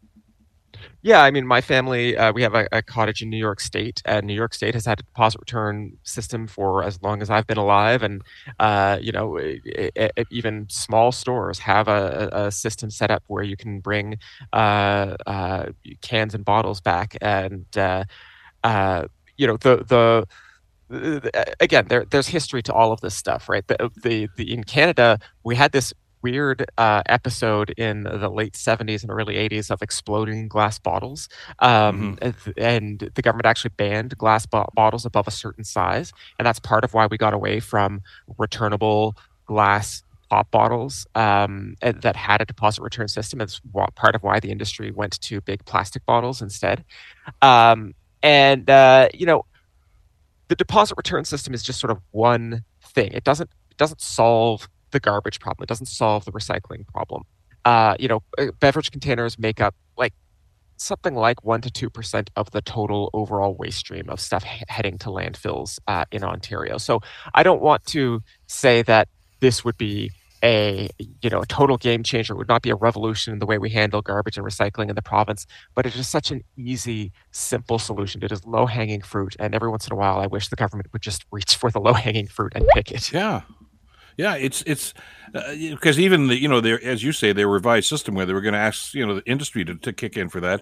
Yeah, 1.01 1.21
I 1.21 1.29
mean, 1.29 1.45
my 1.45 1.61
family, 1.61 2.17
uh, 2.17 2.33
we 2.33 2.41
have 2.41 2.55
a, 2.55 2.67
a, 2.71 2.81
cottage 2.81 3.21
in 3.21 3.29
New 3.29 3.37
York 3.37 3.59
State, 3.59 4.01
and 4.05 4.25
New 4.25 4.33
York 4.33 4.53
State 4.53 4.73
has 4.73 4.85
had 4.85 4.99
a 4.99 5.03
deposit 5.03 5.39
return 5.39 5.97
system 6.03 6.47
for 6.47 6.83
as 6.83 7.01
long 7.03 7.21
as 7.21 7.29
I've 7.29 7.45
been 7.45 7.57
alive. 7.57 8.01
And, 8.01 8.23
uh, 8.59 8.97
you 8.99 9.11
know, 9.11 9.37
it, 9.37 9.61
it, 9.95 10.27
even 10.31 10.67
small 10.69 11.11
stores 11.11 11.59
have 11.59 11.87
a, 11.87 12.29
a, 12.31 12.51
system 12.51 12.89
set 12.89 13.11
up 13.11 13.23
where 13.27 13.43
you 13.43 13.55
can 13.55 13.79
bring 13.79 14.17
uh, 14.53 15.15
uh 15.25 15.65
cans 16.01 16.33
and 16.33 16.43
bottles 16.43 16.81
back. 16.81 17.15
And, 17.21 17.65
uh, 17.77 18.05
uh, 18.63 19.07
you 19.37 19.45
know, 19.45 19.57
the, 19.57 19.77
the, 20.89 21.45
again, 21.59 21.85
there, 21.87 22.05
there's 22.05 22.27
history 22.27 22.63
to 22.63 22.73
all 22.73 22.91
of 22.91 23.01
this 23.01 23.15
stuff, 23.15 23.47
right? 23.49 23.67
The, 23.67 23.91
the, 24.03 24.27
the 24.37 24.51
in 24.51 24.63
Canada, 24.63 25.19
we 25.43 25.55
had 25.55 25.71
this 25.71 25.93
weird 26.25 26.65
uh, 26.79 27.03
episode 27.05 27.69
in 27.77 28.01
the 28.01 28.29
late 28.29 28.53
70s 28.53 29.03
and 29.03 29.11
early 29.11 29.35
80s 29.35 29.69
of 29.69 29.83
exploding 29.83 30.47
glass 30.47 30.79
bottles. 30.79 31.29
Um, 31.59 32.17
mm-hmm. 32.19 32.51
And 32.57 33.11
the 33.13 33.21
government 33.21 33.45
actually 33.45 33.73
banned 33.77 34.17
glass 34.17 34.47
bo- 34.47 34.67
bottles 34.73 35.05
above 35.05 35.27
a 35.27 35.31
certain 35.31 35.63
size. 35.63 36.11
And 36.39 36.47
that's 36.47 36.59
part 36.59 36.83
of 36.83 36.95
why 36.95 37.05
we 37.05 37.17
got 37.17 37.35
away 37.35 37.59
from 37.59 38.01
returnable 38.39 39.15
glass 39.45 40.01
pop 40.31 40.49
bottles 40.49 41.05
um, 41.13 41.75
that 41.81 42.15
had 42.15 42.41
a 42.41 42.45
deposit 42.45 42.81
return 42.81 43.07
system. 43.07 43.39
It's 43.39 43.61
part 43.95 44.15
of 44.15 44.23
why 44.23 44.39
the 44.39 44.49
industry 44.49 44.89
went 44.89 45.21
to 45.21 45.41
big 45.41 45.63
plastic 45.65 46.03
bottles 46.07 46.41
instead. 46.41 46.83
Um, 47.43 47.93
and, 48.23 48.67
uh, 48.67 49.09
you 49.13 49.27
know, 49.27 49.45
the 50.47 50.55
deposit 50.55 50.95
return 50.97 51.23
system 51.23 51.53
is 51.53 51.61
just 51.61 51.79
sort 51.79 51.91
of 51.91 51.99
one 52.09 52.63
thing. 52.81 53.11
It 53.11 53.23
doesn't 53.23 53.51
it 53.69 53.77
doesn't 53.77 54.01
solve 54.01 54.69
the 54.95 54.99
garbage 54.99 55.39
problem. 55.39 55.63
It 55.65 55.69
doesn't 55.69 55.87
solve 55.87 56.25
the 56.25 56.31
recycling 56.31 56.87
problem. 56.87 57.23
Uh, 57.65 57.95
you 57.99 58.07
know, 58.07 58.21
uh, 58.37 58.47
beverage 58.59 58.91
containers 58.91 59.37
make 59.37 59.59
up 59.59 59.75
like 59.97 60.13
something 60.77 61.15
like 61.15 61.43
one 61.43 61.61
to 61.61 61.69
two 61.69 61.89
percent 61.89 62.29
of 62.35 62.49
the 62.51 62.61
total 62.61 63.09
overall 63.13 63.55
waste 63.55 63.79
stream 63.79 64.09
of 64.09 64.19
stuff 64.19 64.43
he- 64.43 64.63
heading 64.69 64.97
to 64.99 65.09
landfills 65.09 65.79
uh, 65.87 66.05
in 66.11 66.23
Ontario. 66.23 66.77
So 66.77 67.01
I 67.33 67.43
don't 67.43 67.61
want 67.61 67.85
to 67.87 68.21
say 68.47 68.81
that 68.83 69.09
this 69.41 69.65
would 69.65 69.77
be 69.77 70.11
a 70.43 70.89
you 71.21 71.29
know 71.29 71.41
a 71.41 71.45
total 71.45 71.77
game 71.77 72.03
changer. 72.03 72.33
It 72.33 72.37
would 72.37 72.47
not 72.47 72.61
be 72.61 72.69
a 72.69 72.75
revolution 72.75 73.33
in 73.33 73.39
the 73.39 73.45
way 73.45 73.57
we 73.57 73.71
handle 73.71 74.01
garbage 74.01 74.37
and 74.37 74.45
recycling 74.45 74.89
in 74.89 74.95
the 74.95 75.01
province, 75.01 75.45
but 75.73 75.85
it 75.85 75.95
is 75.95 76.07
such 76.07 76.29
an 76.31 76.41
easy, 76.55 77.11
simple 77.31 77.79
solution. 77.79 78.23
It 78.23 78.31
is 78.31 78.45
low 78.45 78.65
hanging 78.65 79.01
fruit, 79.01 79.35
and 79.39 79.55
every 79.55 79.69
once 79.69 79.87
in 79.87 79.93
a 79.93 79.95
while, 79.95 80.19
I 80.19 80.27
wish 80.27 80.49
the 80.49 80.55
government 80.55 80.87
would 80.93 81.01
just 81.01 81.25
reach 81.31 81.55
for 81.55 81.71
the 81.71 81.79
low 81.79 81.93
hanging 81.93 82.27
fruit 82.27 82.53
and 82.55 82.65
pick 82.75 82.91
it. 82.91 83.11
Yeah, 83.11 83.41
yeah, 84.17 84.35
it's 84.35 84.61
it's 84.63 84.93
because 85.33 85.97
uh, 85.97 86.01
even 86.01 86.27
the 86.27 86.39
you 86.39 86.47
know 86.47 86.59
as 86.59 87.03
you 87.03 87.11
say 87.11 87.33
they 87.33 87.45
revised 87.45 87.87
system 87.87 88.15
where 88.15 88.25
they 88.25 88.33
were 88.33 88.41
going 88.41 88.53
to 88.53 88.59
ask 88.59 88.93
you 88.93 89.05
know 89.05 89.15
the 89.15 89.29
industry 89.29 89.65
to, 89.65 89.75
to 89.75 89.91
kick 89.91 90.15
in 90.15 90.29
for 90.29 90.39
that, 90.39 90.61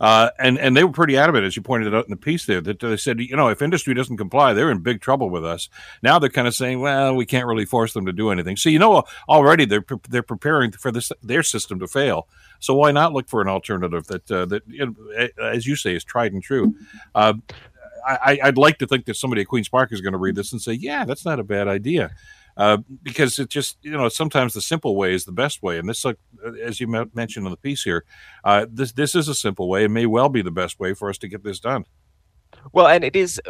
uh, 0.00 0.30
and 0.38 0.58
and 0.58 0.76
they 0.76 0.84
were 0.84 0.92
pretty 0.92 1.16
adamant 1.16 1.44
as 1.44 1.54
you 1.56 1.62
pointed 1.62 1.94
out 1.94 2.06
in 2.06 2.10
the 2.10 2.16
piece 2.16 2.46
there 2.46 2.62
that 2.62 2.80
they 2.80 2.96
said 2.96 3.20
you 3.20 3.36
know 3.36 3.48
if 3.48 3.60
industry 3.60 3.92
doesn't 3.92 4.16
comply 4.16 4.54
they're 4.54 4.70
in 4.70 4.78
big 4.78 5.00
trouble 5.00 5.28
with 5.28 5.44
us. 5.44 5.68
Now 6.02 6.18
they're 6.18 6.30
kind 6.30 6.48
of 6.48 6.54
saying 6.54 6.80
well 6.80 7.14
we 7.14 7.26
can't 7.26 7.46
really 7.46 7.66
force 7.66 7.92
them 7.92 8.06
to 8.06 8.12
do 8.12 8.30
anything. 8.30 8.56
So 8.56 8.70
you 8.70 8.78
know 8.78 9.04
already 9.28 9.66
they're 9.66 9.84
they're 10.08 10.22
preparing 10.22 10.72
for 10.72 10.90
this 10.90 11.12
their 11.22 11.42
system 11.42 11.78
to 11.80 11.86
fail. 11.86 12.28
So 12.58 12.74
why 12.74 12.92
not 12.92 13.12
look 13.12 13.28
for 13.28 13.42
an 13.42 13.48
alternative 13.48 14.06
that 14.06 14.30
uh, 14.30 14.46
that 14.46 14.62
you 14.66 14.86
know, 14.86 15.28
as 15.42 15.66
you 15.66 15.76
say 15.76 15.94
is 15.94 16.04
tried 16.04 16.32
and 16.32 16.42
true. 16.42 16.74
Uh, 17.14 17.34
I, 18.06 18.38
would 18.44 18.58
like 18.58 18.78
to 18.78 18.86
think 18.86 19.06
that 19.06 19.16
somebody 19.16 19.42
at 19.42 19.48
Queen's 19.48 19.70
Park 19.70 19.90
is 19.90 20.02
going 20.02 20.12
to 20.12 20.18
read 20.18 20.34
this 20.34 20.52
and 20.52 20.60
say, 20.60 20.74
"Yeah, 20.74 21.06
that's 21.06 21.24
not 21.24 21.40
a 21.40 21.44
bad 21.44 21.68
idea." 21.68 22.14
Uh, 22.56 22.78
because 23.02 23.38
it 23.38 23.48
just 23.48 23.78
you 23.82 23.90
know 23.90 24.08
sometimes 24.08 24.54
the 24.54 24.60
simple 24.60 24.96
way 24.96 25.14
is 25.14 25.24
the 25.24 25.32
best 25.32 25.62
way, 25.62 25.78
and 25.78 25.88
this, 25.88 26.04
like 26.04 26.18
as 26.62 26.80
you 26.80 26.86
mentioned 26.86 27.46
in 27.46 27.50
the 27.50 27.56
piece 27.56 27.82
here, 27.82 28.04
uh, 28.44 28.66
this 28.70 28.92
this 28.92 29.14
is 29.14 29.28
a 29.28 29.34
simple 29.34 29.68
way 29.68 29.84
It 29.84 29.90
may 29.90 30.06
well 30.06 30.28
be 30.28 30.42
the 30.42 30.50
best 30.50 30.78
way 30.78 30.94
for 30.94 31.08
us 31.08 31.18
to 31.18 31.28
get 31.28 31.42
this 31.42 31.60
done. 31.60 31.84
Well, 32.72 32.86
and 32.86 33.04
it 33.04 33.16
is 33.16 33.40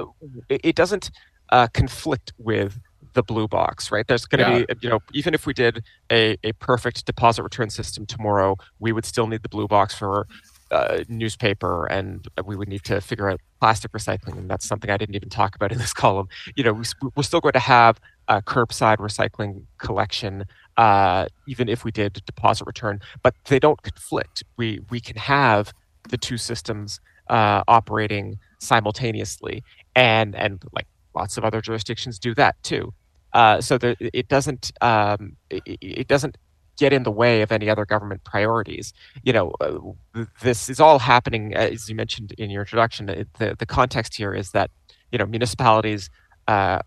it 0.48 0.74
doesn't 0.74 1.10
uh, 1.50 1.68
conflict 1.68 2.32
with 2.38 2.78
the 3.14 3.22
blue 3.22 3.48
box, 3.48 3.90
right? 3.90 4.06
There's 4.06 4.26
going 4.26 4.44
to 4.44 4.58
yeah. 4.58 4.74
be, 4.74 4.78
you 4.82 4.88
know, 4.90 5.00
even 5.12 5.34
if 5.34 5.46
we 5.46 5.54
did 5.54 5.84
a, 6.10 6.36
a 6.42 6.52
perfect 6.54 7.06
deposit 7.06 7.42
return 7.42 7.70
system 7.70 8.06
tomorrow, 8.06 8.56
we 8.80 8.92
would 8.92 9.04
still 9.04 9.26
need 9.26 9.42
the 9.42 9.48
blue 9.48 9.68
box 9.68 9.94
for 9.94 10.26
uh, 10.70 11.04
newspaper 11.08 11.86
and 11.86 12.26
we 12.44 12.56
would 12.56 12.68
need 12.68 12.82
to 12.84 13.00
figure 13.00 13.30
out 13.30 13.40
plastic 13.60 13.92
recycling. 13.92 14.36
And 14.36 14.50
that's 14.50 14.66
something 14.66 14.90
I 14.90 14.96
didn't 14.96 15.14
even 15.14 15.28
talk 15.28 15.54
about 15.54 15.72
in 15.72 15.78
this 15.78 15.92
column. 15.94 16.28
You 16.56 16.64
know, 16.64 16.72
we, 16.72 16.84
are 17.16 17.22
still 17.22 17.40
going 17.40 17.52
to 17.52 17.60
have 17.60 18.00
a 18.28 18.42
curbside 18.42 18.98
recycling 18.98 19.64
collection, 19.78 20.44
uh, 20.76 21.26
even 21.46 21.68
if 21.68 21.84
we 21.84 21.90
did 21.90 22.22
deposit 22.26 22.66
return, 22.66 23.00
but 23.22 23.34
they 23.46 23.58
don't 23.58 23.82
conflict. 23.82 24.42
We 24.56 24.80
we 24.90 25.00
can 25.00 25.16
have 25.16 25.72
the 26.08 26.18
two 26.18 26.36
systems 26.36 27.00
uh, 27.30 27.62
operating 27.68 28.38
simultaneously, 28.60 29.62
and 29.94 30.34
and 30.34 30.62
like 30.72 30.86
lots 31.14 31.36
of 31.36 31.44
other 31.44 31.60
jurisdictions 31.60 32.18
do 32.18 32.34
that 32.34 32.60
too. 32.62 32.92
Uh, 33.32 33.60
so 33.60 33.76
that 33.78 33.96
it 34.00 34.28
doesn't 34.28 34.70
um, 34.80 35.36
it, 35.50 35.62
it, 35.80 36.06
doesn't 36.06 36.36
get 36.78 36.92
in 36.92 37.02
the 37.02 37.10
way 37.10 37.42
of 37.42 37.50
any 37.50 37.68
other 37.68 37.84
government 37.84 38.22
priorities. 38.22 38.92
You 39.24 39.32
know, 39.32 39.52
uh, 39.60 40.24
this 40.40 40.68
is 40.68 40.78
all 40.78 41.00
happening 41.00 41.52
as 41.52 41.88
you 41.88 41.96
mentioned 41.96 42.32
in 42.38 42.48
your 42.50 42.62
introduction. 42.62 43.06
the 43.06 43.56
the 43.58 43.66
context 43.66 44.14
here 44.16 44.32
is 44.32 44.52
that 44.52 44.70
you 45.10 45.18
know 45.18 45.26
municipalities 45.26 46.10
uh, 46.46 46.78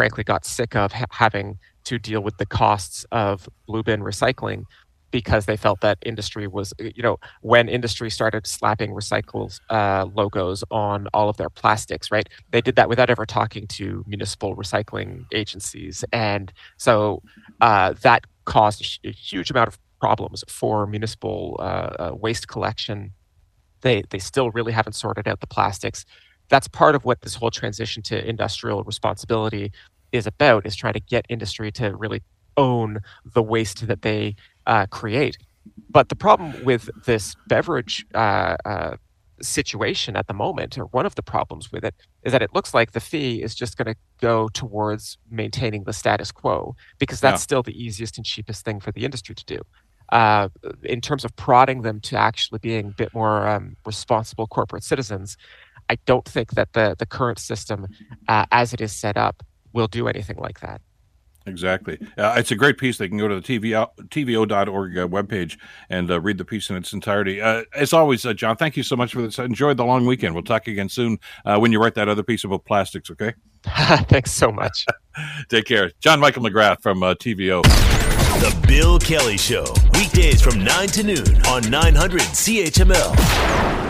frankly 0.00 0.24
got 0.24 0.46
sick 0.46 0.74
of 0.74 0.92
ha- 0.92 1.04
having 1.10 1.58
to 1.84 1.98
deal 1.98 2.22
with 2.22 2.38
the 2.38 2.46
costs 2.46 3.04
of 3.12 3.46
blue 3.66 3.82
bin 3.82 4.00
recycling 4.00 4.64
because 5.10 5.44
they 5.44 5.58
felt 5.58 5.82
that 5.82 5.98
industry 6.06 6.46
was, 6.46 6.72
you 6.78 7.02
know, 7.02 7.18
when 7.42 7.68
industry 7.68 8.08
started 8.08 8.46
slapping 8.46 8.92
recycles 8.92 9.60
uh, 9.68 10.06
logos 10.14 10.64
on 10.70 11.06
all 11.12 11.28
of 11.28 11.36
their 11.36 11.50
plastics, 11.50 12.10
right? 12.10 12.26
They 12.50 12.62
did 12.62 12.76
that 12.76 12.88
without 12.88 13.10
ever 13.10 13.26
talking 13.26 13.66
to 13.78 14.02
municipal 14.06 14.56
recycling 14.56 15.26
agencies, 15.34 16.02
and 16.14 16.50
so 16.78 17.20
uh, 17.60 17.92
that 18.00 18.24
caused 18.46 18.80
a 19.04 19.10
huge 19.12 19.50
amount 19.50 19.68
of 19.68 19.78
problems 20.00 20.44
for 20.48 20.86
municipal 20.86 21.56
uh, 21.60 21.62
uh, 21.62 22.12
waste 22.14 22.48
collection. 22.48 23.12
They 23.82 24.04
they 24.08 24.18
still 24.18 24.50
really 24.52 24.72
haven't 24.72 24.94
sorted 24.94 25.28
out 25.28 25.40
the 25.40 25.46
plastics 25.46 26.06
that's 26.50 26.68
part 26.68 26.94
of 26.94 27.04
what 27.04 27.22
this 27.22 27.34
whole 27.34 27.50
transition 27.50 28.02
to 28.02 28.28
industrial 28.28 28.84
responsibility 28.84 29.72
is 30.12 30.26
about 30.26 30.66
is 30.66 30.76
trying 30.76 30.92
to 30.92 31.00
get 31.00 31.24
industry 31.28 31.72
to 31.72 31.96
really 31.96 32.22
own 32.56 33.00
the 33.24 33.42
waste 33.42 33.86
that 33.86 34.02
they 34.02 34.34
uh, 34.66 34.86
create 34.86 35.38
but 35.88 36.08
the 36.08 36.16
problem 36.16 36.64
with 36.64 36.90
this 37.06 37.34
beverage 37.46 38.04
uh, 38.14 38.56
uh, 38.64 38.96
situation 39.42 40.16
at 40.16 40.26
the 40.26 40.34
moment 40.34 40.76
or 40.78 40.84
one 40.86 41.06
of 41.06 41.14
the 41.14 41.22
problems 41.22 41.72
with 41.72 41.84
it 41.84 41.94
is 42.24 42.32
that 42.32 42.42
it 42.42 42.54
looks 42.54 42.74
like 42.74 42.92
the 42.92 43.00
fee 43.00 43.42
is 43.42 43.54
just 43.54 43.76
going 43.76 43.86
to 43.86 43.94
go 44.20 44.48
towards 44.48 45.16
maintaining 45.30 45.84
the 45.84 45.92
status 45.92 46.30
quo 46.30 46.76
because 46.98 47.20
that's 47.20 47.40
yeah. 47.40 47.44
still 47.44 47.62
the 47.62 47.82
easiest 47.82 48.18
and 48.18 48.26
cheapest 48.26 48.64
thing 48.64 48.80
for 48.80 48.92
the 48.92 49.04
industry 49.04 49.34
to 49.34 49.44
do 49.44 49.58
uh, 50.12 50.48
in 50.82 51.00
terms 51.00 51.24
of 51.24 51.34
prodding 51.36 51.82
them 51.82 52.00
to 52.00 52.16
actually 52.16 52.58
being 52.58 52.88
a 52.88 52.90
bit 52.90 53.14
more 53.14 53.46
um, 53.46 53.76
responsible 53.86 54.46
corporate 54.46 54.84
citizens 54.84 55.36
I 55.90 55.98
don't 56.06 56.24
think 56.24 56.52
that 56.52 56.72
the 56.72 56.94
the 56.96 57.04
current 57.04 57.40
system, 57.40 57.88
uh, 58.28 58.46
as 58.52 58.72
it 58.72 58.80
is 58.80 58.92
set 58.92 59.16
up, 59.16 59.42
will 59.72 59.88
do 59.88 60.06
anything 60.06 60.36
like 60.36 60.60
that. 60.60 60.80
Exactly. 61.46 61.98
Uh, 62.16 62.34
it's 62.36 62.52
a 62.52 62.54
great 62.54 62.78
piece. 62.78 62.98
They 62.98 63.08
can 63.08 63.18
go 63.18 63.26
to 63.26 63.40
the 63.40 63.40
TVO, 63.40 63.88
TVO.org 64.08 64.98
uh, 64.98 65.08
webpage 65.08 65.58
and 65.88 66.08
uh, 66.10 66.20
read 66.20 66.38
the 66.38 66.44
piece 66.44 66.70
in 66.70 66.76
its 66.76 66.92
entirety. 66.92 67.40
Uh, 67.40 67.64
as 67.74 67.92
always, 67.92 68.24
uh, 68.24 68.34
John, 68.34 68.56
thank 68.56 68.76
you 68.76 68.82
so 68.82 68.94
much 68.94 69.12
for 69.12 69.22
this. 69.22 69.38
I 69.38 69.46
enjoyed 69.46 69.78
the 69.78 69.84
long 69.84 70.06
weekend. 70.06 70.34
We'll 70.34 70.44
talk 70.44 70.68
again 70.68 70.88
soon 70.88 71.18
uh, 71.44 71.58
when 71.58 71.72
you 71.72 71.80
write 71.80 71.94
that 71.94 72.08
other 72.08 72.22
piece 72.22 72.44
about 72.44 72.66
plastics, 72.66 73.10
okay? 73.10 73.34
Thanks 73.64 74.30
so 74.30 74.52
much. 74.52 74.86
Take 75.48 75.64
care. 75.64 75.90
John 76.00 76.20
Michael 76.20 76.44
McGrath 76.44 76.82
from 76.82 77.00
TVO. 77.00 77.62
The 77.62 78.66
Bill 78.68 78.98
Kelly 79.00 79.38
Show, 79.38 79.64
weekdays 79.94 80.40
from 80.40 80.62
9 80.62 80.88
to 80.88 81.02
noon 81.02 81.46
on 81.46 81.68
900 81.68 82.20
CHML. 82.20 83.89